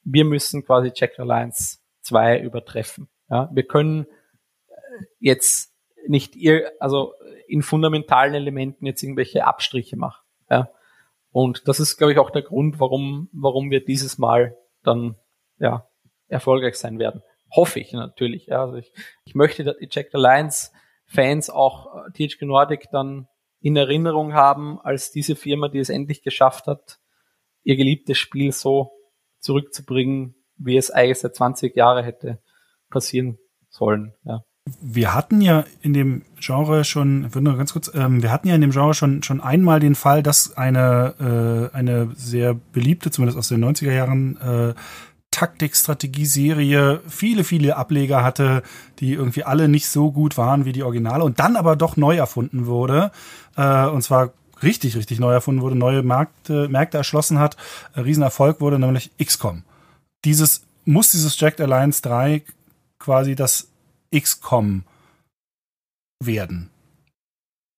wir 0.05 0.23
müssen 0.23 0.63
quasi 0.63 0.91
Check 0.91 1.19
Alliance 1.19 1.79
2 2.03 2.39
übertreffen. 2.39 3.09
Ja, 3.29 3.49
wir 3.51 3.63
können 3.63 4.05
äh, 4.67 4.73
jetzt 5.19 5.73
nicht 6.07 6.37
ihr, 6.37 6.71
also 6.79 7.15
in 7.47 7.63
fundamentalen 7.63 8.33
Elementen 8.33 8.85
jetzt 8.85 9.03
irgendwelche 9.03 9.45
Abstriche 9.45 9.97
machen. 9.97 10.23
Ja. 10.49 10.69
Und 11.31 11.67
das 11.67 11.81
ist, 11.81 11.97
glaube 11.97 12.13
ich, 12.13 12.19
auch 12.19 12.29
der 12.29 12.43
Grund, 12.43 12.79
warum, 12.79 13.27
warum 13.33 13.71
wir 13.71 13.83
dieses 13.83 14.17
Mal 14.17 14.55
dann 14.83 15.15
ja 15.59 15.85
erfolgreich 16.29 16.75
sein 16.75 16.97
werden. 16.97 17.23
Hoffe 17.55 17.79
ich 17.79 17.93
natürlich. 17.93 18.47
Ja. 18.47 18.61
Also 18.61 18.77
ich, 18.77 18.91
ich 19.25 19.35
möchte, 19.35 19.63
dass 19.63 19.77
die 19.77 19.87
Check 19.87 20.13
Alliance 20.13 20.71
Fans 21.05 21.49
auch 21.49 22.05
äh, 22.07 22.27
THQ 22.27 22.43
Nordic 22.43 22.89
dann 22.91 23.27
in 23.61 23.75
Erinnerung 23.75 24.33
haben 24.33 24.79
als 24.81 25.11
diese 25.11 25.35
Firma, 25.35 25.69
die 25.69 25.79
es 25.79 25.89
endlich 25.89 26.23
geschafft 26.23 26.67
hat, 26.67 26.99
ihr 27.63 27.77
geliebtes 27.77 28.17
Spiel 28.17 28.51
so 28.51 28.91
zurückzubringen, 29.39 30.35
wie 30.57 30.77
es 30.77 30.91
eigentlich 30.91 31.19
seit 31.19 31.35
20 31.35 31.75
Jahren 31.75 32.03
hätte 32.03 32.41
passieren 32.89 33.37
sollen. 33.69 34.13
Ja. 34.25 34.43
Wir 34.81 35.13
hatten 35.13 35.41
ja 35.41 35.65
in 35.81 35.93
dem 35.93 36.23
Genre 36.39 36.85
schon, 36.85 37.25
ich 37.25 37.35
würde 37.35 37.45
noch 37.45 37.57
ganz 37.57 37.73
kurz, 37.73 37.91
ähm, 37.93 38.21
wir 38.21 38.31
hatten 38.31 38.47
ja 38.47 38.55
in 38.55 38.61
dem 38.61 38.71
Genre 38.71 38.93
schon 38.93 39.21
schon 39.21 39.41
einmal 39.41 39.81
den 39.81 39.95
Fall, 39.95 40.23
dass 40.23 40.55
eine 40.55 41.69
äh, 41.73 41.75
eine 41.75 42.11
sehr 42.15 42.53
beliebte, 42.53 43.11
zumindest 43.11 43.37
aus 43.37 43.49
den 43.49 43.63
90er 43.63 43.91
Jahren, 43.91 44.37
äh, 44.37 44.73
Taktik-Strategie-Serie 45.33 47.01
viele, 47.07 47.43
viele 47.43 47.75
Ableger 47.75 48.23
hatte, 48.23 48.61
die 48.99 49.13
irgendwie 49.13 49.43
alle 49.43 49.67
nicht 49.67 49.87
so 49.87 50.11
gut 50.11 50.37
waren 50.37 50.65
wie 50.65 50.73
die 50.73 50.83
Originale 50.83 51.23
und 51.23 51.39
dann 51.39 51.55
aber 51.55 51.75
doch 51.75 51.97
neu 51.97 52.15
erfunden 52.15 52.67
wurde. 52.67 53.11
Äh, 53.57 53.87
und 53.87 54.03
zwar 54.03 54.33
richtig, 54.61 54.95
richtig 54.95 55.19
neu 55.19 55.33
erfunden 55.33 55.61
wurde, 55.61 55.75
neue 55.75 56.03
Märkte, 56.03 56.69
Märkte 56.69 56.97
erschlossen 56.97 57.39
hat, 57.39 57.57
äh, 57.95 58.01
Riesenerfolg 58.01 58.61
wurde, 58.61 58.77
nämlich 58.77 59.09
XCOM. 59.17 59.63
Dieses, 60.23 60.65
muss 60.85 61.11
dieses 61.11 61.39
Jacked 61.39 61.59
Alliance 61.59 62.03
3 62.03 62.43
quasi 62.99 63.33
das 63.33 63.69
XCOM 64.15 64.83
werden. 66.23 66.69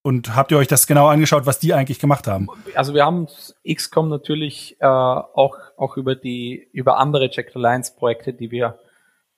Und 0.06 0.36
habt 0.36 0.52
ihr 0.52 0.60
euch 0.60 0.68
das 0.68 0.86
genau 0.86 1.08
angeschaut, 1.08 1.48
was 1.48 1.58
die 1.58 1.74
eigentlich 1.74 1.98
gemacht 1.98 2.28
haben? 2.28 2.48
Also 2.76 2.94
wir 2.94 3.04
haben 3.04 3.26
XCOM 3.68 4.08
natürlich 4.08 4.80
äh, 4.80 4.86
auch, 4.86 5.58
auch 5.78 5.98
über 5.98 6.14
die, 6.14 6.70
über 6.74 7.00
andere 7.00 7.28
Jacked 7.32 7.56
Alliance 7.56 7.92
Projekte, 7.98 8.32
die 8.32 8.52
wir 8.52 8.78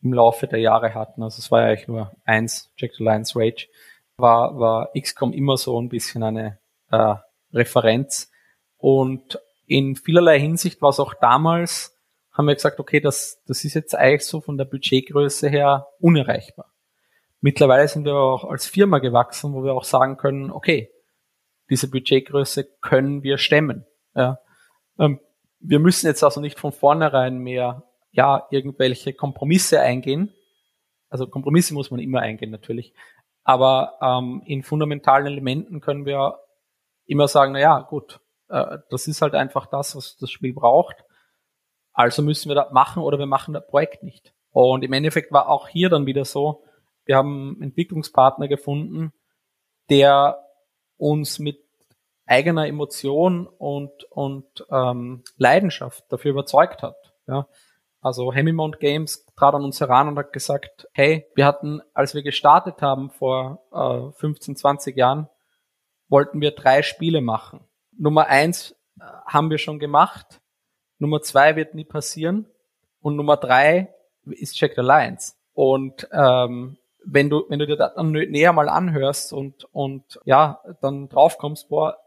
im 0.01 0.11
Laufe 0.11 0.45
der 0.45 0.59
Jahre 0.59 0.93
hatten. 0.93 1.23
Also 1.23 1.39
es 1.39 1.51
war 1.51 1.61
ja 1.61 1.67
eigentlich 1.67 1.87
nur 1.87 2.11
eins, 2.25 2.69
Jacked 2.75 2.99
Alliance 2.99 3.39
Rage, 3.39 3.69
war, 4.17 4.59
war 4.59 4.89
XCOM 4.93 5.31
immer 5.31 5.55
so 5.55 5.81
ein 5.81 5.87
bisschen 5.87 6.21
eine 6.21 6.59
äh, 6.91 7.15
Referenz. 7.53 8.29
Und 8.75 9.39
in 9.67 9.95
vielerlei 9.95 10.37
Hinsicht 10.37 10.81
war 10.81 10.89
es 10.89 10.99
auch 10.99 11.13
damals, 11.13 11.97
haben 12.33 12.45
wir 12.45 12.55
gesagt, 12.55 12.81
okay, 12.81 12.99
das, 12.99 13.41
das 13.47 13.63
ist 13.63 13.73
jetzt 13.73 13.95
eigentlich 13.95 14.25
so 14.25 14.41
von 14.41 14.57
der 14.57 14.65
Budgetgröße 14.65 15.47
her 15.47 15.87
unerreichbar. 16.01 16.73
Mittlerweile 17.41 17.87
sind 17.87 18.05
wir 18.05 18.15
auch 18.15 18.45
als 18.45 18.65
Firma 18.65 18.99
gewachsen, 18.99 19.53
wo 19.53 19.63
wir 19.63 19.73
auch 19.73 19.83
sagen 19.83 20.17
können, 20.17 20.51
okay, 20.51 20.91
diese 21.69 21.89
Budgetgröße 21.89 22.65
können 22.81 23.23
wir 23.23 23.37
stemmen. 23.37 23.85
Ja. 24.15 24.39
Ähm, 24.97 25.19
wir 25.59 25.79
müssen 25.79 26.07
jetzt 26.07 26.23
also 26.23 26.41
nicht 26.41 26.59
von 26.59 26.71
vornherein 26.71 27.39
mehr 27.39 27.83
ja 28.11 28.47
irgendwelche 28.49 29.13
Kompromisse 29.13 29.81
eingehen. 29.81 30.33
Also 31.09 31.27
Kompromisse 31.27 31.73
muss 31.73 31.91
man 31.91 31.99
immer 31.99 32.21
eingehen 32.21 32.51
natürlich. 32.51 32.93
Aber 33.43 33.97
ähm, 34.01 34.41
in 34.45 34.63
fundamentalen 34.63 35.27
Elementen 35.27 35.79
können 35.79 36.05
wir 36.05 36.39
immer 37.05 37.27
sagen, 37.27 37.53
na 37.53 37.59
ja, 37.59 37.79
gut, 37.79 38.19
äh, 38.49 38.79
das 38.89 39.07
ist 39.07 39.21
halt 39.21 39.35
einfach 39.35 39.67
das, 39.67 39.95
was 39.95 40.17
das 40.17 40.31
Spiel 40.31 40.53
braucht. 40.53 41.05
Also 41.93 42.21
müssen 42.21 42.49
wir 42.49 42.55
das 42.55 42.71
machen 42.71 43.01
oder 43.03 43.19
wir 43.19 43.25
machen 43.25 43.53
das 43.53 43.65
Projekt 43.67 44.03
nicht. 44.03 44.33
Und 44.51 44.83
im 44.83 44.93
Endeffekt 44.93 45.31
war 45.31 45.49
auch 45.49 45.67
hier 45.67 45.89
dann 45.89 46.05
wieder 46.05 46.25
so, 46.25 46.63
wir 47.07 47.15
haben 47.15 47.61
Entwicklungspartner 47.61 48.47
gefunden, 48.47 49.11
der 49.89 50.43
uns 50.97 51.39
mit 51.39 51.59
eigener 52.25 52.67
Emotion 52.67 53.47
und, 53.47 54.03
und 54.11 54.65
ähm, 54.69 55.23
Leidenschaft 55.37 56.03
dafür 56.11 56.31
überzeugt 56.31 56.83
hat. 56.83 56.97
Ja. 57.27 57.47
Also 58.01 58.33
Hemimont 58.33 58.79
Games 58.79 59.25
trat 59.35 59.55
an 59.55 59.63
uns 59.63 59.79
heran 59.79 60.09
und 60.09 60.17
hat 60.17 60.33
gesagt, 60.33 60.87
hey, 60.91 61.25
wir 61.35 61.45
hatten, 61.45 61.81
als 61.93 62.13
wir 62.13 62.23
gestartet 62.23 62.81
haben 62.81 63.09
vor 63.09 63.63
äh, 63.71 64.19
15, 64.19 64.55
20 64.55 64.95
Jahren, 64.95 65.27
wollten 66.09 66.41
wir 66.41 66.51
drei 66.51 66.83
Spiele 66.83 67.21
machen. 67.21 67.61
Nummer 67.97 68.27
eins 68.27 68.75
äh, 68.99 69.03
haben 69.25 69.49
wir 69.49 69.57
schon 69.57 69.79
gemacht, 69.79 70.41
Nummer 70.99 71.21
zwei 71.21 71.55
wird 71.55 71.75
nie 71.75 71.85
passieren 71.85 72.47
und 73.01 73.15
Nummer 73.15 73.37
drei 73.37 73.93
ist 74.25 74.55
Check 74.55 74.77
Alliance. 74.77 75.33
Und 75.53 76.07
ähm, 76.11 76.77
wenn 77.09 77.29
du, 77.29 77.45
wenn 77.47 77.59
du 77.59 77.65
dir 77.65 77.77
das 77.77 77.95
dann 77.95 78.11
näher 78.11 78.51
mal 78.51 78.67
anhörst 78.67 79.31
und, 79.31 79.63
und 79.73 80.19
ja, 80.25 80.61
dann 80.81 81.07
draufkommst, 81.07 81.69
boah, 81.69 81.97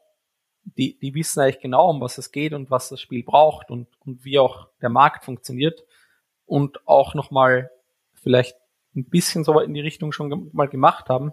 die, 0.63 0.99
die 0.99 1.15
wissen 1.15 1.41
eigentlich 1.41 1.61
genau, 1.61 1.89
um 1.89 2.01
was 2.03 2.19
es 2.19 2.33
geht 2.33 2.53
und 2.53 2.71
was 2.71 2.91
das 2.91 3.01
Spiel 3.01 3.25
braucht 3.25 3.71
und, 3.71 3.89
und 4.01 4.25
wie 4.25 4.39
auch 4.39 4.69
der 4.83 4.91
Markt 4.91 5.25
funktioniert 5.25 5.83
und 6.45 6.87
auch 6.87 7.15
nochmal 7.15 7.71
vielleicht 8.13 8.57
ein 8.95 9.09
bisschen 9.09 9.43
so 9.43 9.59
in 9.61 9.73
die 9.73 9.81
Richtung 9.81 10.13
schon 10.13 10.51
mal 10.53 10.69
gemacht 10.69 11.09
haben, 11.09 11.33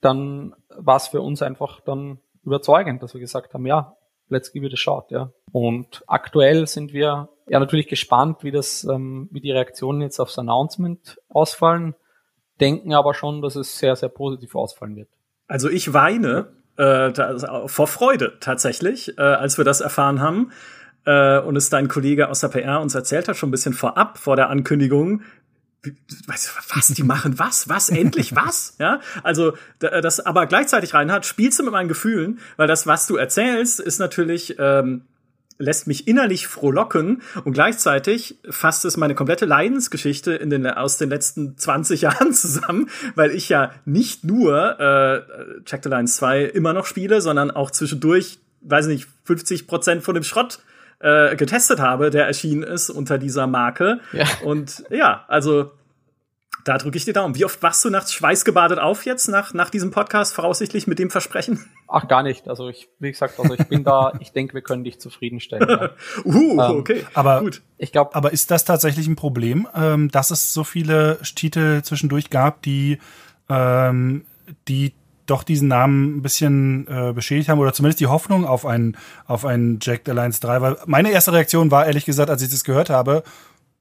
dann 0.00 0.54
war 0.68 0.96
es 0.96 1.08
für 1.08 1.20
uns 1.20 1.42
einfach 1.42 1.80
dann 1.80 2.20
überzeugend, 2.44 3.02
dass 3.02 3.14
wir 3.14 3.20
gesagt 3.20 3.52
haben, 3.52 3.66
ja, 3.66 3.96
let's 4.28 4.52
give 4.52 4.64
it 4.64 4.72
a 4.72 4.76
shot, 4.76 5.10
ja. 5.10 5.32
Und 5.50 6.04
aktuell 6.06 6.68
sind 6.68 6.92
wir 6.92 7.28
ja 7.48 7.58
natürlich 7.58 7.88
gespannt, 7.88 8.44
wie 8.44 8.52
das, 8.52 8.84
ähm, 8.84 9.28
wie 9.32 9.40
die 9.40 9.50
Reaktionen 9.50 10.02
jetzt 10.02 10.20
aufs 10.20 10.38
Announcement 10.38 11.20
ausfallen 11.28 11.96
denken 12.60 12.94
aber 12.94 13.14
schon, 13.14 13.42
dass 13.42 13.56
es 13.56 13.78
sehr, 13.78 13.96
sehr 13.96 14.08
positiv 14.08 14.54
ausfallen 14.54 14.96
wird. 14.96 15.08
Also 15.48 15.68
ich 15.68 15.92
weine 15.92 16.52
äh, 16.76 17.12
vor 17.66 17.86
Freude 17.86 18.38
tatsächlich, 18.40 19.18
äh, 19.18 19.22
als 19.22 19.58
wir 19.58 19.64
das 19.64 19.80
erfahren 19.80 20.20
haben. 20.20 20.52
Äh, 21.04 21.40
und 21.40 21.56
es 21.56 21.70
dein 21.70 21.88
Kollege 21.88 22.28
aus 22.28 22.40
der 22.40 22.48
PR 22.48 22.80
uns 22.80 22.94
erzählt 22.94 23.28
hat, 23.28 23.36
schon 23.36 23.48
ein 23.48 23.52
bisschen 23.52 23.72
vorab 23.72 24.18
vor 24.18 24.36
der 24.36 24.50
Ankündigung, 24.50 25.22
weißt 26.26 26.48
du, 26.48 26.76
was, 26.76 26.88
die 26.88 27.02
machen 27.02 27.38
was? 27.38 27.68
Was? 27.68 27.88
Endlich 27.88 28.36
was? 28.36 28.76
Ja, 28.78 29.00
also 29.22 29.54
das 29.78 30.20
aber 30.20 30.46
gleichzeitig 30.46 30.92
reinhat, 30.92 31.24
spielst 31.24 31.58
du 31.58 31.62
mit 31.62 31.72
meinen 31.72 31.88
Gefühlen, 31.88 32.38
weil 32.56 32.68
das, 32.68 32.86
was 32.86 33.06
du 33.06 33.16
erzählst, 33.16 33.80
ist 33.80 33.98
natürlich 33.98 34.56
ähm, 34.58 35.06
lässt 35.60 35.86
mich 35.86 36.08
innerlich 36.08 36.48
frohlocken 36.48 37.22
und 37.44 37.52
gleichzeitig 37.52 38.38
fasst 38.48 38.84
es 38.84 38.96
meine 38.96 39.14
komplette 39.14 39.44
Leidensgeschichte 39.44 40.32
in 40.32 40.50
den, 40.50 40.66
aus 40.66 40.96
den 40.96 41.10
letzten 41.10 41.56
20 41.56 42.00
Jahren 42.02 42.32
zusammen, 42.32 42.88
weil 43.14 43.30
ich 43.30 43.48
ja 43.48 43.70
nicht 43.84 44.24
nur 44.24 44.80
äh, 44.80 45.62
Check 45.64 45.84
the 45.84 45.90
Lines 45.90 46.16
2 46.16 46.44
immer 46.44 46.72
noch 46.72 46.86
spiele, 46.86 47.20
sondern 47.20 47.50
auch 47.50 47.70
zwischendurch, 47.70 48.38
weiß 48.62 48.86
nicht, 48.86 49.06
50 49.24 49.66
Prozent 49.66 50.02
von 50.02 50.14
dem 50.14 50.24
Schrott 50.24 50.60
äh, 51.00 51.36
getestet 51.36 51.80
habe, 51.80 52.10
der 52.10 52.26
erschienen 52.26 52.62
ist 52.62 52.90
unter 52.90 53.18
dieser 53.18 53.46
Marke. 53.46 54.00
Ja. 54.12 54.26
Und 54.44 54.84
ja, 54.90 55.24
also 55.28 55.72
da 56.64 56.78
drücke 56.78 56.96
ich 56.96 57.04
dir 57.04 57.12
Daumen. 57.12 57.34
Wie 57.34 57.44
oft 57.44 57.62
wachst 57.62 57.84
du 57.84 57.90
nachts 57.90 58.12
schweißgebadet 58.12 58.78
auf 58.78 59.04
jetzt 59.04 59.28
nach, 59.28 59.54
nach 59.54 59.70
diesem 59.70 59.90
Podcast, 59.90 60.34
voraussichtlich 60.34 60.86
mit 60.86 60.98
dem 60.98 61.10
Versprechen? 61.10 61.64
Ach, 61.88 62.08
gar 62.08 62.22
nicht. 62.22 62.48
Also 62.48 62.68
ich, 62.68 62.88
wie 62.98 63.10
gesagt, 63.10 63.38
also 63.38 63.54
ich 63.54 63.66
bin 63.66 63.84
da, 63.84 64.12
ich 64.20 64.32
denke, 64.32 64.54
wir 64.54 64.62
können 64.62 64.84
dich 64.84 65.00
zufriedenstellen. 65.00 65.68
Ja. 65.68 65.90
uh, 66.24 66.52
ähm, 66.52 66.58
okay. 66.58 67.04
Aber 67.14 67.40
gut. 67.40 67.62
Ich 67.78 67.92
glaube. 67.92 68.14
Aber 68.14 68.32
ist 68.32 68.50
das 68.50 68.64
tatsächlich 68.64 69.06
ein 69.06 69.16
Problem, 69.16 69.66
ähm, 69.74 70.10
dass 70.10 70.30
es 70.30 70.52
so 70.52 70.64
viele 70.64 71.18
Titel 71.34 71.82
zwischendurch 71.82 72.30
gab, 72.30 72.62
die, 72.62 72.98
ähm, 73.48 74.24
die 74.68 74.92
doch 75.26 75.44
diesen 75.44 75.68
Namen 75.68 76.16
ein 76.16 76.22
bisschen 76.22 76.86
äh, 76.88 77.12
beschädigt 77.12 77.48
haben 77.48 77.60
oder 77.60 77.72
zumindest 77.72 78.00
die 78.00 78.08
Hoffnung 78.08 78.44
auf 78.44 78.66
einen 78.66 78.96
auf 79.26 79.44
einen 79.44 79.78
Jack 79.80 80.08
Alliance 80.08 80.40
3, 80.40 80.60
weil 80.60 80.76
meine 80.86 81.12
erste 81.12 81.32
Reaktion 81.32 81.70
war 81.70 81.86
ehrlich 81.86 82.04
gesagt, 82.04 82.30
als 82.30 82.42
ich 82.42 82.50
das 82.50 82.64
gehört 82.64 82.90
habe, 82.90 83.22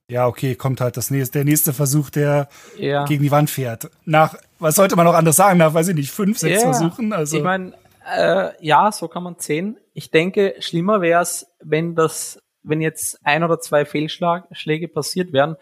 ja, 0.10 0.28
okay, 0.28 0.55
kommt 0.55 0.82
halt 0.82 0.97
das 0.97 1.12
nächste, 1.12 1.39
der 1.39 1.45
nächste 1.45 1.72
Versuch, 1.72 2.10
der 2.10 2.49
ja. 2.78 3.05
gegen 3.05 3.24
die 3.24 3.32
Wand 3.32 3.49
fährt. 3.49 3.89
Nach, 4.05 4.36
was 4.57 4.76
sollte 4.76 4.95
man 4.95 5.05
noch 5.05 5.14
anders 5.14 5.36
sagen, 5.36 5.60
nach, 5.60 5.74
weiß 5.74 5.89
ich 5.89 5.95
nicht, 5.95 6.12
fünf, 6.12 6.39
sechs 6.39 6.64
ja. 6.64 6.72
Versuchen? 6.74 7.14
Also. 7.14 7.38
Ich 7.38 7.43
meine, 7.43 7.74
äh, 8.12 8.51
ja, 8.60 8.91
so 8.91 9.07
kann 9.07 9.24
man 9.24 9.36
sehen. 9.38 9.78
Ich 9.93 10.10
denke, 10.10 10.55
schlimmer 10.60 11.01
wäre 11.01 11.22
es, 11.22 11.47
wenn 11.62 11.95
das, 11.95 12.41
wenn 12.64 12.82
jetzt 12.82 13.20
ein 13.24 13.43
oder 13.43 13.60
zwei 13.60 13.86
Fehlschläge 13.86 14.88
passiert 14.88 15.32
wären 15.32 15.55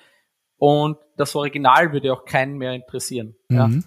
und 0.57 0.97
das 1.17 1.35
Original 1.35 1.91
würde 1.91 2.13
auch 2.13 2.23
keinen 2.23 2.57
mehr 2.57 2.73
interessieren. 2.73 3.35
Mhm. 3.49 3.83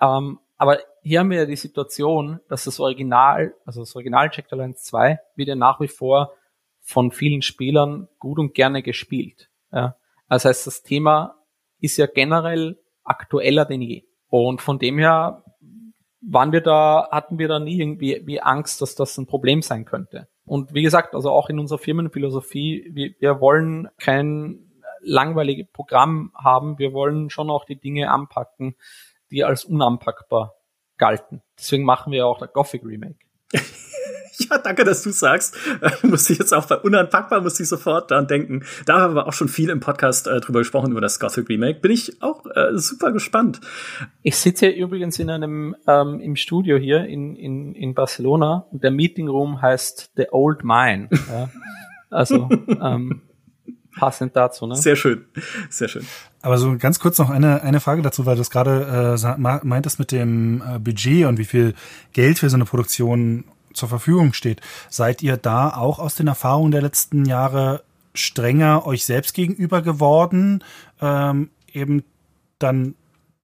Ja. 0.00 0.18
Ähm, 0.18 0.38
aber 0.56 0.78
hier 1.02 1.20
haben 1.20 1.30
wir 1.30 1.38
ja 1.38 1.46
die 1.46 1.56
Situation, 1.56 2.40
dass 2.48 2.64
das 2.64 2.80
Original, 2.80 3.54
also 3.64 3.80
das 3.80 3.94
Original 3.94 4.30
Check 4.30 4.46
Alliance 4.50 4.84
2, 4.84 5.18
wird 5.34 5.48
ja 5.48 5.56
nach 5.56 5.80
wie 5.80 5.88
vor 5.88 6.32
von 6.80 7.10
vielen 7.10 7.42
Spielern 7.42 8.08
gut 8.18 8.38
und 8.38 8.54
gerne 8.54 8.82
gespielt. 8.82 9.50
Ja. 9.72 9.96
Das 10.28 10.44
heißt, 10.44 10.66
das 10.66 10.82
Thema 10.82 11.36
ist 11.80 11.96
ja 11.96 12.06
generell 12.06 12.78
aktueller 13.04 13.64
denn 13.64 13.82
je. 13.82 14.04
Und 14.28 14.60
von 14.60 14.78
dem 14.78 14.98
her 14.98 15.44
waren 16.20 16.52
wir 16.52 16.60
da, 16.60 17.08
hatten 17.10 17.38
wir 17.38 17.48
da 17.48 17.58
nie 17.58 17.80
irgendwie 17.80 18.22
wie 18.24 18.40
Angst, 18.40 18.80
dass 18.82 18.94
das 18.94 19.16
ein 19.18 19.26
Problem 19.26 19.62
sein 19.62 19.84
könnte. 19.84 20.28
Und 20.44 20.74
wie 20.74 20.82
gesagt, 20.82 21.14
also 21.14 21.30
auch 21.30 21.48
in 21.48 21.58
unserer 21.58 21.78
Firmenphilosophie, 21.78 22.90
wir, 22.92 23.14
wir 23.18 23.40
wollen 23.40 23.88
kein 23.98 24.66
langweiliges 25.00 25.66
Programm 25.72 26.32
haben, 26.34 26.78
wir 26.78 26.92
wollen 26.92 27.30
schon 27.30 27.50
auch 27.50 27.64
die 27.64 27.78
Dinge 27.78 28.10
anpacken, 28.10 28.76
die 29.30 29.44
als 29.44 29.64
unanpackbar 29.64 30.54
galten. 30.98 31.42
Deswegen 31.58 31.84
machen 31.84 32.12
wir 32.12 32.26
auch 32.26 32.38
der 32.38 32.48
Gothic 32.48 32.84
Remake. 32.84 33.18
Ja, 34.50 34.58
danke, 34.58 34.84
dass 34.84 35.02
du 35.02 35.10
sagst. 35.10 35.56
Äh, 35.80 36.06
muss 36.06 36.28
ich 36.30 36.38
jetzt 36.38 36.52
auch 36.52 36.66
bei 36.66 36.76
Unanpackbar, 36.76 37.40
muss 37.40 37.58
ich 37.58 37.68
sofort 37.68 38.10
daran 38.10 38.26
denken. 38.26 38.64
Da 38.84 39.00
haben 39.00 39.14
wir 39.14 39.26
auch 39.26 39.32
schon 39.32 39.48
viel 39.48 39.70
im 39.70 39.80
Podcast 39.80 40.26
äh, 40.26 40.40
drüber 40.40 40.60
gesprochen, 40.60 40.92
über 40.92 41.00
das 41.00 41.18
Gothic 41.18 41.48
Remake. 41.48 41.80
Bin 41.80 41.90
ich 41.90 42.22
auch 42.22 42.44
äh, 42.54 42.76
super 42.76 43.12
gespannt. 43.12 43.60
Ich 44.22 44.36
sitze 44.36 44.66
hier 44.66 44.76
übrigens 44.76 45.18
in 45.18 45.30
einem, 45.30 45.74
ähm, 45.86 46.20
im 46.20 46.36
Studio 46.36 46.76
hier 46.76 47.04
in, 47.06 47.34
in, 47.36 47.74
in 47.74 47.94
Barcelona 47.94 48.66
und 48.70 48.84
der 48.84 48.90
Meeting 48.90 49.28
Room 49.28 49.62
heißt 49.62 50.12
The 50.16 50.26
Old 50.30 50.64
Mine. 50.64 51.08
Ja. 51.28 51.50
Also, 52.08 52.48
ähm, 52.68 53.22
passend 53.96 54.36
dazu, 54.36 54.66
ne? 54.66 54.76
Sehr 54.76 54.94
schön, 54.94 55.24
sehr 55.70 55.88
schön. 55.88 56.06
Aber 56.40 56.56
so 56.58 56.76
ganz 56.78 57.00
kurz 57.00 57.18
noch 57.18 57.30
eine, 57.30 57.62
eine 57.62 57.80
Frage 57.80 58.02
dazu, 58.02 58.26
weil 58.26 58.36
du 58.36 58.42
es 58.42 58.50
gerade 58.50 59.16
äh, 59.18 59.66
meintest 59.66 59.98
mit 59.98 60.12
dem 60.12 60.62
äh, 60.62 60.78
Budget 60.78 61.26
und 61.26 61.38
wie 61.38 61.44
viel 61.44 61.74
Geld 62.12 62.38
für 62.38 62.48
so 62.48 62.56
eine 62.56 62.64
Produktion 62.64 63.44
zur 63.76 63.88
Verfügung 63.88 64.32
steht. 64.32 64.60
Seid 64.88 65.22
ihr 65.22 65.36
da 65.36 65.70
auch 65.76 65.98
aus 65.98 66.14
den 66.14 66.26
Erfahrungen 66.26 66.72
der 66.72 66.82
letzten 66.82 67.24
Jahre 67.24 67.82
strenger 68.14 68.86
euch 68.86 69.04
selbst 69.04 69.34
gegenüber 69.34 69.82
geworden, 69.82 70.64
ähm, 71.00 71.50
eben 71.72 72.04
dann 72.58 72.94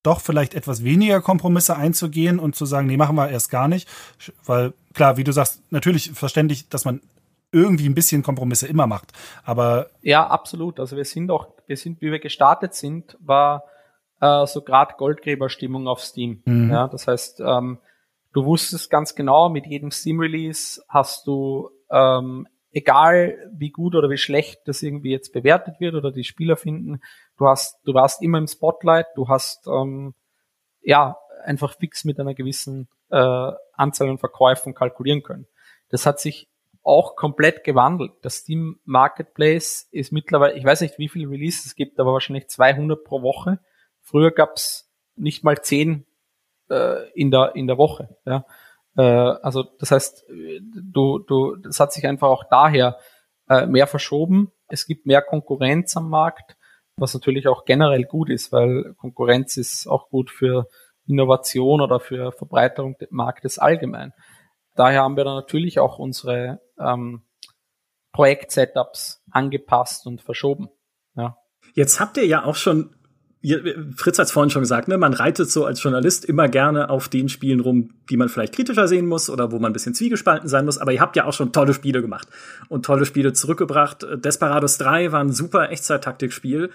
doch 0.02 0.20
vielleicht 0.20 0.54
etwas 0.54 0.82
weniger 0.82 1.20
Kompromisse 1.20 1.76
einzugehen 1.76 2.38
und 2.38 2.56
zu 2.56 2.66
sagen, 2.66 2.86
nee, 2.86 2.96
machen 2.96 3.16
wir 3.16 3.28
erst 3.28 3.50
gar 3.50 3.68
nicht, 3.68 3.88
weil 4.44 4.72
klar, 4.94 5.16
wie 5.16 5.24
du 5.24 5.32
sagst, 5.32 5.62
natürlich 5.70 6.10
verständlich, 6.12 6.68
dass 6.68 6.84
man 6.84 7.00
irgendwie 7.52 7.86
ein 7.86 7.94
bisschen 7.94 8.22
Kompromisse 8.22 8.66
immer 8.66 8.86
macht, 8.86 9.12
aber 9.44 9.88
ja, 10.00 10.26
absolut. 10.26 10.80
Also 10.80 10.96
wir 10.96 11.04
sind 11.04 11.30
auch, 11.30 11.48
wir 11.66 11.76
sind, 11.76 12.00
wie 12.00 12.10
wir 12.10 12.18
gestartet 12.18 12.74
sind, 12.74 13.16
war 13.20 13.64
äh, 14.20 14.46
so 14.46 14.62
gerade 14.62 14.94
Goldgräberstimmung 14.96 15.86
auf 15.86 16.00
Steam. 16.00 16.42
Mhm. 16.46 16.70
Ja, 16.70 16.88
das 16.88 17.06
heißt, 17.06 17.40
ähm, 17.40 17.78
du 18.32 18.44
wusstest 18.44 18.90
ganz 18.90 19.14
genau, 19.14 19.48
mit 19.48 19.66
jedem 19.66 19.90
Steam-Release 19.90 20.82
hast 20.88 21.26
du, 21.26 21.70
ähm, 21.90 22.48
egal 22.72 23.50
wie 23.52 23.70
gut 23.70 23.94
oder 23.94 24.08
wie 24.08 24.16
schlecht 24.16 24.60
das 24.66 24.82
irgendwie 24.82 25.10
jetzt 25.10 25.32
bewertet 25.32 25.78
wird 25.78 25.94
oder 25.94 26.10
die 26.10 26.24
Spieler 26.24 26.56
finden, 26.56 27.00
du 27.36 27.46
hast, 27.46 27.78
du 27.84 27.94
warst 27.94 28.22
immer 28.22 28.38
im 28.38 28.46
Spotlight, 28.46 29.06
du 29.14 29.28
hast 29.28 29.66
ähm, 29.66 30.14
ja 30.80 31.16
einfach 31.44 31.76
fix 31.76 32.04
mit 32.04 32.18
einer 32.18 32.34
gewissen 32.34 32.88
äh, 33.10 33.52
Anzahl 33.74 34.08
an 34.08 34.18
Verkäufen 34.18 34.74
kalkulieren 34.74 35.22
können. 35.22 35.46
Das 35.90 36.06
hat 36.06 36.20
sich 36.20 36.48
auch 36.82 37.14
komplett 37.14 37.62
gewandelt. 37.64 38.12
Das 38.22 38.36
Steam 38.36 38.80
Marketplace 38.84 39.88
ist 39.90 40.12
mittlerweile, 40.12 40.54
ich 40.54 40.64
weiß 40.64 40.80
nicht, 40.80 40.98
wie 40.98 41.08
viele 41.08 41.30
Releases 41.30 41.66
es 41.66 41.74
gibt, 41.74 42.00
aber 42.00 42.12
wahrscheinlich 42.12 42.48
200 42.48 43.04
pro 43.04 43.22
Woche. 43.22 43.60
Früher 44.00 44.30
gab's 44.30 44.90
nicht 45.14 45.44
mal 45.44 45.60
10 45.60 46.06
äh, 46.72 47.10
in 47.14 47.30
der 47.30 47.54
in 47.54 47.66
der 47.66 47.78
Woche. 47.78 48.16
Ja? 48.24 48.44
Äh, 48.96 49.02
also 49.02 49.64
das 49.78 49.90
heißt, 49.90 50.24
du 50.28 51.18
du 51.18 51.56
das 51.56 51.78
hat 51.80 51.92
sich 51.92 52.06
einfach 52.06 52.28
auch 52.28 52.44
daher 52.50 52.98
äh, 53.48 53.66
mehr 53.66 53.86
verschoben. 53.86 54.52
Es 54.68 54.86
gibt 54.86 55.06
mehr 55.06 55.22
Konkurrenz 55.22 55.96
am 55.96 56.08
Markt, 56.08 56.56
was 56.96 57.14
natürlich 57.14 57.48
auch 57.48 57.64
generell 57.64 58.04
gut 58.04 58.30
ist, 58.30 58.52
weil 58.52 58.94
Konkurrenz 58.94 59.56
ist 59.56 59.86
auch 59.86 60.08
gut 60.08 60.30
für 60.30 60.68
Innovation 61.06 61.80
oder 61.80 62.00
für 62.00 62.32
Verbreiterung 62.32 62.96
des 62.98 63.10
Marktes 63.10 63.58
allgemein. 63.58 64.12
Daher 64.74 65.02
haben 65.02 65.16
wir 65.16 65.24
dann 65.24 65.34
natürlich 65.34 65.78
auch 65.78 65.98
unsere 65.98 66.60
ähm, 66.78 67.22
Projekt-Setups 68.12 69.22
angepasst 69.30 70.06
und 70.06 70.22
verschoben. 70.22 70.68
Ja. 71.14 71.36
Jetzt 71.74 72.00
habt 72.00 72.16
ihr 72.16 72.26
ja 72.26 72.44
auch 72.44 72.54
schon 72.54 72.94
Fritz 73.96 74.18
hat 74.18 74.26
es 74.26 74.32
vorhin 74.32 74.50
schon 74.50 74.62
gesagt, 74.62 74.86
ne, 74.88 74.98
man 74.98 75.14
reitet 75.14 75.50
so 75.50 75.64
als 75.64 75.82
Journalist 75.82 76.24
immer 76.24 76.48
gerne 76.48 76.90
auf 76.90 77.08
den 77.08 77.28
Spielen 77.28 77.60
rum, 77.60 77.90
die 78.08 78.16
man 78.16 78.28
vielleicht 78.28 78.54
kritischer 78.54 78.86
sehen 78.86 79.06
muss 79.06 79.28
oder 79.28 79.50
wo 79.50 79.58
man 79.58 79.70
ein 79.70 79.72
bisschen 79.72 79.94
zwiegespalten 79.94 80.48
sein 80.48 80.64
muss. 80.64 80.78
Aber 80.78 80.92
ihr 80.92 81.00
habt 81.00 81.16
ja 81.16 81.24
auch 81.24 81.32
schon 81.32 81.52
tolle 81.52 81.74
Spiele 81.74 82.02
gemacht 82.02 82.28
und 82.68 82.84
tolle 82.84 83.04
Spiele 83.04 83.32
zurückgebracht. 83.32 84.06
Desperados 84.16 84.78
3 84.78 85.10
war 85.10 85.20
ein 85.20 85.32
super 85.32 85.70
Echtzeit-Taktikspiel. 85.70 86.70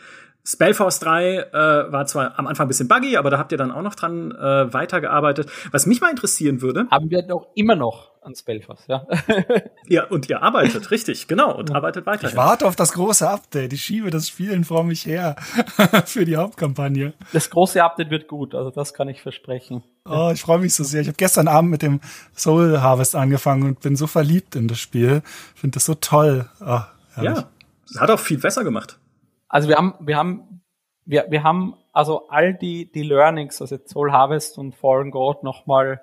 Spellforce 0.48 1.00
3 1.00 1.38
äh, 1.38 1.52
war 1.92 2.06
zwar 2.06 2.40
am 2.40 2.48
Anfang 2.48 2.66
ein 2.66 2.68
bisschen 2.70 2.88
buggy, 2.88 3.18
aber 3.18 3.30
da 3.30 3.38
habt 3.38 3.52
ihr 3.52 3.58
dann 3.58 3.72
auch 3.72 3.82
noch 3.82 3.96
dran 3.96 4.32
äh, 4.32 4.74
weitergearbeitet. 4.74 5.50
Was 5.72 5.86
mich 5.86 6.00
mal 6.00 6.10
interessieren 6.10 6.62
würde. 6.62 6.88
Haben 6.90 7.10
wir 7.10 7.22
doch 7.22 7.48
immer 7.56 7.76
noch 7.76 8.12
an 8.28 8.36
Spellforce, 8.36 8.86
ja. 8.88 9.08
ja, 9.88 10.06
und 10.06 10.30
ihr 10.30 10.44
arbeitet, 10.44 10.92
richtig, 10.92 11.28
genau, 11.28 11.56
und 11.56 11.74
arbeitet 11.74 12.06
weiter. 12.06 12.28
Ich 12.28 12.36
warte 12.36 12.68
auf 12.68 12.76
das 12.76 12.94
große 12.94 13.28
Update. 13.28 13.74
Ich 13.74 13.84
schiebe 13.84 14.12
das 14.12 14.28
Spielen 14.28 14.64
vor 14.64 14.84
mich 14.84 15.06
her 15.06 15.36
für 16.06 16.26
die 16.26 16.38
Hauptkampagne. 16.38 17.14
Das 17.34 17.50
große 17.50 17.84
Update 17.84 18.12
wird 18.12 18.28
gut, 18.28 18.54
also 18.54 18.70
das 18.70 18.94
kann 18.94 19.08
ich 19.08 19.22
versprechen. 19.22 19.84
Oh, 20.06 20.30
ich 20.34 20.42
freue 20.42 20.60
mich 20.60 20.76
so 20.76 20.84
sehr. 20.84 21.02
Ich 21.02 21.08
habe 21.08 21.18
gestern 21.18 21.48
Abend 21.48 21.72
mit 21.72 21.82
dem 21.82 22.02
Soul 22.36 22.80
Harvest 22.82 23.16
angefangen 23.16 23.64
und 23.64 23.80
bin 23.80 23.96
so 23.96 24.06
verliebt 24.06 24.56
in 24.56 24.68
das 24.68 24.80
Spiel. 24.80 25.24
Ich 25.56 25.62
finde 25.62 25.76
das 25.76 25.86
so 25.86 25.96
toll. 25.96 26.48
Oh, 26.62 26.82
ja, 27.22 27.50
hat 27.98 28.12
auch 28.12 28.20
viel 28.20 28.38
besser 28.38 28.64
gemacht. 28.64 29.00
Also 29.48 29.70
wir 29.70 29.78
haben, 29.78 29.96
wir 30.02 30.18
haben, 30.18 30.62
wir, 31.06 31.26
wir 31.30 31.44
haben 31.44 31.76
also 31.94 32.28
all 32.28 32.54
die, 32.54 32.92
die 32.92 33.04
Learnings, 33.04 33.62
also 33.62 33.78
Soul 33.86 34.12
Harvest 34.12 34.58
und 34.58 34.76
Fallen 34.76 35.12
God 35.12 35.44
nochmal 35.44 36.02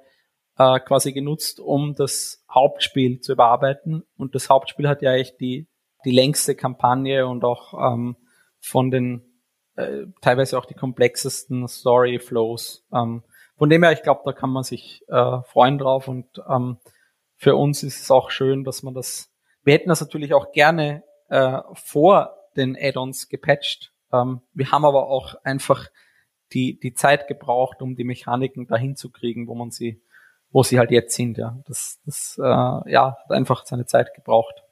äh, 0.58 0.80
quasi 0.80 1.12
genutzt, 1.12 1.60
um 1.60 1.94
das 1.94 2.44
Hauptspiel 2.50 3.20
zu 3.20 3.32
überarbeiten. 3.32 4.04
Und 4.16 4.34
das 4.34 4.48
Hauptspiel 4.48 4.88
hat 4.88 5.02
ja 5.02 5.12
eigentlich 5.12 5.36
die, 5.36 5.66
die 6.04 6.12
längste 6.12 6.54
Kampagne 6.54 7.26
und 7.26 7.44
auch 7.44 7.74
ähm, 7.74 8.16
von 8.60 8.90
den 8.90 9.22
äh, 9.76 10.06
teilweise 10.20 10.58
auch 10.58 10.66
die 10.66 10.74
komplexesten 10.74 11.66
Story 11.68 12.18
Flows. 12.18 12.86
Ähm, 12.92 13.22
von 13.56 13.70
dem 13.70 13.82
her, 13.82 13.92
ich 13.92 14.02
glaube, 14.02 14.22
da 14.24 14.32
kann 14.32 14.50
man 14.50 14.64
sich 14.64 15.02
äh, 15.08 15.42
freuen 15.42 15.78
drauf 15.78 16.08
und 16.08 16.26
ähm, 16.48 16.78
für 17.36 17.56
uns 17.56 17.82
ist 17.82 18.00
es 18.00 18.10
auch 18.10 18.30
schön, 18.30 18.64
dass 18.64 18.82
man 18.82 18.94
das. 18.94 19.32
Wir 19.64 19.74
hätten 19.74 19.88
das 19.88 20.00
natürlich 20.00 20.34
auch 20.34 20.52
gerne 20.52 21.02
äh, 21.28 21.58
vor 21.74 22.36
den 22.56 22.76
Add-ons 22.78 23.28
gepatcht. 23.28 23.92
Ähm, 24.12 24.40
wir 24.52 24.70
haben 24.70 24.84
aber 24.84 25.08
auch 25.08 25.34
einfach 25.42 25.88
die, 26.52 26.78
die 26.78 26.94
Zeit 26.94 27.26
gebraucht, 27.26 27.82
um 27.82 27.96
die 27.96 28.04
Mechaniken 28.04 28.66
dahin 28.66 28.96
zu 28.96 29.10
kriegen, 29.10 29.48
wo 29.48 29.54
man 29.54 29.70
sie, 29.70 30.02
wo 30.54 30.62
sie 30.62 30.78
halt 30.78 30.90
jetzt 30.90 31.14
sind. 31.14 31.36
Ja, 31.36 31.58
das, 31.66 31.98
das 32.06 32.38
äh, 32.38 32.42
ja, 32.42 33.18
hat 33.22 33.30
einfach 33.30 33.66
seine 33.66 33.84
Zeit 33.84 34.14
gebraucht. 34.14 34.62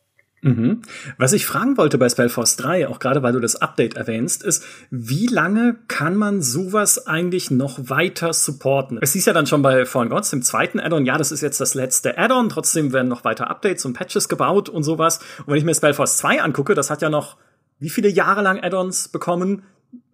Mhm. 0.40 0.82
Was 1.18 1.32
ich 1.32 1.44
fragen 1.44 1.76
wollte 1.76 1.98
bei 1.98 2.08
Spellforce 2.08 2.56
3, 2.56 2.88
auch 2.88 2.98
gerade 2.98 3.22
weil 3.22 3.32
du 3.32 3.40
das 3.40 3.56
Update 3.56 3.96
erwähnst, 3.96 4.42
ist, 4.42 4.64
wie 4.90 5.26
lange 5.26 5.76
kann 5.88 6.16
man 6.16 6.40
sowas 6.40 7.06
eigentlich 7.06 7.50
noch 7.50 7.78
weiter 7.90 8.32
supporten? 8.32 8.98
Es 9.00 9.12
hieß 9.12 9.26
ja 9.26 9.32
dann 9.32 9.46
schon 9.46 9.62
bei 9.62 9.84
Fallen 9.84 10.08
Gods, 10.08 10.30
dem 10.30 10.42
zweiten 10.42 10.80
Addon, 10.80 11.04
ja, 11.04 11.18
das 11.18 11.30
ist 11.30 11.42
jetzt 11.42 11.60
das 11.60 11.74
letzte 11.74 12.16
Addon, 12.16 12.48
trotzdem 12.48 12.92
werden 12.92 13.08
noch 13.08 13.24
weiter 13.24 13.50
Updates 13.50 13.84
und 13.84 13.92
Patches 13.92 14.28
gebaut 14.28 14.68
und 14.68 14.84
sowas. 14.84 15.18
Und 15.40 15.48
wenn 15.48 15.58
ich 15.58 15.64
mir 15.64 15.74
Spellforce 15.74 16.16
2 16.16 16.42
angucke, 16.42 16.74
das 16.74 16.90
hat 16.90 17.02
ja 17.02 17.10
noch 17.10 17.36
wie 17.78 17.90
viele 17.90 18.08
Jahre 18.08 18.42
lang 18.42 18.62
Add-ons 18.62 19.08
bekommen? 19.08 19.64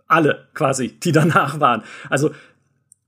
Alle 0.07 0.49
quasi, 0.55 0.89
die 0.89 1.13
danach 1.13 1.61
waren. 1.61 1.85
Also 2.09 2.31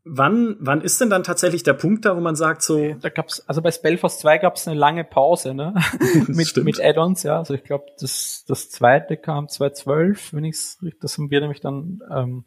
wann, 0.05 0.57
wann 0.61 0.81
ist 0.81 1.01
denn 1.01 1.11
dann 1.11 1.23
tatsächlich 1.23 1.63
der 1.63 1.75
Punkt 1.75 2.05
da, 2.05 2.17
wo 2.17 2.21
man 2.21 2.37
sagt 2.37 2.63
so? 2.63 2.95
Da 2.95 3.09
gab's, 3.09 3.41
also 3.47 3.63
bei 3.63 3.71
Spellforce 3.71 4.19
2 4.21 4.39
gab's 4.39 4.67
eine 4.67 4.79
lange 4.79 5.05
Pause, 5.05 5.55
ne? 5.55 5.75
mit, 6.27 6.57
mit 6.57 6.81
Add-ons, 6.81 7.23
ja. 7.23 7.39
Also 7.39 7.55
ich 7.55 7.65
glaube, 7.65 7.87
das, 8.01 8.45
das 8.47 8.71
zweite 8.71 9.17
kam 9.17 9.49
2012, 9.49 10.35
wenn 10.35 10.45
ich's 10.45 10.79
das 11.01 11.19
haben 11.19 11.31
wir 11.31 11.41
nämlich 11.41 11.61
dann 11.61 12.01
ähm, 12.11 12.45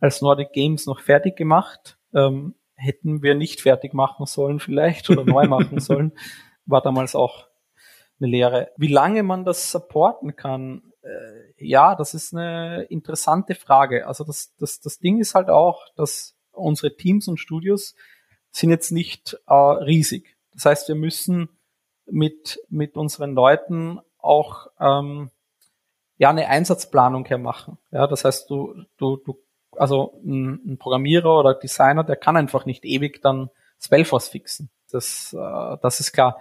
als 0.00 0.22
Nordic 0.22 0.52
Games 0.52 0.86
noch 0.86 1.00
fertig 1.00 1.36
gemacht. 1.36 1.98
Ähm, 2.14 2.54
hätten 2.76 3.22
wir 3.22 3.34
nicht 3.34 3.60
fertig 3.60 3.94
machen 3.94 4.26
sollen 4.26 4.60
vielleicht 4.60 5.08
oder 5.10 5.24
neu 5.24 5.46
machen 5.46 5.80
sollen. 5.80 6.12
War 6.66 6.82
damals 6.82 7.14
auch 7.14 7.46
eine 8.20 8.30
Lehre. 8.30 8.70
Wie 8.76 8.92
lange 8.92 9.22
man 9.22 9.44
das 9.44 9.70
supporten 9.70 10.36
kann, 10.36 10.82
äh, 11.02 11.52
ja, 11.58 11.94
das 11.94 12.14
ist 12.14 12.34
eine 12.34 12.84
interessante 12.84 13.54
Frage. 13.54 14.06
Also 14.06 14.24
das, 14.24 14.54
das, 14.58 14.80
das 14.80 14.98
Ding 14.98 15.20
ist 15.20 15.34
halt 15.34 15.48
auch, 15.50 15.86
dass 15.96 16.36
unsere 16.54 16.96
Teams 16.96 17.28
und 17.28 17.38
Studios 17.38 17.94
sind 18.50 18.70
jetzt 18.70 18.90
nicht 18.90 19.38
äh, 19.46 19.54
riesig. 19.54 20.36
Das 20.52 20.66
heißt, 20.66 20.88
wir 20.88 20.94
müssen 20.94 21.48
mit, 22.06 22.60
mit 22.68 22.96
unseren 22.96 23.34
Leuten 23.34 24.00
auch 24.18 24.68
ähm, 24.80 25.30
ja 26.16 26.30
eine 26.30 26.48
Einsatzplanung 26.48 27.24
hermachen. 27.26 27.78
Ja, 27.90 28.06
das 28.06 28.24
heißt, 28.24 28.48
du, 28.48 28.84
du, 28.96 29.16
du, 29.16 29.38
also 29.72 30.20
ein, 30.24 30.60
ein 30.66 30.78
Programmierer 30.78 31.38
oder 31.40 31.54
Designer, 31.54 32.04
der 32.04 32.16
kann 32.16 32.36
einfach 32.36 32.64
nicht 32.66 32.84
ewig 32.84 33.20
dann 33.22 33.50
Spellforce 33.80 34.28
fixen. 34.28 34.70
Das, 34.90 35.32
äh, 35.32 35.76
das 35.82 36.00
ist 36.00 36.12
klar. 36.12 36.40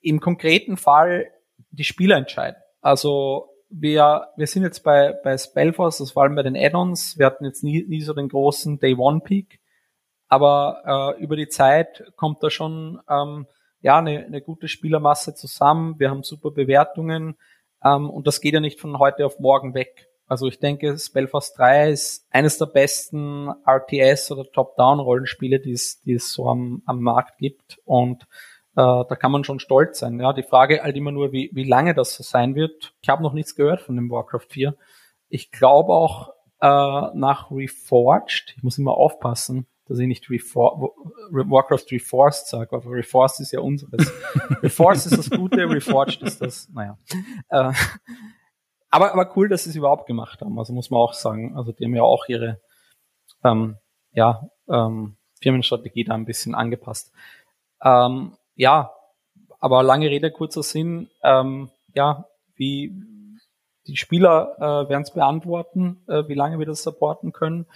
Im 0.00 0.20
konkreten 0.20 0.76
Fall 0.76 1.30
die 1.70 1.84
Spieler 1.84 2.16
entscheiden. 2.16 2.60
Also 2.80 3.53
wir, 3.68 4.28
wir 4.36 4.46
sind 4.46 4.62
jetzt 4.62 4.84
bei, 4.84 5.12
bei 5.24 5.36
Spellforce, 5.36 5.98
das 5.98 6.12
vor 6.12 6.22
allem 6.22 6.34
bei 6.34 6.42
den 6.42 6.56
Add-ons. 6.56 7.18
Wir 7.18 7.26
hatten 7.26 7.44
jetzt 7.44 7.64
nie, 7.64 7.84
nie 7.86 8.00
so 8.02 8.12
den 8.12 8.28
großen 8.28 8.78
Day 8.78 8.94
One 8.96 9.20
Peak. 9.20 9.60
aber 10.28 11.14
äh, 11.18 11.22
über 11.22 11.36
die 11.36 11.48
Zeit 11.48 12.04
kommt 12.16 12.42
da 12.42 12.50
schon 12.50 13.00
ähm, 13.08 13.46
ja 13.80 13.98
eine, 13.98 14.24
eine 14.24 14.40
gute 14.40 14.68
Spielermasse 14.68 15.34
zusammen. 15.34 15.98
Wir 15.98 16.10
haben 16.10 16.22
super 16.22 16.50
Bewertungen 16.50 17.36
ähm, 17.84 18.10
und 18.10 18.26
das 18.26 18.40
geht 18.40 18.54
ja 18.54 18.60
nicht 18.60 18.80
von 18.80 18.98
heute 18.98 19.26
auf 19.26 19.38
morgen 19.38 19.74
weg. 19.74 20.08
Also 20.26 20.46
ich 20.46 20.58
denke, 20.58 20.96
Spellforce 20.98 21.52
3 21.54 21.90
ist 21.90 22.26
eines 22.30 22.56
der 22.56 22.66
besten 22.66 23.50
RTS 23.66 24.30
oder 24.32 24.50
Top-Down-Rollenspiele, 24.50 25.60
die 25.60 25.72
es, 25.72 26.00
die 26.00 26.14
es 26.14 26.32
so 26.32 26.48
am, 26.48 26.82
am 26.86 27.00
Markt 27.00 27.38
gibt. 27.38 27.78
Und 27.84 28.26
da 28.82 29.16
kann 29.16 29.32
man 29.32 29.44
schon 29.44 29.60
stolz 29.60 30.00
sein. 30.00 30.18
Ja, 30.18 30.32
die 30.32 30.42
Frage 30.42 30.82
halt 30.82 30.96
immer 30.96 31.12
nur, 31.12 31.32
wie, 31.32 31.50
wie 31.52 31.64
lange 31.64 31.94
das 31.94 32.14
so 32.14 32.22
sein 32.22 32.54
wird. 32.54 32.94
Ich 33.02 33.08
habe 33.08 33.22
noch 33.22 33.32
nichts 33.32 33.54
gehört 33.54 33.80
von 33.80 33.96
dem 33.96 34.10
Warcraft 34.10 34.46
4. 34.48 34.76
Ich 35.28 35.50
glaube 35.52 35.92
auch 35.92 36.30
äh, 36.60 36.66
nach 36.66 37.50
Reforged, 37.50 38.54
ich 38.56 38.62
muss 38.62 38.78
immer 38.78 38.94
aufpassen, 38.94 39.66
dass 39.86 39.98
ich 39.98 40.06
nicht 40.06 40.30
Refor 40.30 40.94
Warcraft 41.30 41.86
Reforced 41.92 42.46
sage, 42.46 42.74
aber 42.74 42.90
Reforced 42.90 43.40
ist 43.40 43.52
ja 43.52 43.60
unseres. 43.60 44.12
Reforced 44.62 45.06
ist 45.12 45.18
das 45.18 45.30
Gute, 45.30 45.68
Reforged 45.68 46.22
ist 46.22 46.40
das, 46.40 46.68
naja. 46.70 46.98
Äh, 47.50 47.72
aber, 48.90 49.12
aber 49.12 49.36
cool, 49.36 49.48
dass 49.48 49.64
sie 49.64 49.70
es 49.70 49.76
überhaupt 49.76 50.06
gemacht 50.06 50.40
haben. 50.40 50.58
Also 50.58 50.72
muss 50.72 50.90
man 50.90 51.00
auch 51.00 51.12
sagen. 51.12 51.56
Also 51.56 51.72
die 51.72 51.84
haben 51.84 51.94
ja 51.94 52.02
auch 52.02 52.28
ihre 52.28 52.60
ähm, 53.42 53.76
ja, 54.12 54.48
ähm, 54.68 55.16
Firmenstrategie 55.42 56.04
da 56.04 56.14
ein 56.14 56.24
bisschen 56.24 56.54
angepasst. 56.54 57.12
Ähm, 57.82 58.36
ja, 58.54 58.92
aber 59.60 59.82
lange 59.82 60.10
Rede, 60.10 60.30
kurzer 60.30 60.62
Sinn. 60.62 61.08
Ähm, 61.22 61.70
ja, 61.94 62.26
wie 62.54 62.92
die 63.86 63.96
Spieler 63.96 64.56
äh, 64.58 64.88
werden 64.88 65.02
es 65.02 65.12
beantworten, 65.12 66.02
äh, 66.08 66.26
wie 66.28 66.34
lange 66.34 66.58
wir 66.58 66.66
das 66.66 66.82
supporten 66.82 67.32
können. 67.32 67.66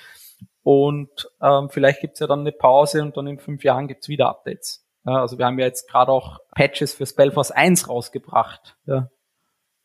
Und 0.63 1.31
ähm, 1.41 1.71
vielleicht 1.71 2.01
gibt's 2.01 2.21
ja 2.21 2.27
dann 2.27 2.41
eine 2.41 2.53
Pause 2.53 3.03
und 3.03 3.17
dann 3.17 3.27
in 3.27 3.39
fünf 3.39 3.65
Jahren 3.65 3.89
gibt's 3.89 4.09
wieder 4.09 4.29
Updates. 4.29 4.87
Ja, 5.05 5.21
also 5.21 5.39
wir 5.39 5.47
haben 5.47 5.59
ja 5.59 5.67
jetzt 5.67 5.89
gerade 5.89 6.13
auch 6.13 6.41
Patches 6.55 6.95
für 6.95 7.07
Spellforce 7.07 7.51
1 7.51 7.89
rausgebracht. 7.89 8.77
Ja, 8.87 9.09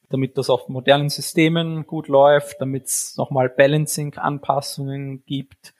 damit 0.09 0.37
das 0.37 0.49
auf 0.49 0.69
modernen 0.69 1.09
Systemen 1.09 1.87
gut 1.87 2.07
läuft, 2.07 2.61
damit 2.61 2.85
es 2.85 3.17
nochmal 3.17 3.49
Balancing-Anpassungen 3.49 5.25
gibt, 5.25 5.73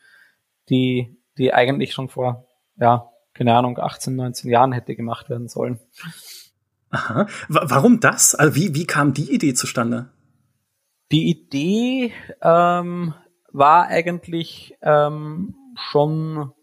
die, 0.70 1.22
die 1.38 1.54
eigentlich 1.54 1.94
schon 1.94 2.10
vor, 2.10 2.48
ja, 2.78 3.13
keine 3.34 3.56
Ahnung, 3.56 3.78
18, 3.78 4.16
19 4.16 4.50
Jahren 4.50 4.72
hätte 4.72 4.96
gemacht 4.96 5.30
werden 5.30 5.48
sollen. 5.48 5.80
Aha. 6.90 7.28
Warum 7.48 8.00
das? 8.00 8.36
Also 8.36 8.56
wie, 8.56 8.76
wie 8.76 8.86
kam 8.86 9.14
die 9.14 9.34
Idee 9.34 9.54
zustande? 9.54 10.12
Die 11.12 11.30
Idee 11.30 12.14
ähm, 12.42 13.14
war 13.52 13.88
eigentlich 13.88 14.76
ähm, 14.82 15.56
schon 15.76 16.54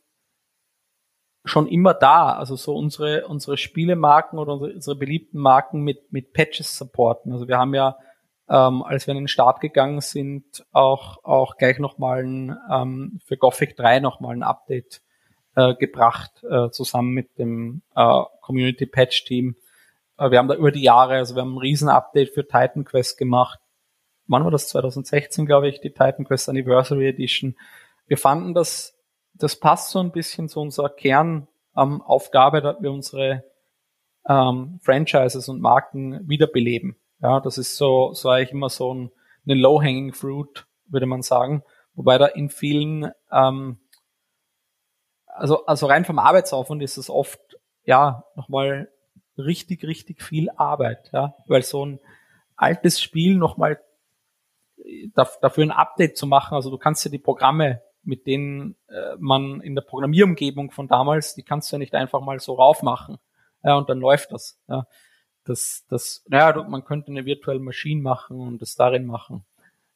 schon 1.44 1.66
immer 1.66 1.94
da. 1.94 2.32
Also 2.32 2.56
so 2.56 2.74
unsere, 2.76 3.26
unsere 3.26 3.56
Spielemarken 3.56 4.38
oder 4.38 4.54
unsere, 4.54 4.72
unsere 4.74 4.96
beliebten 4.96 5.38
Marken 5.38 5.82
mit, 5.82 6.12
mit 6.12 6.32
Patches 6.32 6.76
supporten. 6.76 7.32
Also 7.32 7.48
wir 7.48 7.58
haben 7.58 7.74
ja, 7.74 7.96
ähm, 8.48 8.82
als 8.82 9.06
wir 9.06 9.12
in 9.12 9.22
den 9.22 9.28
Start 9.28 9.60
gegangen 9.60 10.00
sind, 10.00 10.64
auch, 10.72 11.24
auch 11.24 11.56
gleich 11.56 11.78
nochmal 11.78 12.24
ein, 12.24 12.56
ähm, 12.70 13.20
für 13.24 13.36
Gothic 13.36 13.76
3 13.76 14.00
nochmal 14.00 14.36
ein 14.36 14.42
Update 14.42 15.02
äh, 15.56 15.74
gebracht, 15.74 16.44
äh, 16.44 16.70
zusammen 16.70 17.10
mit 17.10 17.38
dem 17.38 17.82
äh, 17.94 18.22
Community 18.40 18.86
Patch 18.86 19.24
Team. 19.24 19.56
Äh, 20.18 20.30
wir 20.30 20.38
haben 20.38 20.48
da 20.48 20.54
über 20.54 20.70
die 20.70 20.82
Jahre, 20.82 21.14
also 21.14 21.34
wir 21.34 21.42
haben 21.42 21.54
ein 21.54 21.58
riesen 21.58 21.88
Update 21.88 22.30
für 22.30 22.46
Titan 22.46 22.84
Quest 22.84 23.18
gemacht. 23.18 23.58
Wann 24.26 24.44
war 24.44 24.50
das? 24.50 24.68
2016, 24.68 25.46
glaube 25.46 25.68
ich, 25.68 25.80
die 25.80 25.90
Titan 25.90 26.24
Quest 26.24 26.48
Anniversary 26.48 27.08
Edition. 27.08 27.56
Wir 28.06 28.16
fanden 28.16 28.54
das 28.54 29.00
das 29.40 29.56
passt 29.56 29.90
so 29.90 29.98
ein 30.00 30.12
bisschen 30.12 30.48
zu 30.48 30.60
unserer 30.60 30.90
Kernaufgabe, 30.90 32.58
ähm, 32.58 32.64
dass 32.64 32.82
wir 32.82 32.92
unsere 32.92 33.44
ähm, 34.28 34.78
Franchises 34.82 35.48
und 35.48 35.60
Marken 35.60 36.28
wiederbeleben. 36.28 36.96
Ja, 37.20 37.40
das 37.40 37.58
ist 37.58 37.76
so, 37.76 38.12
so 38.12 38.28
eigentlich 38.28 38.52
immer 38.52 38.68
so 38.68 38.94
ein, 38.94 39.10
eine 39.46 39.54
low-hanging 39.58 40.12
fruit, 40.12 40.66
würde 40.86 41.06
man 41.06 41.22
sagen. 41.22 41.62
Wobei 41.94 42.18
da 42.18 42.26
in 42.26 42.48
vielen, 42.48 43.10
ähm, 43.32 43.78
also, 45.34 45.66
also 45.66 45.86
rein 45.86 46.04
vom 46.04 46.18
Arbeitsaufwand 46.18 46.82
ist 46.82 46.96
es 46.96 47.10
oft, 47.10 47.40
ja, 47.84 48.24
nochmal 48.36 48.90
richtig, 49.38 49.84
richtig 49.84 50.22
viel 50.22 50.50
Arbeit, 50.56 51.10
ja, 51.12 51.34
weil 51.46 51.62
so 51.62 51.84
ein 51.84 52.00
altes 52.56 53.00
Spiel 53.00 53.36
nochmal 53.36 53.80
dafür 55.14 55.64
ein 55.64 55.70
Update 55.70 56.16
zu 56.16 56.26
machen, 56.26 56.54
also 56.54 56.70
du 56.70 56.78
kannst 56.78 57.04
ja 57.04 57.10
die 57.10 57.18
Programme 57.18 57.82
mit 58.02 58.26
denen 58.26 58.76
äh, 58.88 59.16
man 59.18 59.60
in 59.60 59.74
der 59.74 59.82
Programmierumgebung 59.82 60.70
von 60.70 60.88
damals, 60.88 61.34
die 61.34 61.42
kannst 61.42 61.70
du 61.70 61.76
ja 61.76 61.78
nicht 61.78 61.94
einfach 61.94 62.20
mal 62.20 62.40
so 62.40 62.54
raufmachen. 62.54 63.18
Ja, 63.62 63.76
und 63.76 63.90
dann 63.90 63.98
läuft 63.98 64.32
das. 64.32 64.58
Ja. 64.68 64.86
Das, 65.44 65.84
das, 65.88 66.24
naja, 66.28 66.62
man 66.68 66.84
könnte 66.84 67.10
eine 67.10 67.24
virtuelle 67.24 67.60
Maschine 67.60 68.00
machen 68.00 68.40
und 68.40 68.62
das 68.62 68.74
darin 68.74 69.06
machen. 69.06 69.44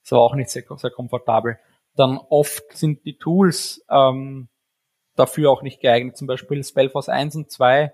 Das 0.02 0.12
war 0.12 0.20
auch 0.20 0.34
nicht 0.34 0.50
sehr, 0.50 0.64
sehr 0.76 0.90
komfortabel. 0.90 1.58
Dann 1.96 2.18
oft 2.18 2.76
sind 2.76 3.04
die 3.04 3.16
Tools 3.16 3.84
ähm, 3.88 4.48
dafür 5.16 5.50
auch 5.50 5.62
nicht 5.62 5.80
geeignet. 5.80 6.16
Zum 6.16 6.26
Beispiel 6.26 6.62
Spellforce 6.62 7.08
1 7.08 7.36
und 7.36 7.50
2 7.50 7.92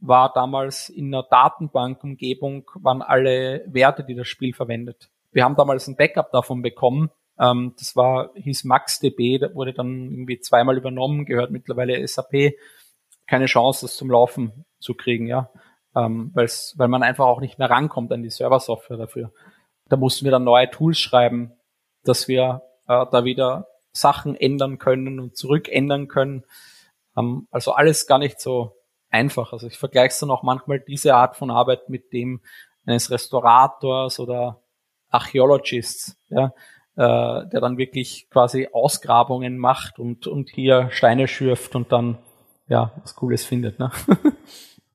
war 0.00 0.32
damals 0.32 0.88
in 0.88 1.12
einer 1.12 1.24
Datenbankumgebung, 1.24 2.70
waren 2.74 3.02
alle 3.02 3.64
Werte, 3.66 4.04
die 4.04 4.14
das 4.14 4.28
Spiel 4.28 4.54
verwendet. 4.54 5.10
Wir 5.32 5.44
haben 5.44 5.56
damals 5.56 5.88
ein 5.88 5.96
Backup 5.96 6.30
davon 6.30 6.62
bekommen, 6.62 7.10
ähm, 7.38 7.74
das 7.78 7.94
war, 7.94 8.30
hieß 8.34 8.64
MaxDB, 8.64 9.38
da 9.38 9.54
wurde 9.54 9.72
dann 9.72 10.10
irgendwie 10.10 10.40
zweimal 10.40 10.76
übernommen, 10.76 11.24
gehört 11.24 11.50
mittlerweile 11.50 12.06
SAP. 12.06 12.54
Keine 13.26 13.46
Chance, 13.46 13.86
das 13.86 13.96
zum 13.96 14.10
Laufen 14.10 14.64
zu 14.78 14.94
kriegen, 14.94 15.26
ja. 15.26 15.50
Ähm, 15.94 16.30
weil's, 16.34 16.74
weil 16.76 16.88
man 16.88 17.02
einfach 17.02 17.26
auch 17.26 17.40
nicht 17.40 17.58
mehr 17.58 17.70
rankommt 17.70 18.12
an 18.12 18.22
die 18.22 18.30
Serversoftware 18.30 18.96
dafür. 18.96 19.32
Da 19.88 19.96
mussten 19.96 20.24
wir 20.24 20.32
dann 20.32 20.44
neue 20.44 20.70
Tools 20.70 20.98
schreiben, 20.98 21.52
dass 22.04 22.28
wir 22.28 22.62
äh, 22.88 23.06
da 23.10 23.24
wieder 23.24 23.68
Sachen 24.00 24.34
ändern 24.34 24.78
können 24.78 25.20
und 25.20 25.36
zurückändern 25.36 26.08
können. 26.08 26.44
Ähm, 27.16 27.48
also 27.50 27.72
alles 27.72 28.06
gar 28.06 28.18
nicht 28.18 28.40
so 28.40 28.72
einfach. 29.10 29.52
Also 29.52 29.66
ich 29.66 29.78
vergleiche 29.78 30.08
es 30.08 30.18
dann 30.20 30.30
auch 30.30 30.42
manchmal 30.42 30.80
diese 30.80 31.14
Art 31.14 31.36
von 31.36 31.50
Arbeit 31.50 31.88
mit 31.88 32.12
dem 32.12 32.40
eines 32.86 33.10
Restaurators 33.10 34.18
oder 34.18 34.62
Archaeologists, 35.10 36.16
ja, 36.28 36.52
äh, 36.96 37.46
der 37.48 37.60
dann 37.60 37.78
wirklich 37.78 38.28
quasi 38.30 38.68
Ausgrabungen 38.72 39.58
macht 39.58 39.98
und, 39.98 40.26
und 40.26 40.50
hier 40.50 40.88
Steine 40.90 41.28
schürft 41.28 41.74
und 41.74 41.92
dann 41.92 42.18
ja 42.66 42.92
was 43.02 43.14
Cooles 43.14 43.44
findet. 43.44 43.78
Ne? 43.78 43.90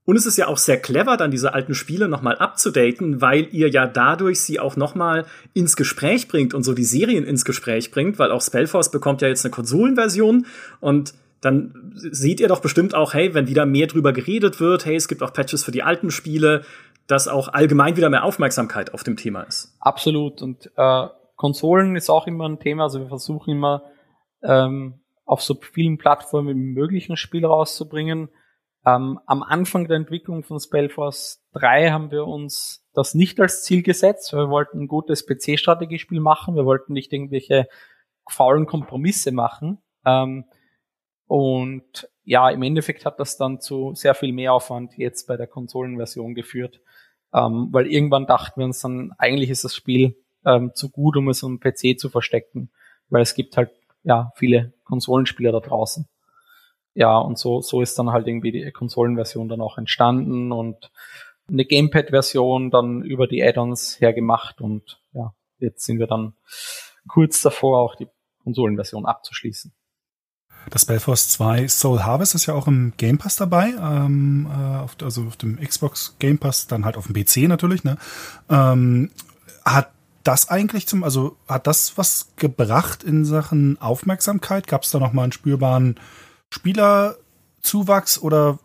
Und 0.06 0.18
es 0.18 0.26
ist 0.26 0.38
ja 0.38 0.48
auch 0.48 0.58
sehr 0.58 0.80
clever, 0.80 1.16
dann 1.16 1.32
diese 1.32 1.54
alten 1.54 1.74
Spiele 1.74 2.10
nochmal 2.10 2.38
abzudaten, 2.38 3.22
weil 3.22 3.48
ihr 3.52 3.70
ja 3.70 3.88
dadurch 3.88 4.42
sie 4.42 4.60
auch 4.60 4.76
nochmal 4.76 5.26
ins 5.54 5.76
Gespräch 5.78 6.28
bringt 6.28 6.54
und 6.54 6.64
so 6.64 6.74
die 6.74 6.84
Serien 6.84 7.24
ins 7.24 7.46
Gespräch 7.46 7.92
bringt, 7.92 8.20
weil 8.20 8.32
auch 8.32 8.42
Spellforce 8.42 8.92
bekommt 8.92 9.22
ja 9.22 9.30
jetzt 9.30 9.46
eine 9.46 9.52
Konsolenversion 9.52 10.46
und 10.82 11.14
dann 11.40 11.92
seht 11.96 12.40
ihr 12.40 12.48
doch 12.48 12.62
bestimmt 12.62 12.96
auch, 12.96 13.14
hey, 13.14 13.34
wenn 13.34 13.48
wieder 13.48 13.66
mehr 13.66 13.88
drüber 13.88 14.14
geredet 14.14 14.60
wird, 14.60 14.86
hey, 14.86 14.96
es 14.96 15.08
gibt 15.08 15.22
auch 15.22 15.34
Patches 15.34 15.64
für 15.64 15.72
die 15.72 15.84
alten 15.84 16.10
Spiele, 16.10 16.64
dass 17.08 17.28
auch 17.28 17.50
allgemein 17.50 17.98
wieder 17.98 18.10
mehr 18.10 18.24
Aufmerksamkeit 18.24 18.94
auf 18.94 19.04
dem 19.04 19.18
Thema 19.18 19.42
ist. 19.42 19.76
Absolut. 19.80 20.42
Und 20.42 20.72
äh, 20.78 21.08
Konsolen 21.36 21.96
ist 21.96 22.10
auch 22.10 22.28
immer 22.28 22.48
ein 22.48 22.60
Thema. 22.60 22.84
Also 22.84 23.00
wir 23.00 23.10
versuchen 23.10 23.52
immer 23.52 23.84
ähm, 24.42 25.02
auf 25.26 25.42
so 25.42 25.60
vielen 25.74 25.98
Plattformen 25.98 26.50
wie 26.50 26.74
möglich 26.80 27.10
ein 27.10 27.18
Spiel 27.18 27.46
rauszubringen. 27.46 28.30
Ähm, 28.86 29.20
am 29.26 29.44
Anfang 29.44 29.88
der 29.88 29.98
Entwicklung 29.98 30.44
von 30.44 30.60
Spellforce 30.60 31.42
3 31.54 31.92
haben 31.92 32.12
wir 32.12 32.28
uns 32.28 32.86
das 32.94 33.16
nicht 33.16 33.40
als 33.40 33.64
Ziel 33.64 33.82
gesetzt. 33.82 34.34
Wir 34.34 34.50
wollten 34.50 34.82
ein 34.82 34.88
gutes 34.88 35.26
PC-Strategiespiel 35.26 36.20
machen. 36.20 36.56
Wir 36.56 36.66
wollten 36.66 36.94
nicht 36.94 37.14
irgendwelche 37.14 37.68
faulen 38.30 38.66
Kompromisse 38.66 39.32
machen. 39.32 39.80
Ähm, 40.06 40.46
und 41.28 42.10
ja, 42.26 42.50
im 42.50 42.64
Endeffekt 42.64 43.06
hat 43.06 43.20
das 43.20 43.38
dann 43.38 43.60
zu 43.60 43.94
sehr 43.96 44.16
viel 44.16 44.34
Mehraufwand 44.34 44.98
jetzt 44.98 45.28
bei 45.28 45.38
der 45.38 45.48
Konsolenversion 45.48 46.36
geführt. 46.36 46.82
Ähm, 47.34 47.70
weil 47.72 47.88
irgendwann 47.88 48.28
dachten 48.28 48.60
wir 48.60 48.66
uns 48.66 48.82
dann, 48.82 49.14
eigentlich 49.18 49.50
ist 49.50 49.64
das 49.64 49.76
Spiel 49.76 50.16
ähm, 50.46 50.72
zu 50.74 50.90
gut, 50.90 51.18
um 51.18 51.30
es 51.30 51.44
am 51.44 51.60
PC 51.60 51.98
zu 51.98 52.10
verstecken, 52.10 52.70
weil 53.10 53.22
es 53.22 53.34
gibt 53.34 53.58
halt 53.58 53.72
ja 54.04 54.32
viele 54.36 54.74
Konsolenspieler 54.84 55.52
da 55.52 55.60
draußen. 55.60 56.08
Ja, 56.96 57.18
und 57.18 57.38
so, 57.38 57.62
so 57.62 57.82
ist 57.82 57.98
dann 57.98 58.12
halt 58.12 58.28
irgendwie 58.28 58.52
die 58.52 58.72
Konsolenversion 58.72 59.50
dann 59.50 59.62
auch 59.62 59.78
entstanden 59.78 60.52
und 60.52 60.92
eine 61.48 61.66
Gamepad-Version 61.66 62.72
dann 62.72 63.02
über 63.02 63.28
die 63.28 63.44
Add-ons 63.44 64.00
hergemacht 64.00 64.62
und 64.62 65.02
ja, 65.14 65.34
jetzt 65.60 65.86
sind 65.86 66.00
wir 66.00 66.08
dann 66.08 66.34
kurz 67.08 67.42
davor, 67.42 67.80
auch 67.80 67.96
die 67.96 68.08
Konsolenversion 68.44 69.06
abzuschließen. 69.06 69.74
Das 70.70 70.86
Belfast 70.86 71.32
2 71.32 71.68
Soul 71.68 72.04
Harvest 72.04 72.36
ist 72.36 72.46
ja 72.46 72.54
auch 72.54 72.68
im 72.68 72.94
Game 72.98 73.18
Pass 73.18 73.36
dabei, 73.36 73.74
ähm, 73.80 74.48
äh, 74.50 74.78
auf, 74.78 74.96
also 75.02 75.24
auf 75.24 75.36
dem 75.36 75.60
Xbox 75.60 76.16
Game 76.20 76.38
Pass, 76.38 76.68
dann 76.68 76.86
halt 76.86 76.96
auf 76.96 77.08
dem 77.08 77.16
PC 77.16 77.50
natürlich. 77.50 77.84
Ne? 77.84 77.98
Ähm, 78.50 79.12
hat 79.66 79.92
das 80.24 80.50
eigentlich 80.50 80.88
zum, 80.88 81.04
also 81.04 81.36
hat 81.48 81.68
das 81.68 81.98
was 81.98 82.30
gebracht 82.38 83.04
in 83.04 83.26
Sachen 83.26 83.80
Aufmerksamkeit? 83.82 84.68
Gab 84.68 84.84
es 84.84 84.92
da 84.92 85.00
noch 85.00 85.12
mal 85.12 85.24
einen 85.24 85.32
spürbaren 85.34 86.00
Spielerzuwachs 86.54 88.22
oder 88.22 88.60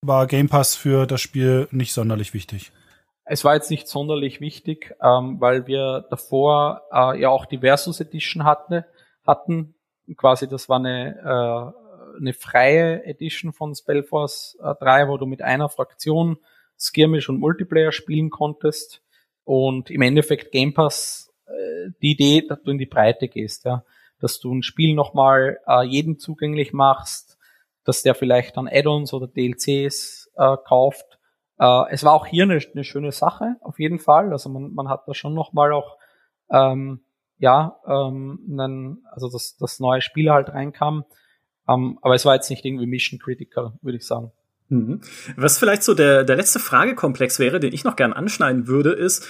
war 0.00 0.26
Game 0.26 0.48
Pass 0.48 0.74
für 0.74 1.06
das 1.06 1.20
Spiel 1.20 1.68
nicht 1.70 1.92
sonderlich 1.92 2.32
wichtig? 2.32 2.72
Es 3.26 3.44
war 3.44 3.54
jetzt 3.54 3.70
nicht 3.70 3.88
sonderlich 3.88 4.40
wichtig, 4.40 4.96
ähm, 5.02 5.38
weil 5.38 5.66
wir 5.66 6.06
davor 6.08 6.82
äh, 6.90 7.20
ja 7.20 7.28
auch 7.28 7.44
die 7.44 7.58
Versus 7.58 8.00
Edition 8.00 8.44
hatte, 8.44 8.86
hatten. 9.26 9.74
Quasi, 10.16 10.48
das 10.48 10.70
war 10.70 10.78
eine, 10.78 11.18
äh, 11.18 12.18
eine 12.18 12.32
freie 12.32 13.04
Edition 13.04 13.52
von 13.52 13.74
Spellforce 13.74 14.56
äh, 14.62 14.74
3, 14.80 15.08
wo 15.08 15.18
du 15.18 15.26
mit 15.26 15.42
einer 15.42 15.68
Fraktion 15.68 16.38
Skirmish 16.78 17.28
und 17.28 17.38
Multiplayer 17.38 17.92
spielen 17.92 18.30
konntest. 18.30 19.02
Und 19.44 19.90
im 19.90 20.00
Endeffekt 20.00 20.52
Game 20.52 20.72
Pass 20.72 21.30
äh, 21.46 21.90
die 22.00 22.12
Idee, 22.12 22.46
dass 22.48 22.62
du 22.62 22.70
in 22.70 22.78
die 22.78 22.86
Breite 22.86 23.28
gehst, 23.28 23.66
ja. 23.66 23.84
Dass 24.20 24.38
du 24.40 24.54
ein 24.54 24.62
Spiel 24.62 24.94
nochmal 24.94 25.58
äh, 25.66 25.84
jedem 25.84 26.18
zugänglich 26.18 26.72
machst, 26.72 27.38
dass 27.84 28.02
der 28.02 28.14
vielleicht 28.14 28.56
dann 28.56 28.68
Add-ons 28.68 29.12
oder 29.12 29.26
DLCs 29.26 30.30
äh, 30.36 30.56
kauft. 30.64 31.18
Äh, 31.58 31.90
es 31.90 32.04
war 32.04 32.12
auch 32.12 32.26
hier 32.26 32.44
eine, 32.44 32.60
eine, 32.74 32.84
schöne 32.84 33.12
Sache, 33.12 33.56
auf 33.60 33.78
jeden 33.78 33.98
Fall. 33.98 34.32
Also 34.32 34.48
man, 34.50 34.72
man 34.74 34.88
hat 34.88 35.06
da 35.06 35.14
schon 35.14 35.34
nochmal 35.34 35.72
auch 35.72 35.96
ähm, 36.50 37.00
ja, 37.38 37.80
ähm, 37.86 38.38
einen, 38.50 39.04
also 39.10 39.30
das, 39.30 39.56
das 39.56 39.80
neue 39.80 40.02
Spiel 40.02 40.30
halt 40.30 40.50
reinkam. 40.50 41.04
Ähm, 41.68 41.98
aber 42.02 42.14
es 42.14 42.24
war 42.24 42.34
jetzt 42.34 42.50
nicht 42.50 42.64
irgendwie 42.64 42.86
Mission 42.86 43.18
Critical, 43.18 43.72
würde 43.80 43.96
ich 43.96 44.06
sagen. 44.06 44.32
Mhm. 44.68 45.00
Was 45.36 45.58
vielleicht 45.58 45.82
so 45.82 45.94
der, 45.94 46.24
der 46.24 46.36
letzte 46.36 46.60
Fragekomplex 46.60 47.38
wäre, 47.38 47.58
den 47.58 47.72
ich 47.72 47.82
noch 47.82 47.96
gern 47.96 48.12
anschneiden 48.12 48.66
würde, 48.68 48.92
ist, 48.92 49.26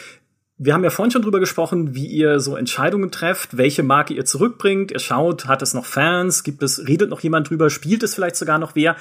wir 0.62 0.74
haben 0.74 0.84
ja 0.84 0.90
vorhin 0.90 1.10
schon 1.10 1.22
drüber 1.22 1.40
gesprochen, 1.40 1.94
wie 1.94 2.04
ihr 2.04 2.38
so 2.38 2.54
Entscheidungen 2.54 3.10
trefft, 3.10 3.56
welche 3.56 3.82
Marke 3.82 4.12
ihr 4.12 4.26
zurückbringt. 4.26 4.92
Ihr 4.92 4.98
schaut, 4.98 5.46
hat 5.46 5.62
es 5.62 5.72
noch 5.72 5.86
Fans? 5.86 6.44
Gibt 6.44 6.62
es, 6.62 6.86
redet 6.86 7.08
noch 7.08 7.20
jemand 7.20 7.48
drüber? 7.48 7.70
Spielt 7.70 8.02
es 8.02 8.14
vielleicht 8.14 8.36
sogar 8.36 8.58
noch 8.58 8.74
wer? 8.74 8.94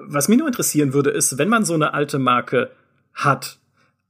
Was 0.00 0.28
mich 0.28 0.38
nur 0.38 0.46
interessieren 0.46 0.94
würde, 0.94 1.10
ist, 1.10 1.36
wenn 1.36 1.50
man 1.50 1.66
so 1.66 1.74
eine 1.74 1.92
alte 1.92 2.18
Marke 2.18 2.70
hat, 3.12 3.58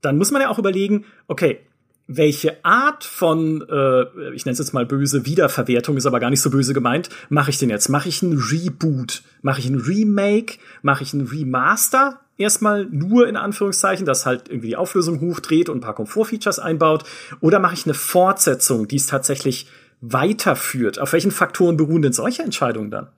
dann 0.02 0.16
muss 0.16 0.30
man 0.30 0.40
ja 0.40 0.48
auch 0.50 0.60
überlegen, 0.60 1.04
okay, 1.26 1.58
welche 2.06 2.64
Art 2.64 3.02
von, 3.02 3.62
äh, 3.68 4.32
ich 4.32 4.44
nenne 4.44 4.52
es 4.52 4.60
jetzt 4.60 4.72
mal 4.72 4.86
böse, 4.86 5.26
Wiederverwertung, 5.26 5.96
ist 5.96 6.06
aber 6.06 6.20
gar 6.20 6.30
nicht 6.30 6.42
so 6.42 6.50
böse 6.50 6.74
gemeint, 6.74 7.08
mache 7.28 7.50
ich 7.50 7.58
denn 7.58 7.70
jetzt? 7.70 7.88
Mache 7.88 8.08
ich 8.08 8.22
ein 8.22 8.38
Reboot? 8.38 9.22
Mache 9.42 9.58
ich 9.58 9.66
ein 9.66 9.80
Remake? 9.80 10.58
Mache 10.82 11.02
ich 11.02 11.12
ein 11.12 11.22
Remaster? 11.22 12.20
Erstmal 12.36 12.86
nur 12.86 13.28
in 13.28 13.36
Anführungszeichen, 13.36 14.06
das 14.06 14.26
halt 14.26 14.48
irgendwie 14.48 14.68
die 14.68 14.76
Auflösung 14.76 15.20
hochdreht 15.20 15.68
und 15.68 15.78
ein 15.78 15.80
paar 15.80 15.94
Komfortfeatures 15.94 16.58
einbaut. 16.58 17.04
Oder 17.40 17.60
mache 17.60 17.74
ich 17.74 17.86
eine 17.86 17.94
Fortsetzung, 17.94 18.88
die 18.88 18.96
es 18.96 19.06
tatsächlich 19.06 19.68
weiterführt? 20.00 20.98
Auf 20.98 21.12
welchen 21.12 21.30
Faktoren 21.30 21.76
beruhen 21.76 22.02
denn 22.02 22.12
solche 22.12 22.42
Entscheidungen 22.42 22.90
dann? 22.90 23.08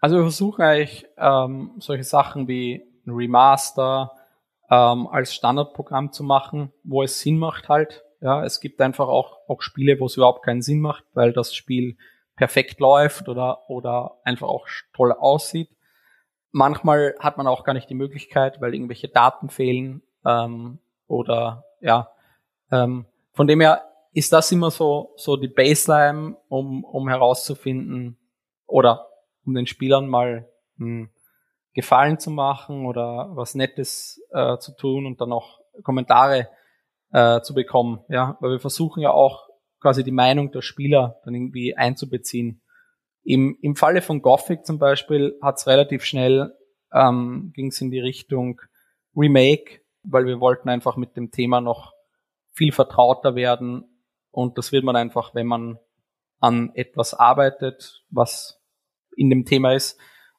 Also 0.00 0.16
wir 0.16 0.22
versuchen 0.22 0.62
eigentlich 0.62 1.06
ähm, 1.16 1.72
solche 1.78 2.04
Sachen 2.04 2.46
wie 2.46 2.82
ein 3.06 3.10
Remaster 3.10 4.12
ähm, 4.70 5.06
als 5.08 5.34
Standardprogramm 5.34 6.12
zu 6.12 6.22
machen, 6.22 6.72
wo 6.84 7.02
es 7.02 7.20
Sinn 7.20 7.38
macht 7.38 7.68
halt, 7.68 8.04
ja, 8.20 8.44
es 8.44 8.60
gibt 8.60 8.80
einfach 8.80 9.08
auch, 9.08 9.38
auch 9.48 9.62
Spiele, 9.62 9.98
wo 10.00 10.06
es 10.06 10.16
überhaupt 10.16 10.44
keinen 10.44 10.62
Sinn 10.62 10.80
macht, 10.80 11.04
weil 11.14 11.32
das 11.32 11.54
Spiel 11.54 11.96
perfekt 12.36 12.80
läuft 12.80 13.28
oder, 13.28 13.68
oder 13.68 14.18
einfach 14.24 14.48
auch 14.48 14.66
toll 14.94 15.12
aussieht. 15.12 15.70
Manchmal 16.50 17.14
hat 17.18 17.36
man 17.36 17.46
auch 17.46 17.64
gar 17.64 17.74
nicht 17.74 17.90
die 17.90 17.94
Möglichkeit, 17.94 18.60
weil 18.60 18.74
irgendwelche 18.74 19.08
Daten 19.08 19.50
fehlen 19.50 20.02
ähm, 20.24 20.78
oder 21.06 21.64
ja. 21.80 22.10
Ähm, 22.70 23.06
von 23.32 23.46
dem 23.46 23.60
her 23.60 23.84
ist 24.12 24.32
das 24.32 24.50
immer 24.50 24.70
so, 24.70 25.12
so 25.16 25.36
die 25.36 25.48
Baseline, 25.48 26.36
um, 26.48 26.84
um 26.84 27.08
herauszufinden 27.08 28.18
oder 28.66 29.06
um 29.44 29.54
den 29.54 29.66
Spielern 29.66 30.08
mal 30.08 30.48
hm, 30.76 31.10
Gefallen 31.74 32.18
zu 32.18 32.30
machen 32.30 32.86
oder 32.86 33.28
was 33.32 33.54
Nettes 33.54 34.20
äh, 34.32 34.58
zu 34.58 34.74
tun 34.76 35.06
und 35.06 35.20
dann 35.20 35.32
auch 35.32 35.60
Kommentare 35.84 36.48
äh, 37.12 37.40
zu 37.42 37.54
bekommen. 37.54 38.00
Ja, 38.08 38.36
weil 38.40 38.52
wir 38.52 38.60
versuchen 38.60 39.00
ja 39.00 39.10
auch 39.10 39.48
quasi 39.80 40.02
die 40.02 40.10
Meinung 40.10 40.50
der 40.50 40.62
Spieler 40.62 41.20
dann 41.24 41.34
irgendwie 41.34 41.76
einzubeziehen. 41.76 42.60
Im, 43.28 43.58
im 43.60 43.76
Falle 43.76 44.00
von 44.00 44.22
Gothic 44.22 44.64
zum 44.64 44.78
Beispiel 44.78 45.38
hat 45.42 45.58
es 45.58 45.66
relativ 45.66 46.02
schnell 46.02 46.56
ähm, 46.94 47.52
ging 47.54 47.66
es 47.66 47.78
in 47.82 47.90
die 47.90 48.00
Richtung 48.00 48.58
Remake, 49.14 49.82
weil 50.02 50.24
wir 50.24 50.40
wollten 50.40 50.70
einfach 50.70 50.96
mit 50.96 51.14
dem 51.14 51.30
Thema 51.30 51.60
noch 51.60 51.92
viel 52.54 52.72
vertrauter 52.72 53.34
werden 53.34 53.84
und 54.30 54.56
das 54.56 54.72
wird 54.72 54.82
man 54.82 54.96
einfach, 54.96 55.34
wenn 55.34 55.46
man 55.46 55.78
an 56.40 56.72
etwas 56.74 57.12
arbeitet, 57.12 58.02
was 58.08 58.62
in 59.14 59.28
dem 59.28 59.44
Thema 59.44 59.74
ist. 59.74 59.98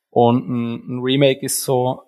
Und 0.10 0.50
ein, 0.50 0.74
ein 0.88 1.00
Remake 1.04 1.46
ist 1.46 1.64
so 1.64 2.02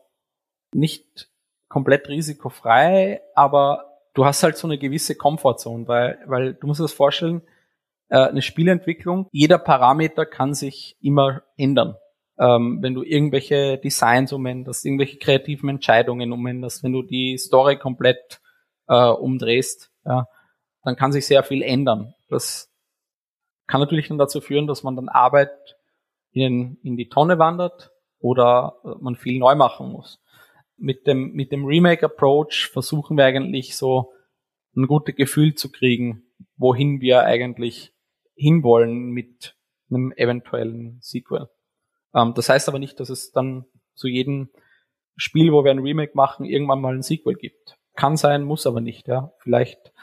nicht 0.74 1.30
komplett 1.68 2.10
risikofrei, 2.10 3.22
aber 3.36 4.00
du 4.16 4.26
hast 4.26 4.42
halt 4.42 4.58
so 4.58 4.66
eine 4.66 4.80
gewisse 4.80 5.14
Komfortzone, 5.14 5.88
weil, 5.88 6.24
weil 6.26 6.54
du 6.56 6.66
musst 6.66 6.80
dir 6.80 6.86
das 6.86 6.94
vorstellen, 6.94 7.44
eine 8.18 8.42
Spielentwicklung, 8.42 9.28
jeder 9.32 9.58
Parameter 9.58 10.26
kann 10.26 10.54
sich 10.54 10.98
immer 11.02 11.44
ändern. 11.58 11.96
Ähm, 12.40 12.80
wenn 12.82 12.94
du 12.94 13.04
irgendwelche 13.04 13.78
Designs 13.78 14.34
umänderst, 14.34 14.86
irgendwelche 14.86 15.18
kreativen 15.18 15.70
Entscheidungen 15.70 16.32
umänderst, 16.32 16.84
wenn 16.84 16.94
du 16.94 17.04
die 17.04 17.38
Story 17.38 17.78
komplett 17.78 18.42
äh, 18.88 19.08
umdrehst, 19.10 19.92
ja, 20.06 20.28
dann 20.84 20.96
kann 20.96 21.12
sich 21.12 21.28
sehr 21.28 21.44
viel 21.44 21.62
ändern. 21.62 22.14
Das 22.30 22.72
kann 23.68 23.82
natürlich 23.82 24.08
dann 24.08 24.18
dazu 24.18 24.42
führen, 24.42 24.68
dass 24.68 24.84
man 24.84 24.96
dann 24.96 25.10
Arbeit 25.10 25.52
in, 26.32 26.78
in 26.84 26.98
die 26.98 27.10
Tonne 27.10 27.38
wandert 27.38 27.92
oder 28.20 28.76
man 29.00 29.16
viel 29.16 29.38
neu 29.40 29.56
machen 29.56 29.92
muss 29.92 30.22
mit 30.82 31.06
dem, 31.08 31.34
mit 31.34 31.52
dem 31.52 31.66
Remake-Approach 31.66 32.70
versuchen 32.72 33.16
wir 33.18 33.26
eigentlich 33.26 33.78
so 33.78 34.12
ein 34.76 34.88
gutes 34.88 35.16
Gefühl 35.16 35.54
zu 35.54 35.72
kriegen, 35.72 36.24
wohin 36.58 37.02
wir 37.02 37.24
eigentlich 37.24 37.94
hinwollen 38.42 39.12
mit 39.12 39.56
einem 39.90 40.12
eventuellen 40.14 40.98
Sequel. 41.02 41.50
Ähm, 42.14 42.34
das 42.36 42.50
heißt 42.50 42.68
aber 42.70 42.80
nicht, 42.80 43.00
dass 43.00 43.10
es 43.10 43.32
dann 43.32 43.66
zu 43.94 44.08
jedem 44.08 44.50
Spiel, 45.16 45.52
wo 45.52 45.64
wir 45.64 45.72
ein 45.72 45.80
Remake 45.80 46.14
machen, 46.16 46.46
irgendwann 46.46 46.82
mal 46.82 46.96
ein 46.96 47.04
Sequel 47.04 47.36
gibt. 47.36 47.78
Kann 47.96 48.18
sein, 48.18 48.44
muss 48.44 48.66
aber 48.66 48.82
nicht, 48.82 49.08
ja. 49.08 49.34
Vielleicht 49.40 49.94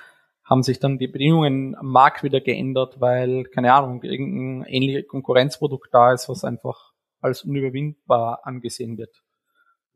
haben 0.44 0.62
sich 0.62 0.78
dann 0.78 0.98
die 0.98 1.08
Bedingungen 1.08 1.74
am 1.74 1.90
Markt 1.90 2.22
wieder 2.22 2.40
geändert, 2.40 3.00
weil, 3.00 3.44
keine 3.44 3.72
Ahnung, 3.74 4.02
irgendein 4.02 4.66
ähnliches 4.68 5.08
Konkurrenzprodukt 5.08 5.88
da 5.92 6.12
ist, 6.12 6.28
was 6.28 6.44
einfach 6.44 6.92
als 7.20 7.42
unüberwindbar 7.44 8.46
angesehen 8.46 8.96
wird 8.98 9.22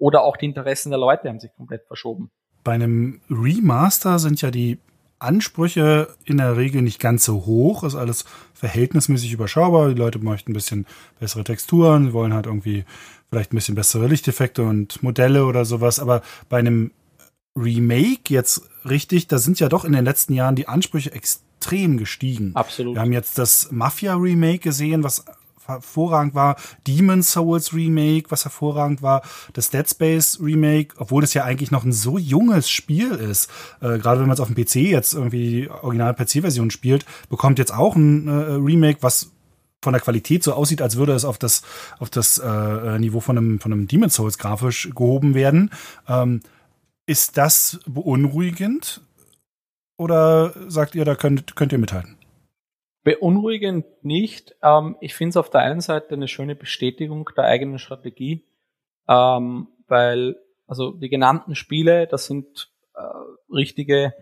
oder 0.03 0.23
auch 0.23 0.37
die 0.37 0.47
Interessen 0.47 0.91
der 0.91 0.99
Leute 0.99 1.29
haben 1.29 1.39
sich 1.39 1.55
komplett 1.55 1.87
verschoben. 1.87 2.33
Bei 2.65 2.73
einem 2.73 3.21
Remaster 3.31 4.19
sind 4.19 4.43
ja 4.43 4.51
die 4.51 4.79
Ansprüche 5.23 6.09
in 6.25 6.39
der 6.39 6.57
Regel 6.57 6.83
nicht 6.83 7.01
ganz 7.01 7.25
so 7.25 7.47
hoch, 7.47 7.85
ist 7.85 7.95
alles 7.95 8.25
verhältnismäßig 8.55 9.33
überschaubar. 9.33 9.89
Die 9.89 9.99
Leute 9.99 10.19
möchten 10.19 10.53
ein 10.53 10.55
bisschen 10.55 10.87
bessere 11.21 11.45
Texturen, 11.45 12.07
sie 12.07 12.13
wollen 12.13 12.35
halt 12.35 12.47
irgendwie 12.47 12.85
vielleicht 13.31 13.53
ein 13.53 13.57
bisschen 13.57 13.75
bessere 13.75 14.09
Lichteffekte 14.09 14.63
und 14.63 15.03
Modelle 15.03 15.47
oder 15.47 15.65
sowas. 15.65 16.01
Aber 16.01 16.23
bei 16.49 16.59
einem 16.59 16.91
Remake 17.57 18.33
jetzt 18.33 18.63
richtig, 18.89 19.27
da 19.27 19.39
sind 19.39 19.61
ja 19.61 19.69
doch 19.69 19.85
in 19.85 19.93
den 19.93 20.05
letzten 20.05 20.35
Jahren 20.35 20.57
die 20.57 20.69
Ansprüche 20.69 21.13
extrem 21.13 21.97
gestiegen. 21.97 22.53
Absolut. 22.55 22.95
Wir 22.95 23.01
haben 23.01 23.13
jetzt 23.13 23.39
das 23.39 23.71
Mafia 23.71 24.15
Remake 24.15 24.59
gesehen, 24.59 25.03
was 25.03 25.25
hervorragend 25.73 26.35
war, 26.35 26.57
Demon 26.87 27.23
Souls 27.23 27.75
Remake, 27.75 28.31
was 28.31 28.45
hervorragend 28.45 29.03
war, 29.03 29.23
das 29.53 29.71
Dead 29.71 29.89
Space 29.89 30.39
Remake, 30.41 30.95
obwohl 30.99 31.23
das 31.23 31.35
ja 31.35 31.45
eigentlich 31.45 31.71
noch 31.71 31.85
ein 31.85 31.93
so 31.93 32.19
junges 32.19 32.71
Spiel 32.71 33.13
ist, 33.13 33.51
äh, 33.81 33.99
gerade 33.99 34.21
wenn 34.21 34.27
man 34.27 34.35
es 34.35 34.41
auf 34.41 34.53
dem 34.53 34.57
PC 34.57 34.77
jetzt 34.77 35.15
irgendwie 35.15 35.51
die 35.51 35.71
original 35.71 36.15
PC-Version 36.15 36.71
spielt, 36.71 37.05
bekommt 37.29 37.59
jetzt 37.59 37.75
auch 37.75 37.97
ein 37.97 38.29
äh, 38.29 38.33
Remake, 38.33 38.99
was 39.03 39.31
von 39.83 39.93
der 39.93 40.03
Qualität 40.03 40.45
so 40.45 40.55
aussieht, 40.55 40.81
als 40.81 40.97
würde 40.97 41.13
es 41.13 41.25
auf 41.25 41.39
das 41.39 41.63
auf 41.99 42.09
das 42.09 42.39
äh, 42.39 42.99
Niveau 42.99 43.21
von 43.21 43.37
einem 43.37 43.59
von 43.59 43.73
einem 43.73 43.89
Demon 43.89 44.11
Souls 44.11 44.39
grafisch 44.39 44.91
gehoben 44.95 45.35
werden. 45.35 45.71
Ähm, 46.09 46.41
ist 47.07 47.37
das 47.37 47.81
beunruhigend? 47.87 49.01
Oder 49.97 50.55
sagt 50.69 50.95
ihr, 50.95 51.05
da 51.05 51.15
könnt, 51.15 51.55
könnt 51.57 51.73
ihr 51.73 51.79
mithalten? 51.79 52.17
Beunruhigend 53.05 53.87
nicht. 54.03 54.55
Ähm, 54.63 54.97
ich 55.01 55.15
finde 55.15 55.31
es 55.31 55.37
auf 55.37 55.51
der 55.51 55.63
einen 55.63 55.81
Seite 55.81 56.15
eine 56.15 56.29
schöne 56.29 56.55
Bestätigung 56.55 57.29
der 57.37 57.45
eigenen 57.45 57.79
Strategie, 57.79 58.45
ähm, 59.09 59.69
weil 59.89 60.37
also 60.67 60.93
die 60.93 61.09
genannten 61.09 61.55
Spiele, 61.55 62.07
das 62.07 62.27
sind 62.27 62.71
äh, 62.95 63.03
richtige 63.53 64.15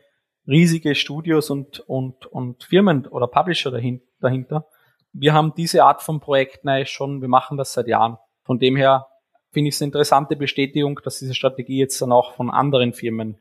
riesige 0.47 0.95
Studios 0.95 1.51
und 1.51 1.81
und 1.81 2.26
und 2.26 2.64
Firmen 2.64 3.07
oder 3.07 3.26
Publisher 3.26 3.70
dahin, 3.70 4.01
dahinter. 4.20 4.66
Wir 5.12 5.35
haben 5.35 5.53
diese 5.57 5.85
Art 5.85 6.03
von 6.03 6.20
Projekten 6.20 6.68
eigentlich 6.68 6.91
schon, 6.91 7.20
wir 7.20 7.28
machen 7.28 7.57
das 7.57 7.72
seit 7.72 7.89
Jahren. 7.89 8.16
Von 8.45 8.59
dem 8.59 8.76
her 8.76 9.07
finde 9.51 9.68
ich 9.68 9.74
es 9.74 9.83
eine 9.83 9.89
interessante 9.89 10.37
Bestätigung, 10.37 11.01
dass 11.05 11.18
diese 11.18 11.35
Strategie 11.35 11.78
jetzt 11.78 12.01
dann 12.01 12.12
auch 12.12 12.35
von 12.35 12.51
anderen 12.51 12.93
Firmen 12.93 13.39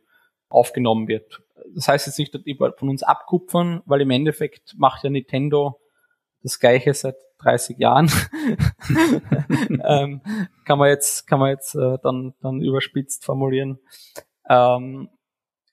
aufgenommen 0.49 1.07
wird 1.07 1.41
das 1.76 1.88
heißt 1.88 2.07
jetzt 2.07 2.20
nicht, 2.20 2.34
dass 2.34 2.43
die 2.43 2.55
von 2.55 2.89
uns 2.89 3.03
abkupfern, 3.03 3.82
weil 3.86 4.01
im 4.01 4.11
Endeffekt 4.11 4.76
macht 4.78 5.03
ja 5.03 5.09
Nintendo 5.09 5.80
das 6.41 6.59
Gleiche 6.59 6.93
seit 6.93 7.15
30 7.39 7.78
Jahren. 7.78 8.11
ähm, 9.84 10.22
kann 10.65 10.80
man 10.80 10.89
jetzt, 10.89 11.28
kann 11.28 11.39
man 11.39 11.51
jetzt 11.51 11.76
äh, 11.76 11.97
dann, 12.01 12.34
dann 12.41 12.61
überspitzt 12.61 13.26
formulieren. 13.26 13.80
Ähm, 14.49 15.09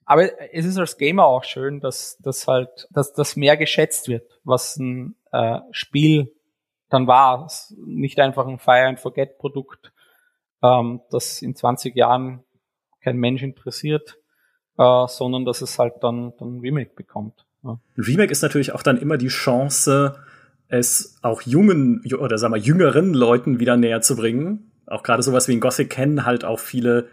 aber 0.05 0.31
es 0.53 0.65
ist 0.65 0.79
als 0.79 0.99
Gamer 0.99 1.27
auch 1.27 1.43
schön, 1.43 1.81
dass, 1.81 2.17
dass 2.19 2.47
halt, 2.47 2.87
dass 2.91 3.13
das 3.13 3.35
mehr 3.35 3.57
geschätzt 3.57 4.09
wird, 4.09 4.39
was 4.45 4.77
ein 4.77 5.17
äh, 5.33 5.59
Spiel 5.73 6.33
dann 6.89 7.09
war. 7.09 7.51
Nicht 7.77 8.21
einfach 8.21 8.47
ein 8.47 8.59
Fire 8.59 8.87
and 8.87 9.01
Forget 9.01 9.39
Produkt, 9.39 9.93
ähm, 10.63 11.01
das 11.11 11.43
in 11.43 11.57
20 11.57 11.97
Jahren 11.97 12.45
kein 13.03 13.17
Mensch 13.17 13.43
interessiert, 13.43 14.17
äh, 14.79 15.07
sondern 15.09 15.45
dass 15.45 15.63
es 15.63 15.79
halt 15.79 15.95
dann, 16.03 16.33
dann 16.39 16.61
Remake 16.61 16.91
bekommt. 16.95 17.45
Ja. 17.63 17.79
Remake 17.97 18.31
ist 18.31 18.43
natürlich 18.43 18.73
auch 18.73 18.83
dann 18.83 18.99
immer 18.99 19.17
die 19.17 19.29
Chance, 19.29 20.17
es 20.69 21.17
auch 21.23 21.43
jungen 21.43 22.03
oder 22.19 22.39
sagen 22.39 22.55
wir 22.55 22.59
jüngeren 22.59 23.15
Leuten 23.15 23.61
wieder 23.61 23.77
näher 23.77 24.01
zu 24.01 24.17
bringen. 24.17 24.71
Auch 24.87 25.03
gerade 25.03 25.23
sowas 25.23 25.49
wie 25.49 25.53
in 25.53 25.61
Gothic 25.61 25.91
kennen 25.91 26.25
halt 26.25 26.45
auch 26.45 26.59
viele 26.59 27.09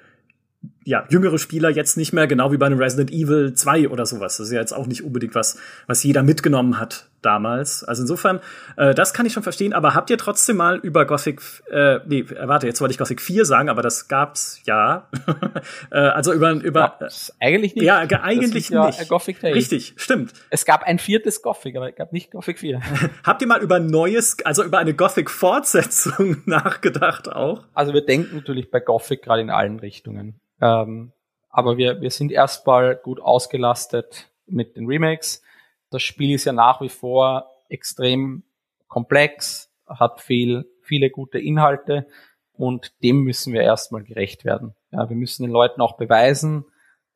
ja, 0.86 1.06
jüngere 1.10 1.38
Spieler 1.38 1.70
jetzt 1.70 1.98
nicht 1.98 2.14
mehr, 2.14 2.28
genau 2.28 2.52
wie 2.52 2.58
bei 2.58 2.66
einem 2.66 2.80
Resident 2.80 3.12
Evil 3.12 3.54
2 3.54 3.90
oder 3.90 4.06
sowas. 4.06 4.38
Das 4.38 4.48
ist 4.48 4.54
ja 4.54 4.60
jetzt 4.60 4.74
auch 4.74 4.88
nicht 4.88 5.04
unbedingt 5.04 5.36
was, 5.36 5.58
was 5.88 6.04
jeder 6.04 6.24
mitgenommen 6.24 6.80
hat 6.80 7.08
damals. 7.22 7.84
Also 7.84 8.02
insofern, 8.02 8.40
äh, 8.78 8.94
das 8.94 9.14
kann 9.14 9.26
ich 9.26 9.34
schon 9.34 9.44
verstehen, 9.44 9.74
aber 9.74 9.96
habt 9.96 10.10
ihr 10.10 10.18
trotzdem 10.18 10.58
mal 10.58 10.78
über 10.78 11.06
Gothic, 11.06 11.42
äh, 11.72 12.00
nee, 12.06 12.26
warte, 12.42 12.68
jetzt 12.68 12.82
wollte 12.82 12.92
ich 12.92 12.98
Gothic 12.98 13.22
4 13.22 13.46
sagen, 13.46 13.70
aber 13.70 13.82
das 13.82 14.08
gab's 14.08 14.62
ja. 14.66 15.08
äh, 15.92 15.98
also 15.98 16.34
über, 16.34 16.52
über 16.52 16.98
ja, 17.00 17.08
eigentlich 17.40 17.76
nicht. 17.76 17.86
Ja, 17.86 18.00
eigentlich 18.00 18.70
ja 18.70 18.88
nicht. 18.88 19.08
Gothic 19.10 19.40
Days. 19.40 19.56
Richtig, 19.56 19.94
stimmt. 19.98 20.34
Es 20.50 20.66
gab 20.66 20.84
ein 20.84 21.00
viertes 21.00 21.42
Gothic, 21.42 21.76
aber 21.76 21.90
es 21.90 21.96
gab 21.96 22.14
nicht 22.14 22.32
Gothic 22.32 22.60
4. 22.60 22.82
habt 23.24 23.42
ihr 23.42 23.48
mal 23.48 23.62
über 23.62 23.80
neues, 23.80 24.38
also 24.44 24.64
über 24.64 24.80
eine 24.80 24.94
Gothic-Fortsetzung 24.94 26.42
nachgedacht 26.46 27.32
auch? 27.32 27.64
Also 27.74 27.94
wir 27.94 28.06
denken 28.06 28.36
natürlich 28.36 28.70
bei 28.70 28.80
Gothic 28.80 29.24
gerade 29.24 29.42
in 29.42 29.50
allen 29.50 29.80
Richtungen. 29.80 30.40
Ähm, 30.64 31.11
aber 31.49 31.78
wir, 31.78 31.99
wir 32.01 32.09
sind 32.09 32.32
erstmal 32.32 32.95
gut 32.95 33.20
ausgelastet 33.20 34.32
mit 34.47 34.78
den 34.78 34.88
Remakes. 34.88 35.43
Das 35.89 36.01
Spiel 36.01 36.34
ist 36.34 36.45
ja 36.45 36.53
nach 36.53 36.80
wie 36.80 36.89
vor 36.89 37.51
extrem 37.68 38.43
komplex, 38.88 39.70
hat 39.86 40.22
viel, 40.22 40.66
viele 40.82 41.09
gute 41.09 41.38
Inhalte 41.38 42.07
und 42.53 42.93
dem 43.03 43.24
müssen 43.24 43.51
wir 43.51 43.61
erstmal 43.61 44.03
gerecht 44.03 44.45
werden. 44.45 44.74
Ja, 44.91 45.09
wir 45.09 45.18
müssen 45.18 45.43
den 45.43 45.51
Leuten 45.51 45.82
auch 45.82 45.97
beweisen, 45.97 46.66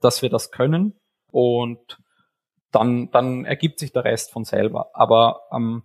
dass 0.02 0.22
wir 0.22 0.30
das 0.30 0.52
können 0.52 0.94
und 1.32 2.00
dann, 2.72 3.10
dann 3.12 3.46
ergibt 3.46 3.80
sich 3.80 3.94
der 3.94 4.04
Rest 4.04 4.32
von 4.32 4.44
selber. 4.44 4.90
Aber 4.94 5.44
ähm, 5.54 5.84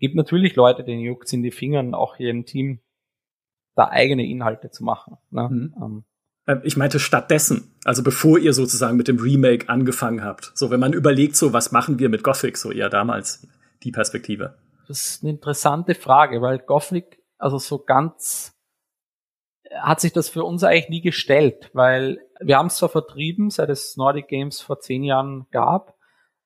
gibt 0.00 0.16
natürlich 0.16 0.56
Leute, 0.56 0.82
denen 0.82 1.00
juckt 1.00 1.32
in 1.32 1.44
die 1.44 1.52
Fingern, 1.52 1.94
auch 1.94 2.16
hier 2.16 2.30
im 2.30 2.44
Team, 2.44 2.80
da 3.76 3.88
eigene 3.88 4.26
Inhalte 4.26 4.70
zu 4.70 4.82
machen. 4.82 5.16
Ne? 5.30 5.48
Mhm. 5.48 5.74
Ähm, 5.80 6.04
ich 6.62 6.76
meinte 6.76 6.98
stattdessen, 7.00 7.74
also 7.84 8.02
bevor 8.02 8.38
ihr 8.38 8.52
sozusagen 8.52 8.96
mit 8.96 9.08
dem 9.08 9.18
Remake 9.18 9.68
angefangen 9.68 10.22
habt. 10.22 10.52
So, 10.54 10.70
wenn 10.70 10.80
man 10.80 10.92
überlegt, 10.92 11.36
so 11.36 11.52
was 11.52 11.72
machen 11.72 11.98
wir 11.98 12.08
mit 12.08 12.22
Gothic, 12.22 12.58
so 12.58 12.70
eher 12.70 12.90
damals 12.90 13.46
die 13.82 13.92
Perspektive. 13.92 14.54
Das 14.86 15.06
ist 15.06 15.22
eine 15.22 15.32
interessante 15.32 15.94
Frage, 15.94 16.42
weil 16.42 16.58
Gothic, 16.58 17.22
also 17.38 17.58
so 17.58 17.78
ganz 17.78 18.52
hat 19.80 20.00
sich 20.00 20.12
das 20.12 20.28
für 20.28 20.44
uns 20.44 20.62
eigentlich 20.62 20.88
nie 20.88 21.00
gestellt, 21.00 21.70
weil 21.72 22.20
wir 22.40 22.58
haben 22.58 22.66
es 22.66 22.76
zwar 22.76 22.90
vertrieben, 22.90 23.50
seit 23.50 23.70
es 23.70 23.96
Nordic 23.96 24.28
Games 24.28 24.60
vor 24.60 24.78
zehn 24.80 25.02
Jahren 25.02 25.46
gab, 25.50 25.96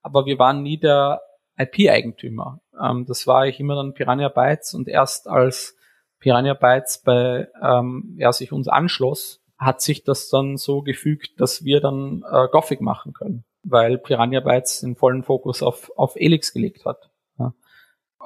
aber 0.02 0.24
wir 0.26 0.38
waren 0.38 0.62
nie 0.62 0.78
der 0.78 1.20
IP-Eigentümer. 1.58 2.60
Ähm, 2.80 3.04
das 3.06 3.26
war 3.26 3.42
eigentlich 3.42 3.60
immer 3.60 3.74
dann 3.74 3.94
Piranha 3.94 4.28
Bytes 4.28 4.74
und 4.74 4.88
erst 4.88 5.28
als 5.28 5.76
Piranha 6.20 6.54
Bytes 6.54 7.02
bei 7.04 7.48
ähm, 7.60 8.14
ja, 8.18 8.32
sich 8.32 8.52
uns 8.52 8.68
anschloss, 8.68 9.42
hat 9.58 9.80
sich 9.80 10.04
das 10.04 10.28
dann 10.28 10.56
so 10.56 10.82
gefügt, 10.82 11.40
dass 11.40 11.64
wir 11.64 11.80
dann 11.80 12.24
äh, 12.30 12.48
Gothic 12.50 12.80
machen 12.80 13.12
können, 13.12 13.44
weil 13.62 13.98
Piranha 13.98 14.40
Bytes 14.40 14.80
den 14.80 14.96
vollen 14.96 15.24
Fokus 15.24 15.62
auf, 15.62 15.90
auf 15.96 16.14
Elix 16.16 16.52
gelegt 16.52 16.84
hat. 16.84 17.10
Ja. 17.38 17.52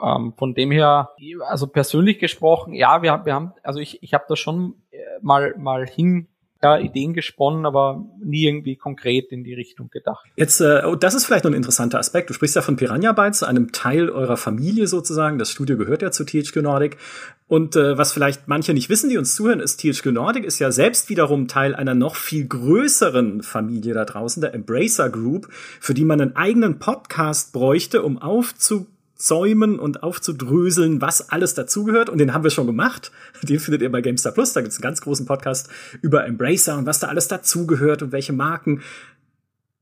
Ähm, 0.03 0.35
von 0.37 0.55
dem 0.55 0.71
her, 0.71 1.11
also 1.47 1.67
persönlich 1.67 2.19
gesprochen, 2.19 2.75
ja, 2.75 3.03
wir, 3.03 3.25
wir 3.25 3.35
haben, 3.35 3.55
also 3.63 3.81
ich, 3.81 4.03
ich 4.03 4.15
habe 4.15 4.25
da 4.29 4.37
schon 4.37 4.83
äh, 4.91 4.99
mal, 5.23 5.55
mal 5.57 5.87
hin 5.87 6.29
ja, 6.63 6.79
Ideen 6.79 7.13
gesponnen, 7.13 7.67
aber 7.67 8.05
nie 8.23 8.45
irgendwie 8.45 8.77
konkret 8.77 9.33
in 9.33 9.43
die 9.43 9.55
Richtung 9.55 9.91
gedacht. 9.91 10.25
Jetzt, 10.37 10.61
äh, 10.61 10.83
oh, 10.87 10.95
das 10.95 11.15
ist 11.15 11.27
vielleicht 11.27 11.45
noch 11.45 11.51
ein 11.51 11.57
interessanter 11.57 11.99
Aspekt. 11.99 12.31
Du 12.31 12.35
sprichst 12.35 12.55
ja 12.55 12.63
von 12.63 12.77
Piranha 12.77 13.13
Bytes, 13.13 13.43
einem 13.43 13.73
Teil 13.73 14.11
eurer 14.11 14.37
Familie 14.37 14.87
sozusagen. 14.87 15.39
Das 15.39 15.51
Studio 15.51 15.77
gehört 15.77 16.03
ja 16.03 16.13
zu 16.13 16.25
THQ 16.25 16.57
Nordic. 16.63 16.99
Und 17.49 17.77
äh, 17.77 17.99
was 17.99 18.13
vielleicht 18.13 18.47
manche 18.47 18.75
nicht 18.75 18.89
wissen, 18.89 19.11
die 19.11 19.19
uns 19.19 19.35
zuhören, 19.35 19.61
ist, 19.61 19.81
THQ 19.81 20.07
Nordic 20.07 20.45
ist 20.45 20.59
ja 20.61 20.71
selbst 20.71 21.11
wiederum 21.11 21.49
Teil 21.49 21.75
einer 21.75 21.95
noch 21.95 22.15
viel 22.17 22.47
größeren 22.47 23.43
Familie 23.43 23.93
da 23.95 24.05
draußen, 24.05 24.41
der 24.41 24.55
Embracer 24.55 25.11
Group, 25.11 25.49
für 25.81 25.95
die 25.95 26.05
man 26.05 26.21
einen 26.21 26.37
eigenen 26.37 26.79
Podcast 26.79 27.53
bräuchte, 27.53 28.03
um 28.03 28.19
aufzu 28.19 28.87
aufzäumen 29.23 29.79
und 29.79 30.03
aufzudröseln, 30.03 31.01
was 31.01 31.31
alles 31.31 31.55
dazugehört. 31.55 32.11
Und 32.11 32.19
den 32.19 32.35
haben 32.35 32.43
wir 32.43 32.51
schon 32.51 32.67
gemacht. 32.67 33.13
Den 33.43 33.61
findet 33.61 33.83
ihr 33.83 33.93
bei 33.93 34.01
GameStar 34.01 34.33
Plus. 34.33 34.53
Da 34.53 34.61
gibt 34.61 34.73
es 34.73 34.79
einen 34.79 34.83
ganz 34.83 35.01
großen 35.01 35.27
Podcast 35.27 35.69
über 36.01 36.27
Embracer 36.27 36.77
und 36.77 36.87
was 36.87 36.99
da 36.99 37.07
alles 37.07 37.29
dazugehört 37.29 38.03
und 38.03 38.11
welche 38.11 38.33
Marken. 38.33 38.83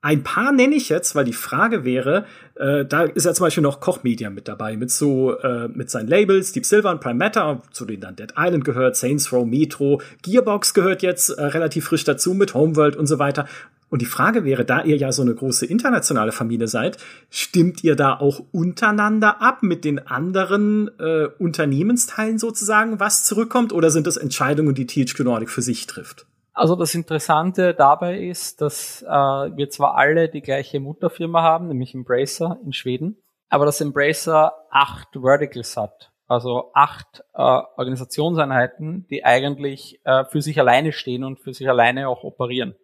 Ein 0.03 0.23
paar 0.23 0.53
nenne 0.53 0.75
ich 0.75 0.89
jetzt, 0.89 1.15
weil 1.15 1.25
die 1.25 1.35
Frage 1.35 1.85
wäre, 1.85 2.25
äh, 2.55 2.85
da 2.87 3.05
ist 3.05 3.25
ja 3.25 3.35
zum 3.35 3.45
Beispiel 3.45 3.63
noch 3.63 3.81
Kochmedia 3.81 4.31
mit 4.31 4.49
dabei, 4.49 4.77
mit 4.77 4.91
so, 4.91 5.39
äh, 5.39 5.69
mit 5.69 5.91
seinen 5.91 6.09
Labels, 6.09 6.53
Deep 6.53 6.65
Silver 6.65 6.91
und 6.91 7.03
Prime 7.03 7.19
Matter, 7.19 7.63
zu 7.71 7.85
denen 7.85 8.01
dann 8.01 8.17
Dead 8.17 8.33
Island 8.37 8.65
gehört, 8.65 8.97
Saints 8.97 9.31
Row, 9.31 9.47
Metro, 9.47 10.01
Gearbox 10.23 10.73
gehört 10.73 11.03
jetzt 11.03 11.31
äh, 11.31 11.45
relativ 11.45 11.85
frisch 11.87 12.05
dazu 12.05 12.33
mit 12.33 12.55
Homeworld 12.55 12.97
und 12.97 13.07
so 13.07 13.19
weiter. 13.19 13.47
Und 13.91 14.03
die 14.03 14.07
Frage 14.07 14.45
wäre, 14.45 14.65
da 14.65 14.83
ihr 14.83 14.97
ja 14.97 15.11
so 15.11 15.23
eine 15.23 15.35
große 15.35 15.67
internationale 15.67 16.31
Familie 16.31 16.69
seid, 16.69 16.97
stimmt 17.29 17.83
ihr 17.83 17.97
da 17.97 18.19
auch 18.19 18.41
untereinander 18.53 19.43
ab 19.43 19.63
mit 19.63 19.85
den 19.85 20.07
anderen 20.07 20.89
äh, 21.01 21.27
Unternehmensteilen 21.39 22.39
sozusagen, 22.39 23.01
was 23.01 23.25
zurückkommt, 23.25 23.73
oder 23.73 23.91
sind 23.91 24.07
das 24.07 24.17
Entscheidungen, 24.17 24.75
die 24.75 24.87
THQ 24.87 25.21
Nordic 25.21 25.51
für 25.51 25.63
sich 25.63 25.87
trifft? 25.87 26.27
Also 26.53 26.77
das 26.77 26.95
Interessante 26.95 27.75
dabei 27.75 28.19
ist, 28.19 28.61
dass 28.61 29.03
äh, 29.03 29.07
wir 29.09 29.71
zwar 29.71 29.97
alle 29.97 30.29
die 30.29 30.41
gleiche 30.41 30.79
Mutterfirma 30.79 31.43
haben, 31.43 31.69
nämlich 31.69 31.95
Embracer 31.95 32.59
in 32.65 32.73
Schweden, 32.73 33.17
aber 33.49 33.67
dass 33.67 33.81
Embracer 33.81 34.53
acht 34.71 35.09
Verticals 35.21 35.77
hat. 35.77 36.13
Also 36.29 36.71
acht 36.75 37.25
äh, 37.35 37.41
Organisationseinheiten, 37.41 39.07
die 39.11 39.25
eigentlich 39.25 40.01
äh, 40.05 40.25
für 40.27 40.43
sich 40.43 40.61
alleine 40.61 40.93
stehen 40.93 41.25
und 41.25 41.41
für 41.41 41.53
sich 41.53 41.69
alleine 41.69 42.09
auch 42.09 42.23
operieren. 42.23 42.77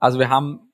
Also 0.00 0.18
wir 0.18 0.30
haben 0.30 0.72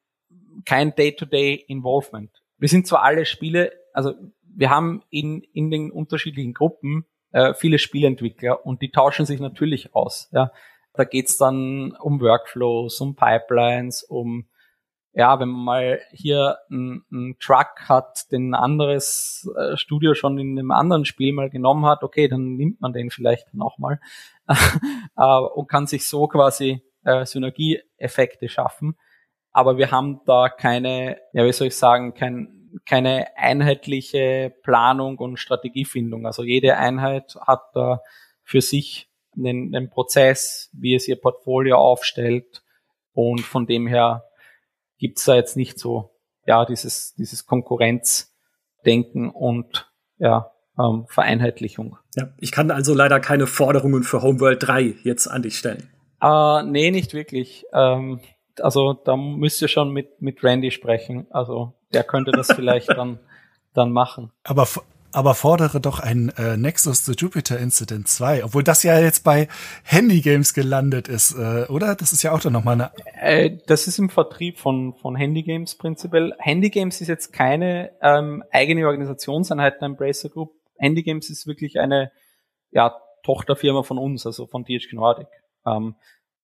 kein 0.64 0.94
Day-to-Day-Involvement. 0.94 2.30
Wir 2.56 2.68
sind 2.68 2.86
zwar 2.86 3.02
alle 3.02 3.26
Spiele, 3.26 3.72
also 3.92 4.14
wir 4.42 4.70
haben 4.70 5.02
in, 5.10 5.42
in 5.52 5.70
den 5.70 5.90
unterschiedlichen 5.90 6.54
Gruppen 6.54 7.04
äh, 7.32 7.52
viele 7.54 7.78
Spieleentwickler 7.78 8.64
und 8.64 8.80
die 8.80 8.90
tauschen 8.90 9.26
sich 9.26 9.40
natürlich 9.40 9.94
aus. 9.94 10.30
Ja. 10.32 10.50
Da 10.94 11.04
geht's 11.04 11.36
dann 11.36 11.92
um 12.00 12.20
Workflows, 12.20 13.00
um 13.02 13.16
Pipelines, 13.16 14.02
um 14.02 14.48
ja, 15.12 15.40
wenn 15.40 15.48
man 15.48 15.64
mal 15.64 16.00
hier 16.12 16.58
einen 16.70 17.36
Truck 17.40 17.88
hat, 17.88 18.30
den 18.32 18.50
ein 18.50 18.54
anderes 18.54 19.50
äh, 19.56 19.76
Studio 19.76 20.12
schon 20.12 20.38
in 20.38 20.58
einem 20.58 20.70
anderen 20.70 21.06
Spiel 21.06 21.32
mal 21.32 21.48
genommen 21.48 21.86
hat, 21.86 22.02
okay, 22.02 22.28
dann 22.28 22.56
nimmt 22.56 22.82
man 22.82 22.92
den 22.92 23.10
vielleicht 23.10 23.54
nochmal 23.54 23.98
äh, 24.46 25.22
und 25.54 25.68
kann 25.68 25.86
sich 25.86 26.06
so 26.06 26.28
quasi 26.28 26.82
äh, 27.04 27.24
Synergieeffekte 27.24 28.50
schaffen 28.50 28.96
aber 29.56 29.78
wir 29.78 29.90
haben 29.90 30.20
da 30.26 30.50
keine, 30.50 31.16
ja, 31.32 31.46
wie 31.46 31.52
soll 31.52 31.68
ich 31.68 31.76
sagen, 31.76 32.12
kein, 32.12 32.68
keine 32.84 33.34
einheitliche 33.38 34.54
Planung 34.62 35.16
und 35.16 35.38
Strategiefindung. 35.38 36.26
Also 36.26 36.42
jede 36.42 36.76
Einheit 36.76 37.36
hat 37.40 37.62
da 37.72 38.02
für 38.42 38.60
sich 38.60 39.08
einen, 39.34 39.74
einen 39.74 39.88
Prozess, 39.88 40.68
wie 40.74 40.94
es 40.94 41.08
ihr 41.08 41.18
Portfolio 41.18 41.78
aufstellt 41.78 42.64
und 43.14 43.40
von 43.40 43.66
dem 43.66 43.86
her 43.86 44.24
gibt's 44.98 45.24
da 45.24 45.36
jetzt 45.36 45.56
nicht 45.56 45.78
so, 45.78 46.10
ja, 46.44 46.66
dieses, 46.66 47.14
dieses 47.14 47.46
Konkurrenzdenken 47.46 49.30
und 49.30 49.90
ja, 50.18 50.52
ähm, 50.78 51.06
Vereinheitlichung. 51.08 51.96
Ja, 52.14 52.28
ich 52.36 52.52
kann 52.52 52.70
also 52.70 52.92
leider 52.92 53.20
keine 53.20 53.46
Forderungen 53.46 54.02
für 54.02 54.20
Homeworld 54.20 54.62
3 54.62 54.96
jetzt 55.02 55.28
an 55.28 55.40
dich 55.40 55.56
stellen. 55.56 55.88
Äh, 56.20 56.62
nee, 56.64 56.90
nicht 56.90 57.14
wirklich. 57.14 57.64
Ähm, 57.72 58.20
also 58.60 58.92
da 58.94 59.16
müsst 59.16 59.62
ihr 59.62 59.68
schon 59.68 59.90
mit, 59.90 60.20
mit 60.20 60.42
Randy 60.42 60.70
sprechen. 60.70 61.26
Also 61.30 61.74
der 61.92 62.04
könnte 62.04 62.32
das 62.32 62.52
vielleicht 62.52 62.88
dann, 62.90 63.18
dann 63.74 63.92
machen. 63.92 64.32
Aber, 64.44 64.66
aber 65.12 65.34
fordere 65.34 65.80
doch 65.80 66.00
ein 66.00 66.30
äh, 66.36 66.56
Nexus 66.56 67.04
to 67.04 67.12
Jupiter 67.12 67.58
Incident 67.58 68.08
2, 68.08 68.44
obwohl 68.44 68.62
das 68.62 68.82
ja 68.82 68.98
jetzt 68.98 69.24
bei 69.24 69.48
Handy 69.82 70.20
Games 70.20 70.54
gelandet 70.54 71.08
ist, 71.08 71.32
äh, 71.38 71.66
oder? 71.68 71.94
Das 71.94 72.12
ist 72.12 72.22
ja 72.22 72.32
auch 72.32 72.40
dann 72.40 72.52
nochmal 72.52 72.74
eine. 72.74 72.90
Äh, 73.20 73.58
das 73.66 73.86
ist 73.86 73.98
im 73.98 74.10
Vertrieb 74.10 74.58
von, 74.58 74.94
von 74.94 75.16
Handy 75.16 75.42
Games 75.42 75.76
prinzipiell. 75.76 76.34
Handy 76.38 76.70
Games 76.70 77.00
ist 77.00 77.08
jetzt 77.08 77.32
keine 77.32 77.92
ähm, 78.02 78.44
eigene 78.52 78.86
Organisationseinheit 78.86 79.80
der 79.80 79.86
Embracer 79.86 80.28
Group. 80.28 80.52
Andy 80.76 81.02
Games 81.02 81.30
ist 81.30 81.46
wirklich 81.46 81.80
eine 81.80 82.12
ja, 82.70 82.94
Tochterfirma 83.22 83.82
von 83.82 83.98
uns, 83.98 84.26
also 84.26 84.46
von 84.46 84.64
THQ 84.64 84.92
Nordic. 84.92 85.28
Ähm, 85.64 85.94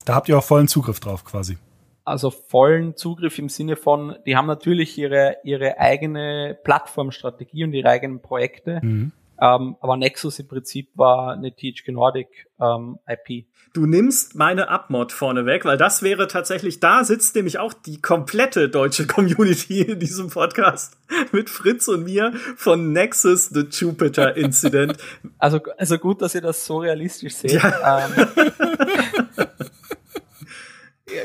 da 0.05 0.15
habt 0.15 0.29
ihr 0.29 0.39
auch 0.39 0.45
vollen 0.45 0.69
Zugriff 0.69 0.99
drauf 0.99 1.25
quasi. 1.25 1.59
Also 2.05 2.31
vollen 2.31 2.97
Zugriff 2.97 3.39
im 3.39 3.49
Sinne 3.49 3.77
von, 3.77 4.17
die 4.27 4.37
haben 4.37 4.47
natürlich 4.47 4.99
ihre, 4.99 5.37
ihre 5.45 5.79
eigene 5.79 6.59
Plattformstrategie 6.65 7.65
und 7.65 7.73
ihre 7.73 7.89
eigenen 7.89 8.21
Projekte. 8.21 8.81
Mhm. 8.83 9.13
Ähm, 9.43 9.77
aber 9.81 9.97
Nexus 9.97 10.39
im 10.39 10.47
Prinzip 10.47 10.91
war 10.95 11.33
eine 11.33 11.51
THQ 11.51 11.89
Nordic 11.89 12.29
ähm, 12.61 12.99
IP. 13.09 13.47
Du 13.75 13.87
nimmst 13.87 14.37
meine 14.37 14.69
Upmod 14.69 15.11
vorne 15.11 15.47
weg, 15.47 15.65
weil 15.65 15.77
das 15.77 16.03
wäre 16.03 16.29
tatsächlich, 16.29 16.79
da 16.79 17.03
sitzt 17.03 17.35
nämlich 17.35 17.59
auch 17.59 17.73
die 17.73 18.01
komplette 18.01 18.69
deutsche 18.69 19.07
Community 19.07 19.81
in 19.83 19.99
diesem 19.99 20.29
Podcast 20.29 20.97
mit 21.33 21.51
Fritz 21.51 21.89
und 21.89 22.05
mir 22.05 22.33
von 22.57 22.93
Nexus 22.93 23.47
The 23.47 23.67
Jupiter 23.71 24.37
Incident. 24.37 24.97
Also, 25.39 25.59
also 25.77 25.99
gut, 25.99 26.23
dass 26.23 26.37
ihr 26.37 26.41
das 26.41 26.65
so 26.65 26.79
realistisch 26.79 27.35
seht. 27.35 27.53
Ja. 27.53 28.07
Ähm, 28.17 28.29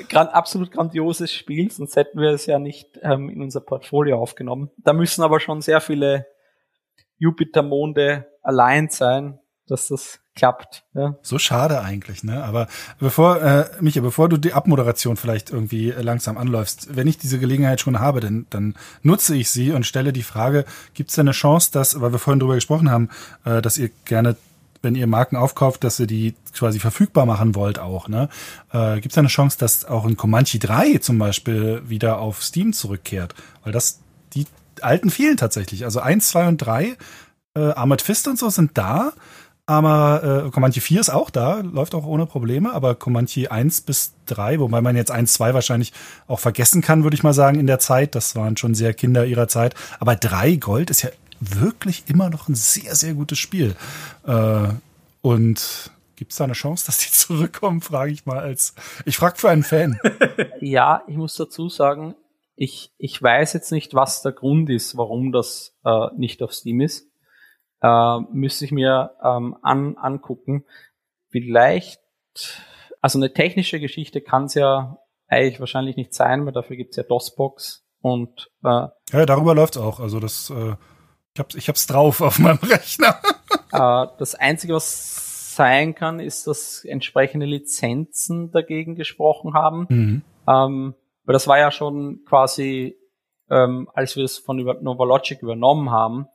Gran 0.10 0.28
absolut 0.28 0.72
grandioses 0.72 1.32
Spiel, 1.32 1.72
sonst 1.72 1.96
hätten 1.96 2.20
wir 2.20 2.32
es 2.32 2.46
ja 2.46 2.60
nicht 2.60 3.00
ähm, 3.02 3.30
in 3.30 3.42
unser 3.42 3.62
Portfolio 3.62 4.20
aufgenommen. 4.20 4.70
Da 4.78 4.94
müssen 4.94 5.24
aber 5.24 5.40
schon 5.40 5.62
sehr 5.62 5.82
viele 5.82 6.26
Jupiter-Monde 7.18 8.28
allein 8.42 8.90
sein, 8.90 9.40
dass 9.68 9.88
das 9.88 10.20
klappt. 10.36 10.84
Ja. 10.94 11.16
So 11.22 11.40
schade 11.40 11.82
eigentlich, 11.82 12.24
ne? 12.24 12.44
Aber 12.44 12.68
bevor, 13.00 13.42
äh, 13.42 13.66
Micha, 13.82 14.02
bevor 14.02 14.30
du 14.30 14.38
die 14.38 14.54
Abmoderation 14.54 15.18
vielleicht 15.18 15.50
irgendwie 15.50 15.92
langsam 15.92 16.38
anläufst, 16.38 16.96
wenn 16.96 17.08
ich 17.08 17.18
diese 17.18 17.40
Gelegenheit 17.40 17.82
schon 17.82 18.00
habe, 18.00 18.20
dann, 18.20 18.46
dann 18.50 18.76
nutze 19.02 19.36
ich 19.36 19.50
sie 19.50 19.72
und 19.72 19.86
stelle 19.86 20.14
die 20.14 20.24
Frage, 20.24 20.64
gibt 20.94 21.10
es 21.10 21.16
da 21.16 21.22
eine 21.22 21.32
Chance, 21.32 21.72
dass, 21.74 22.00
weil 22.00 22.12
wir 22.12 22.20
vorhin 22.20 22.40
drüber 22.40 22.56
gesprochen 22.56 22.92
haben, 22.92 23.10
äh, 23.46 23.62
dass 23.62 23.78
ihr 23.78 23.90
gerne 24.06 24.36
wenn 24.82 24.95
ihr 24.95 25.07
Marken 25.07 25.36
aufkauft, 25.36 25.84
dass 25.84 25.99
ihr 25.99 26.07
die 26.07 26.36
quasi 26.53 26.80
verfügbar 26.80 27.25
machen 27.25 27.55
wollt 27.55 27.80
auch, 27.80 28.07
ne? 28.07 28.30
Äh, 28.71 28.99
Gibt 28.99 29.13
es 29.13 29.17
eine 29.17 29.28
Chance, 29.28 29.57
dass 29.59 29.86
auch 29.86 30.05
ein 30.05 30.17
Comanche 30.17 30.59
3 30.59 30.97
zum 30.99 31.17
Beispiel 31.17 31.82
wieder 31.88 32.19
auf 32.19 32.43
Steam 32.43 32.73
zurückkehrt? 32.73 33.36
Weil 33.63 33.73
das, 33.73 33.99
die 34.34 34.45
alten 34.82 35.09
fehlen 35.09 35.38
tatsächlich. 35.38 35.86
Also 35.86 35.99
eins, 35.99 36.30
zwei 36.30 36.47
und 36.47 36.57
drei, 36.57 36.97
äh, 37.55 37.71
Armored 37.71 38.01
Fist 38.01 38.28
und 38.28 38.38
so 38.39 38.49
sind 38.49 38.78
da, 38.78 39.13
aber 39.69 40.45
äh, 40.45 40.49
Comanche 40.51 40.80
4 40.80 41.01
ist 41.01 41.09
auch 41.09 41.30
da, 41.30 41.59
läuft 41.59 41.93
auch 41.93 42.05
ohne 42.05 42.25
Probleme, 42.25 42.71
aber 42.71 42.95
Comanche 42.95 43.51
1 43.51 43.82
bis 43.82 44.13
3, 44.28 44.61
wobei 44.61 44.80
man 44.80 44.95
jetzt 44.95 45.11
1, 45.11 45.34
2 45.34 45.53
wahrscheinlich 45.53 45.91
auch 46.25 46.39
vergessen 46.39 46.82
kann, 46.82 47.03
würde 47.03 47.15
ich 47.15 47.23
mal 47.23 47.34
sagen, 47.34 47.59
in 47.59 47.67
der 47.67 47.80
Zeit. 47.80 48.15
Das 48.15 48.38
waren 48.38 48.55
schon 48.55 48.75
sehr 48.75 48.93
Kinder 48.93 49.25
ihrer 49.25 49.49
Zeit. 49.49 49.75
Aber 49.99 50.15
3 50.15 50.55
Gold 50.55 50.89
ist 50.89 51.01
ja 51.01 51.09
wirklich 51.40 52.04
immer 52.08 52.30
noch 52.30 52.48
ein 52.48 52.56
sehr, 52.56 52.96
sehr 52.96 53.14
gutes 53.14 53.40
Spiel. 53.40 53.76
Äh, 54.26 54.70
und 55.22 55.92
Gibt 56.18 56.32
es 56.32 56.40
da 56.40 56.46
eine 56.46 56.54
Chance, 56.54 56.88
dass 56.88 56.98
die 56.98 57.12
zurückkommen, 57.12 57.80
frage 57.80 58.12
ich 58.12 58.26
mal 58.26 58.40
als. 58.40 58.74
Ich 59.06 59.18
frage 59.18 59.38
für 59.38 59.50
einen 59.50 59.64
Fan. 59.64 60.00
ja, 60.60 61.04
ich 61.08 61.16
muss 61.16 61.36
dazu 61.36 61.70
sagen, 61.70 62.16
ich, 62.56 62.92
ich 62.98 63.22
weiß 63.22 63.54
jetzt 63.54 63.72
nicht, 63.72 63.94
was 63.94 64.24
der 64.24 64.32
Grund 64.32 64.70
ist, 64.70 64.98
warum 64.98 65.32
das 65.32 65.78
äh, 65.86 66.08
nicht 66.18 66.42
auf 66.42 66.54
Steam 66.54 66.82
ist. 66.82 67.08
Äh, 67.82 68.20
müsste 68.34 68.66
ich 68.66 68.72
mir 68.72 69.12
ähm, 69.24 69.56
an, 69.62 69.96
angucken. 69.96 70.66
Vielleicht, 71.30 72.02
also 73.00 73.20
eine 73.20 73.32
technische 73.32 73.80
Geschichte 73.80 74.22
kann 74.22 74.46
es 74.46 74.56
ja 74.56 74.98
eigentlich 75.28 75.60
wahrscheinlich 75.60 75.98
nicht 75.98 76.16
sein, 76.16 76.48
weil 76.48 76.54
dafür 76.54 76.78
gibt 76.78 76.92
es 76.92 76.98
ja 76.98 77.04
DOSBox 77.04 77.86
und 78.02 78.50
äh, 78.64 78.88
ja, 79.12 79.26
darüber 79.28 79.54
läuft's 79.54 79.78
auch. 79.78 80.00
Also 80.00 80.20
das, 80.20 80.50
äh, 80.50 80.76
ich 81.38 81.40
hab's, 81.40 81.56
ich 81.56 81.70
hab's 81.70 81.86
drauf 81.86 82.22
auf 82.22 82.40
meinem 82.40 82.58
Rechner. 82.64 83.22
äh, 83.72 84.08
das 84.18 84.34
Einzige, 84.34 84.74
was 84.74 85.56
sein 85.56 85.94
kann, 85.94 86.20
ist, 86.20 86.48
dass 86.48 86.84
entsprechende 86.84 87.46
Lizenzen 87.46 88.52
dagegen 88.52 88.96
gesprochen 88.96 89.54
haben. 89.54 89.86
Mhm. 89.90 90.22
Ähm, 90.48 90.96
weil 91.26 91.34
das 91.34 91.48
war 91.48 91.60
ja 91.60 91.70
schon 91.70 92.22
quasi, 92.28 92.98
ähm, 93.52 93.88
als 93.94 94.16
wir 94.16 94.24
es 94.24 94.40
von 94.40 94.58
Novalogic 94.58 95.44
übernommen 95.44 95.92
haben, 95.92 96.26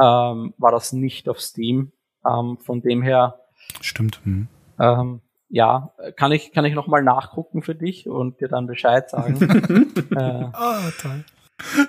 ähm, 0.00 0.54
war 0.58 0.70
das 0.70 0.92
nicht 0.92 1.28
auf 1.28 1.40
Steam. 1.40 1.92
Von 2.22 2.82
dem 2.82 3.00
her. 3.00 3.40
Stimmt. 3.80 4.20
Hm. 4.24 4.46
Ähm, 4.78 5.22
ja, 5.48 5.94
kann 6.16 6.32
ich, 6.32 6.52
kann 6.52 6.66
ich 6.66 6.74
nochmal 6.74 7.02
nachgucken 7.02 7.62
für 7.62 7.74
dich 7.74 8.06
und 8.06 8.42
dir 8.42 8.48
dann 8.48 8.66
Bescheid 8.66 9.08
sagen. 9.08 9.40
äh, 10.14 10.44
oh, 10.52 10.90
toll. 11.00 11.24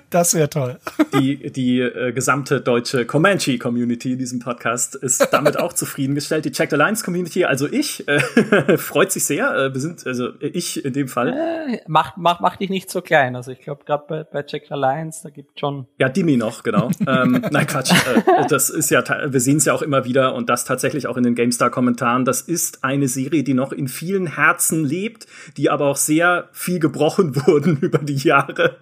Das 0.09 0.34
wäre 0.34 0.49
toll. 0.49 0.78
Die, 1.13 1.51
die 1.51 1.80
äh, 1.80 2.11
gesamte 2.11 2.61
deutsche 2.61 3.05
Comanche-Community 3.05 4.13
in 4.13 4.19
diesem 4.19 4.39
Podcast 4.39 4.95
ist 4.95 5.30
damit 5.32 5.57
auch 5.57 5.74
zufriedengestellt. 5.74 6.45
Die 6.45 6.51
Checked 6.51 6.74
Alliance 6.74 7.03
Community, 7.03 7.45
also 7.45 7.67
ich, 7.67 8.07
äh, 8.07 8.19
freut 8.78 9.11
sich 9.11 9.26
sehr. 9.26 9.55
Äh, 9.55 9.74
wir 9.74 9.80
sind, 9.80 10.05
also 10.05 10.30
ich 10.39 10.84
in 10.84 10.93
dem 10.93 11.07
Fall. 11.07 11.30
Äh, 11.30 11.80
mach, 11.88 12.17
mach, 12.17 12.39
mach 12.41 12.57
dich 12.57 12.69
nicht 12.69 12.89
so 12.89 13.01
klein. 13.01 13.36
Also 13.36 13.51
ich 13.51 13.61
glaube, 13.61 13.86
gerade 13.86 14.03
bei, 14.07 14.24
bei 14.24 14.43
Checked 14.43 14.72
Alliance, 14.72 15.22
da 15.24 15.30
gibt 15.30 15.59
schon. 15.59 15.88
Ja, 15.97 16.09
Dimi 16.09 16.38
noch, 16.38 16.63
genau. 16.63 16.89
ähm, 17.07 17.43
nein, 17.51 17.67
Quatsch. 17.67 17.91
Äh, 17.91 18.47
das 18.47 18.69
ist 18.69 18.89
ja, 18.89 19.03
wir 19.32 19.39
sehen 19.39 19.57
es 19.57 19.65
ja 19.65 19.74
auch 19.74 19.82
immer 19.82 20.05
wieder 20.05 20.36
und 20.36 20.49
das 20.49 20.65
tatsächlich 20.65 21.07
auch 21.07 21.17
in 21.17 21.24
den 21.24 21.36
GameStar-Kommentaren. 21.36 22.26
Das 22.26 22.41
ist 22.41 22.84
eine 22.84 23.07
Serie, 23.07 23.43
die 23.43 23.53
noch 23.53 23.72
in 23.72 23.88
vielen 23.88 24.28
Herzen 24.28 24.84
lebt, 24.84 25.28
die 25.57 25.69
aber 25.69 25.86
auch 25.88 25.97
sehr 25.97 26.49
viel 26.51 26.80
gebrochen 26.80 27.36
wurden 27.45 27.78
über 27.80 27.99
die 27.99 28.17
Jahre. 28.17 28.78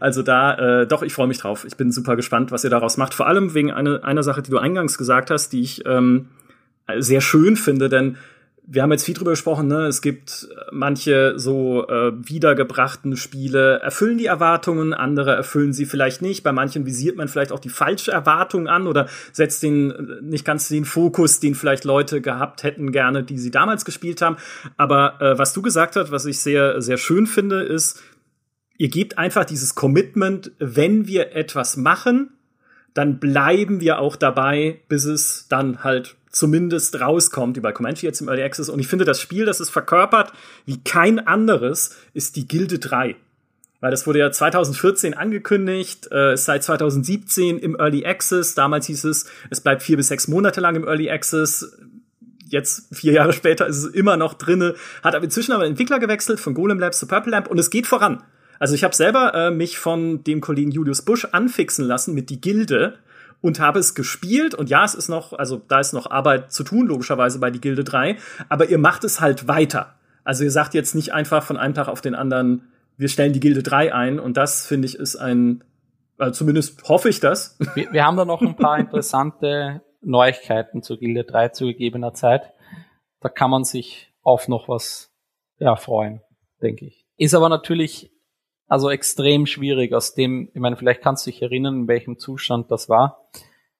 Also 0.00 0.15
da, 0.22 0.82
äh, 0.82 0.86
doch, 0.86 1.02
ich 1.02 1.12
freue 1.12 1.26
mich 1.26 1.38
drauf. 1.38 1.64
Ich 1.64 1.76
bin 1.76 1.92
super 1.92 2.16
gespannt, 2.16 2.52
was 2.52 2.64
ihr 2.64 2.70
daraus 2.70 2.96
macht. 2.96 3.14
Vor 3.14 3.26
allem 3.26 3.54
wegen 3.54 3.70
eine, 3.70 4.04
einer 4.04 4.22
Sache, 4.22 4.42
die 4.42 4.50
du 4.50 4.58
eingangs 4.58 4.98
gesagt 4.98 5.30
hast, 5.30 5.52
die 5.52 5.62
ich 5.62 5.84
ähm, 5.86 6.28
sehr 6.98 7.20
schön 7.20 7.56
finde, 7.56 7.88
denn 7.88 8.16
wir 8.68 8.82
haben 8.82 8.90
jetzt 8.90 9.04
viel 9.04 9.14
drüber 9.14 9.30
gesprochen, 9.30 9.68
ne? 9.68 9.86
Es 9.86 10.02
gibt 10.02 10.48
manche 10.72 11.38
so 11.38 11.86
äh, 11.86 12.12
wiedergebrachten 12.16 13.16
Spiele, 13.16 13.78
erfüllen 13.78 14.18
die 14.18 14.26
Erwartungen, 14.26 14.92
andere 14.92 15.36
erfüllen 15.36 15.72
sie 15.72 15.86
vielleicht 15.86 16.20
nicht. 16.20 16.42
Bei 16.42 16.50
manchen 16.50 16.84
visiert 16.84 17.16
man 17.16 17.28
vielleicht 17.28 17.52
auch 17.52 17.60
die 17.60 17.68
falsche 17.68 18.10
Erwartung 18.10 18.66
an 18.66 18.88
oder 18.88 19.06
setzt 19.32 19.62
den 19.62 19.92
äh, 19.92 20.22
nicht 20.22 20.44
ganz 20.44 20.68
den 20.68 20.84
Fokus, 20.84 21.38
den 21.38 21.54
vielleicht 21.54 21.84
Leute 21.84 22.20
gehabt 22.20 22.64
hätten 22.64 22.90
gerne, 22.90 23.22
die 23.22 23.38
sie 23.38 23.52
damals 23.52 23.84
gespielt 23.84 24.20
haben. 24.20 24.36
Aber 24.76 25.20
äh, 25.20 25.38
was 25.38 25.52
du 25.52 25.62
gesagt 25.62 25.94
hast, 25.94 26.10
was 26.10 26.26
ich 26.26 26.40
sehr, 26.40 26.82
sehr 26.82 26.96
schön 26.96 27.28
finde, 27.28 27.62
ist, 27.62 28.02
ihr 28.78 28.88
gebt 28.88 29.18
einfach 29.18 29.44
dieses 29.44 29.74
Commitment, 29.74 30.52
wenn 30.58 31.06
wir 31.06 31.34
etwas 31.34 31.76
machen, 31.76 32.30
dann 32.94 33.18
bleiben 33.18 33.80
wir 33.80 33.98
auch 33.98 34.16
dabei, 34.16 34.80
bis 34.88 35.04
es 35.04 35.46
dann 35.48 35.84
halt 35.84 36.16
zumindest 36.30 37.00
rauskommt, 37.00 37.60
bei 37.62 37.72
Comanche 37.72 38.06
jetzt 38.06 38.20
im 38.20 38.28
Early 38.28 38.42
Access. 38.42 38.68
Und 38.68 38.78
ich 38.78 38.88
finde, 38.88 39.04
das 39.04 39.20
Spiel, 39.20 39.44
das 39.44 39.60
es 39.60 39.70
verkörpert 39.70 40.32
wie 40.64 40.82
kein 40.82 41.26
anderes, 41.26 41.96
ist 42.14 42.36
die 42.36 42.46
Gilde 42.46 42.78
3. 42.78 43.16
Weil 43.80 43.90
das 43.90 44.06
wurde 44.06 44.20
ja 44.20 44.30
2014 44.30 45.14
angekündigt, 45.14 46.10
äh, 46.10 46.36
seit 46.36 46.64
2017 46.64 47.58
im 47.58 47.76
Early 47.78 48.06
Access. 48.06 48.54
Damals 48.54 48.86
hieß 48.86 49.04
es, 49.04 49.26
es 49.50 49.60
bleibt 49.60 49.82
vier 49.82 49.98
bis 49.98 50.08
sechs 50.08 50.28
Monate 50.28 50.60
lang 50.60 50.76
im 50.76 50.86
Early 50.86 51.10
Access. 51.10 51.76
Jetzt, 52.48 52.94
vier 52.94 53.12
Jahre 53.12 53.32
später, 53.32 53.66
ist 53.66 53.76
es 53.76 53.86
immer 53.86 54.16
noch 54.16 54.34
drinne. 54.34 54.74
Hat 55.02 55.14
aber 55.14 55.24
inzwischen 55.24 55.52
aber 55.52 55.66
Entwickler 55.66 55.98
gewechselt 55.98 56.40
von 56.40 56.54
Golem 56.54 56.78
Labs 56.78 56.98
zu 56.98 57.06
Purple 57.06 57.32
Lamp 57.32 57.48
und 57.48 57.58
es 57.58 57.70
geht 57.70 57.86
voran. 57.86 58.22
Also 58.58 58.74
ich 58.74 58.84
habe 58.84 58.94
selber 58.94 59.34
äh, 59.34 59.50
mich 59.50 59.78
von 59.78 60.24
dem 60.24 60.40
Kollegen 60.40 60.70
Julius 60.70 61.02
Busch 61.02 61.26
anfixen 61.32 61.84
lassen 61.84 62.14
mit 62.14 62.30
die 62.30 62.40
Gilde 62.40 62.98
und 63.40 63.60
habe 63.60 63.78
es 63.78 63.94
gespielt 63.94 64.54
und 64.54 64.70
ja, 64.70 64.84
es 64.84 64.94
ist 64.94 65.08
noch, 65.08 65.32
also 65.32 65.60
da 65.68 65.80
ist 65.80 65.92
noch 65.92 66.10
Arbeit 66.10 66.52
zu 66.52 66.64
tun, 66.64 66.86
logischerweise 66.86 67.38
bei 67.38 67.50
die 67.50 67.60
Gilde 67.60 67.84
3, 67.84 68.16
aber 68.48 68.68
ihr 68.68 68.78
macht 68.78 69.04
es 69.04 69.20
halt 69.20 69.46
weiter. 69.46 69.94
Also 70.24 70.42
ihr 70.42 70.50
sagt 70.50 70.74
jetzt 70.74 70.94
nicht 70.94 71.12
einfach 71.12 71.42
von 71.42 71.56
einem 71.56 71.74
Tag 71.74 71.88
auf 71.88 72.00
den 72.00 72.14
anderen, 72.14 72.72
wir 72.96 73.08
stellen 73.08 73.32
die 73.32 73.40
Gilde 73.40 73.62
3 73.62 73.94
ein 73.94 74.18
und 74.18 74.36
das 74.36 74.66
finde 74.66 74.86
ich 74.86 74.96
ist 74.96 75.16
ein, 75.16 75.62
also 76.18 76.32
zumindest 76.32 76.88
hoffe 76.88 77.08
ich 77.08 77.20
das. 77.20 77.58
Wir, 77.74 77.92
wir 77.92 78.04
haben 78.04 78.16
da 78.16 78.24
noch 78.24 78.40
ein 78.40 78.56
paar 78.56 78.78
interessante 78.78 79.82
Neuigkeiten 80.00 80.82
zur 80.82 80.98
Gilde 80.98 81.24
3 81.24 81.50
zu 81.50 81.66
gegebener 81.66 82.14
Zeit. 82.14 82.54
Da 83.20 83.28
kann 83.28 83.50
man 83.50 83.64
sich 83.64 84.14
auf 84.22 84.48
noch 84.48 84.68
was 84.68 85.12
ja, 85.58 85.76
freuen, 85.76 86.22
denke 86.62 86.86
ich. 86.86 87.06
Ist 87.18 87.34
aber 87.34 87.50
natürlich 87.50 88.10
also 88.68 88.90
extrem 88.90 89.46
schwierig 89.46 89.92
aus 89.92 90.14
dem, 90.14 90.48
ich 90.52 90.60
meine, 90.60 90.76
vielleicht 90.76 91.02
kannst 91.02 91.26
du 91.26 91.30
dich 91.30 91.42
erinnern, 91.42 91.80
in 91.80 91.88
welchem 91.88 92.18
Zustand 92.18 92.70
das 92.70 92.88
war. 92.88 93.28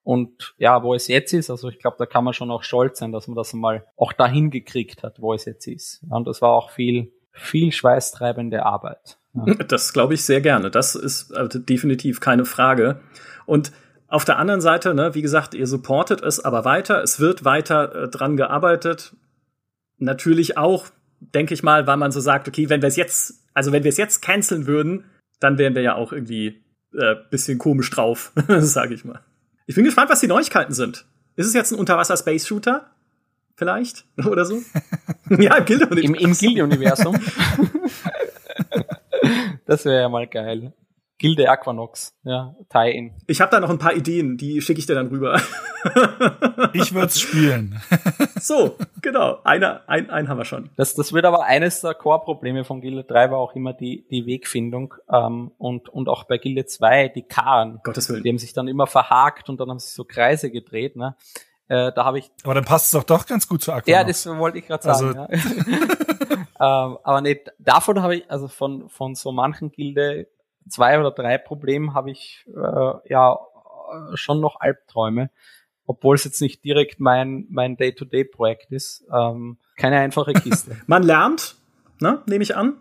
Und 0.03 0.55
ja, 0.57 0.85
wo 0.85 0.95
es 0.95 1.09
jetzt 1.09 1.33
ist, 1.33 1.51
also 1.51 1.69
ich 1.69 1.81
glaube, 1.81 1.97
da 1.99 2.07
kann 2.07 2.23
man 2.23 2.33
schon 2.33 2.53
auch 2.53 2.63
stolz 2.63 3.01
sein, 3.01 3.11
dass 3.11 3.27
man 3.27 3.37
das 3.37 3.53
mal 3.53 3.85
auch 3.97 4.13
dahin 4.13 4.51
gekriegt 4.51 5.03
hat, 5.03 5.21
wo 5.21 5.35
es 5.35 5.45
jetzt 5.45 5.67
ist. 5.67 6.05
Und 6.09 6.29
das 6.29 6.41
war 6.41 6.51
auch 6.51 6.71
viel, 6.71 7.13
viel 7.33 7.73
schweißtreibende 7.73 8.65
Arbeit. 8.65 9.19
Das 9.69 9.93
glaube 9.93 10.15
ich 10.15 10.25
sehr 10.25 10.41
gerne. 10.41 10.71
Das 10.71 10.95
ist 10.95 11.35
also 11.35 11.59
definitiv 11.59 12.21
keine 12.21 12.47
Frage. 12.47 13.01
Und 13.45 13.73
auf 14.09 14.25
der 14.25 14.39
anderen 14.39 14.61
Seite, 14.61 14.95
ne, 14.95 15.15
wie 15.15 15.23
gesagt, 15.23 15.55
ihr 15.55 15.67
supportet 15.67 16.23
es 16.23 16.43
aber 16.43 16.65
weiter. 16.65 17.03
Es 17.03 17.21
wird 17.21 17.45
weiter 17.45 18.05
äh, 18.05 18.09
dran 18.09 18.37
gearbeitet. 18.37 19.15
Natürlich 19.99 20.57
auch, 20.57 20.87
denke 21.21 21.53
ich 21.53 21.63
mal, 21.63 21.87
weil 21.87 21.97
man 21.97 22.13
so 22.13 22.21
sagt, 22.21 22.49
okay, 22.49 22.71
wenn 22.71 22.81
wir 22.81 22.89
es 22.89 22.97
jetzt 22.97 23.46
also 23.57 23.73
wenn 23.73 23.85
wir 23.85 23.89
es 23.89 23.97
jetzt 23.97 24.21
canceln 24.21 24.67
würden, 24.67 25.05
dann 25.41 25.57
wären 25.57 25.75
wir 25.75 25.81
ja 25.81 25.95
auch 25.95 26.13
irgendwie 26.13 26.63
äh, 26.93 27.15
bisschen 27.31 27.57
komisch 27.57 27.91
drauf, 27.91 28.33
sage 28.59 28.93
ich 28.93 29.03
mal. 29.03 29.23
Ich 29.65 29.75
bin 29.75 29.85
gespannt, 29.85 30.11
was 30.11 30.21
die 30.21 30.27
Neuigkeiten 30.27 30.75
sind. 30.75 31.07
Ist 31.37 31.47
es 31.47 31.55
jetzt 31.55 31.73
ein 31.73 31.79
Unterwasser-Space-Shooter? 31.79 32.91
Vielleicht? 33.55 34.05
Oder 34.27 34.45
so? 34.45 34.61
ja, 35.31 35.57
im 35.57 35.65
Gilde-Universum. 35.65 36.15
Im, 36.15 36.15
im 36.15 36.33
Gilde-Universum. 36.35 37.19
das 39.65 39.87
wäre 39.87 40.03
ja 40.03 40.09
mal 40.11 40.27
geil. 40.27 40.75
Gilde 41.19 41.49
Aquanox, 41.49 42.15
ja, 42.25 42.55
Tie-In. 42.69 43.15
Ich 43.27 43.41
habe 43.41 43.51
da 43.51 43.59
noch 43.59 43.71
ein 43.71 43.79
paar 43.79 43.95
Ideen, 43.95 44.37
die 44.37 44.61
schicke 44.61 44.81
ich 44.81 44.87
dir 44.87 44.95
dann 44.95 45.09
rüber. 45.09 45.41
ich 46.75 46.93
würde 46.93 47.07
es 47.07 47.19
spielen. 47.19 47.81
so, 48.41 48.77
genau. 49.01 49.39
Einer, 49.43 49.89
ein, 49.89 50.11
einen 50.11 50.29
haben 50.29 50.37
wir 50.37 50.45
schon. 50.45 50.69
Das, 50.77 50.95
das 50.95 51.15
wird 51.15 51.25
aber 51.25 51.45
eines 51.45 51.81
der 51.81 51.95
Core-Probleme 51.95 52.65
von 52.65 52.83
Gilde 52.83 53.05
3 53.05 53.31
war 53.31 53.39
auch 53.39 53.55
immer 53.55 53.73
die, 53.73 54.07
die 54.11 54.27
Wegfindung 54.27 54.93
ähm, 55.11 55.53
und, 55.57 55.89
und 55.89 56.11
auch 56.11 56.25
bei 56.25 56.37
Gilde 56.37 56.67
2 56.67 57.09
die 57.09 57.23
Karren. 57.23 57.81
Gottes 57.83 58.11
Willen. 58.11 58.23
Die 58.23 58.29
haben 58.29 58.39
sich 58.39 58.53
dann 58.53 58.69
immer 58.69 58.87
verhakt 58.87 59.49
und 59.49 59.59
dann 59.59 59.71
haben 59.71 59.79
sich 59.79 59.93
so 59.93 60.05
Kreise 60.05 60.51
gedreht. 60.51 60.97
Ne? 60.97 61.17
Äh, 61.69 61.93
da 61.93 62.05
habe 62.05 62.19
ich. 62.19 62.31
Aber 62.45 62.55
dann 62.55 62.65
passt 62.67 62.87
es 62.87 62.91
doch 62.91 63.05
doch 63.05 63.25
ganz 63.25 63.49
gut 63.49 63.63
zu 63.63 63.73
Aquanox. 63.73 63.89
Ja, 63.89 64.05
das 64.05 64.27
wollte 64.27 64.59
ich 64.59 64.67
gerade 64.67 64.85
sagen. 64.85 65.17
Also 65.17 65.33
ja. 66.61 66.89
ähm, 66.91 66.99
aber 67.03 67.21
nee, 67.23 67.41
davon 67.59 68.03
habe 68.03 68.17
ich, 68.17 68.31
also 68.31 68.49
von, 68.49 68.91
von 68.91 69.15
so 69.15 69.33
manchen 69.33 69.73
Gilde 69.73 70.29
zwei 70.69 70.99
oder 70.99 71.11
drei 71.11 71.39
Problemen 71.39 71.95
habe 71.95 72.11
ich 72.11 72.45
äh, 72.49 73.11
ja 73.11 73.39
schon 74.15 74.41
noch 74.41 74.61
Albträume, 74.61 75.31
obwohl 75.87 76.17
es 76.17 76.25
jetzt 76.25 76.41
nicht 76.41 76.65
direkt 76.65 77.01
mein 77.01 77.47
mein 77.51 77.77
Day-to-Day-Projekt 77.77 78.73
ist. 78.73 79.05
Ähm, 79.13 79.59
keine 79.77 79.99
einfache 79.99 80.33
Kiste. 80.35 80.77
Man 80.87 81.03
lernt, 81.03 81.57
ne, 82.01 82.23
nehme 82.27 82.43
ich 82.43 82.57
an. 82.57 82.75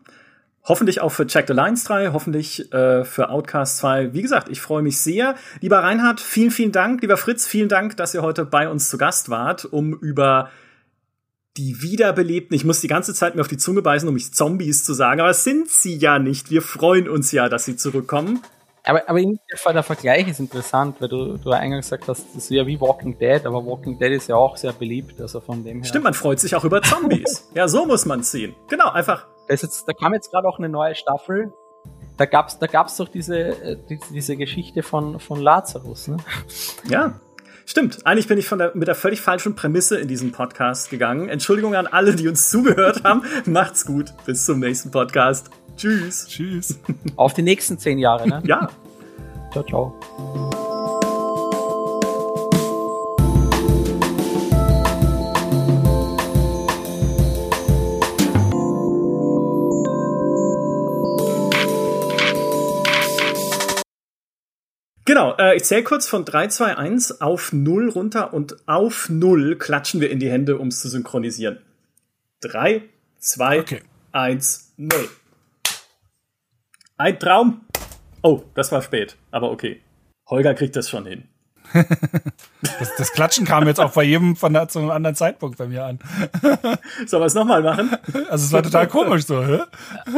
Hoffentlich 0.68 1.00
auch 1.00 1.10
für 1.10 1.28
Check 1.28 1.46
the 1.48 1.54
Lines 1.54 1.84
3, 1.84 2.08
hoffentlich 2.08 2.74
äh, 2.74 3.04
für 3.04 3.30
Outcast 3.30 3.78
2. 3.78 4.14
Wie 4.14 4.24
gesagt, 4.24 4.50
ich 4.50 4.62
freue 4.62 4.82
mich 4.82 5.00
sehr. 5.00 5.36
Lieber 5.62 5.78
Reinhard, 5.78 6.20
vielen, 6.20 6.50
vielen 6.50 6.72
Dank. 6.72 7.04
Lieber 7.04 7.18
Fritz, 7.18 7.46
vielen 7.46 7.70
Dank, 7.70 7.98
dass 7.98 8.16
ihr 8.16 8.24
heute 8.24 8.46
bei 8.46 8.68
uns 8.68 8.90
zu 8.90 8.98
Gast 8.98 9.30
wart, 9.30 9.66
um 9.66 9.94
über 9.94 10.50
die 11.58 11.82
wiederbelebten, 11.82 12.56
ich 12.56 12.66
muss 12.66 12.82
die 12.82 12.88
ganze 12.88 13.14
Zeit 13.14 13.36
mir 13.36 13.42
auf 13.42 13.48
die 13.48 13.58
Zunge 13.58 13.82
beißen, 13.82 14.08
um 14.08 14.14
mich 14.14 14.34
Zombies 14.34 14.84
zu 14.84 14.94
sagen, 14.94 15.22
aber 15.22 15.30
es 15.30 15.44
sind 15.44 15.70
sie 15.70 15.96
ja 15.96 16.20
nicht. 16.20 16.50
Wir 16.50 16.62
freuen 16.62 17.08
uns 17.08 17.32
ja, 17.32 17.48
dass 17.48 17.66
sie 17.66 17.78
zurückkommen. 17.78 18.42
Aber, 18.84 19.10
aber 19.10 19.20
in 19.20 19.32
dem 19.32 19.58
Fall 19.58 19.74
der 19.74 19.82
Vergleich 19.82 20.28
ist 20.28 20.40
interessant, 20.40 20.98
weil 21.00 21.08
du, 21.08 21.38
du 21.38 21.50
eingangs 21.52 21.88
gesagt 21.88 22.08
hast, 22.08 22.28
das 22.36 22.44
ist 22.44 22.52
ja 22.52 22.68
wie 22.68 22.80
Walking 22.80 23.18
Dead, 23.18 23.44
aber 23.46 23.66
Walking 23.66 23.98
Dead 23.98 24.12
ist 24.12 24.28
ja 24.28 24.36
auch 24.36 24.58
sehr 24.58 24.74
beliebt, 24.74 25.20
also 25.20 25.40
von 25.40 25.64
dem 25.64 25.78
her. 25.78 25.86
Stimmt, 25.86 26.04
man 26.04 26.14
freut 26.14 26.40
sich 26.40 26.56
auch 26.56 26.64
über 26.64 26.82
Zombies. 26.84 27.50
ja, 27.56 27.68
so 27.68 27.86
muss 27.86 28.06
man 28.06 28.22
sehen. 28.22 28.54
Genau, 28.68 28.92
einfach. 28.92 29.26
Jetzt, 29.50 29.88
da 29.88 29.94
kam 29.94 30.14
jetzt 30.14 30.32
gerade 30.32 30.48
auch 30.48 30.60
eine 30.60 30.70
neue 30.70 30.94
Staffel. 30.94 31.52
Da 32.18 32.26
gab's, 32.26 32.60
da 32.60 32.68
gab's 32.68 32.98
doch 32.98 33.10
diese, 33.10 33.38
äh, 33.38 33.78
die, 33.90 34.00
diese 34.12 34.36
Geschichte 34.38 34.84
von, 34.84 35.20
von 35.20 35.40
Lazarus, 35.40 36.08
ne? 36.08 36.18
Ja. 36.88 37.20
Stimmt, 37.66 38.06
eigentlich 38.06 38.28
bin 38.28 38.38
ich 38.38 38.48
von 38.48 38.60
der, 38.60 38.72
mit 38.76 38.88
der 38.88 38.96
völlig 38.96 39.22
falschen 39.22 39.56
Prämisse 39.56 39.98
in 39.98 40.08
diesen 40.08 40.32
Podcast 40.32 40.90
gegangen. 40.90 41.30
Entschuldigung 41.30 41.76
an 41.76 41.88
alle, 41.88 42.16
die 42.16 42.28
uns 42.28 42.50
zugehört 42.52 43.04
haben. 43.04 43.24
Macht's 43.46 43.86
gut. 43.86 44.14
Bis 44.26 44.46
zum 44.46 44.60
nächsten 44.60 44.92
Podcast. 44.92 45.50
Tschüss. 45.76 46.28
Tschüss. 46.28 46.80
Auf 47.16 47.34
die 47.34 47.42
nächsten 47.42 47.78
zehn 47.80 47.98
Jahre, 47.98 48.28
ne? 48.28 48.42
Ja. 48.46 48.70
Ciao, 49.52 49.64
ciao. 49.64 50.75
Genau, 65.06 65.36
äh, 65.38 65.56
ich 65.56 65.64
zähle 65.64 65.84
kurz 65.84 66.08
von 66.08 66.26
3, 66.26 66.48
2, 66.48 66.78
1 66.78 67.22
auf 67.22 67.54
0 67.54 67.90
runter 67.90 68.34
und 68.34 68.68
auf 68.68 69.08
0 69.08 69.56
klatschen 69.56 70.02
wir 70.02 70.10
in 70.10 70.20
die 70.20 70.32
Hände, 70.32 70.58
um 70.58 70.70
es 70.70 70.82
zu 70.82 70.90
synchronisieren. 70.90 71.60
3, 72.42 72.82
2, 73.20 73.60
okay. 73.60 73.82
1, 74.12 74.74
0. 74.78 75.08
Ein 76.98 77.20
Traum. 77.20 77.62
Oh, 78.24 78.44
das 78.56 78.72
war 78.72 78.82
spät, 78.82 79.16
aber 79.30 79.52
okay. 79.52 79.82
Holger 80.28 80.56
kriegt 80.56 80.76
das 80.76 80.90
schon 80.90 81.06
hin. 81.06 81.28
das, 82.80 82.96
das, 82.98 83.12
Klatschen 83.12 83.46
kam 83.46 83.68
jetzt 83.68 83.80
auch 83.80 83.92
bei 83.92 84.04
jedem 84.04 84.36
von 84.36 84.54
der, 84.54 84.68
zu 84.68 84.80
einem 84.80 84.92
anderen 84.92 85.16
Zeitpunkt 85.16 85.58
bei 85.58 85.68
mir 85.68 85.86
an. 85.86 86.00
Sollen 87.06 87.22
wir 87.22 87.26
es 87.26 87.34
nochmal 87.34 87.62
machen? 87.62 87.92
Also 88.30 88.46
es 88.46 88.52
war 88.52 88.64
total 88.64 88.88
komisch 88.88 89.26
so, 89.26 89.44
hä? 89.44 89.60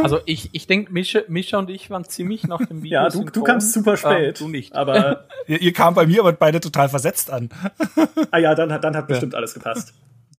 Also 0.04 0.20
ich, 0.26 0.50
ich 0.54 0.68
denke, 0.68 0.92
Mischa, 0.92 1.22
Mischa 1.28 1.58
und 1.58 1.70
ich 1.70 1.90
waren 1.90 2.06
ziemlich 2.06 2.48
nach 2.48 2.66
dem 2.66 2.84
Video. 2.84 3.02
Ja, 3.02 3.10
du, 3.10 3.24
du 3.24 3.44
kamst 3.44 3.74
super 3.74 3.98
spät. 3.98 4.40
Ähm, 4.40 4.46
du 4.46 4.50
nicht. 4.50 4.76
Aber 4.76 5.26
ihr, 5.48 5.62
ihr 5.62 5.74
kam 5.74 5.94
bei 5.94 6.06
mir 6.06 6.22
aber 6.22 6.34
beide 6.34 6.60
total 6.60 6.90
versetzt 6.90 7.32
an. 7.32 7.50
ah 8.32 8.38
ja, 8.38 8.56
dann, 8.56 8.70
dann 8.82 8.96
hat 8.96 9.08
bestimmt 9.08 9.34
ja. 9.34 9.38
alles 9.38 9.54
gepasst. 9.54 9.94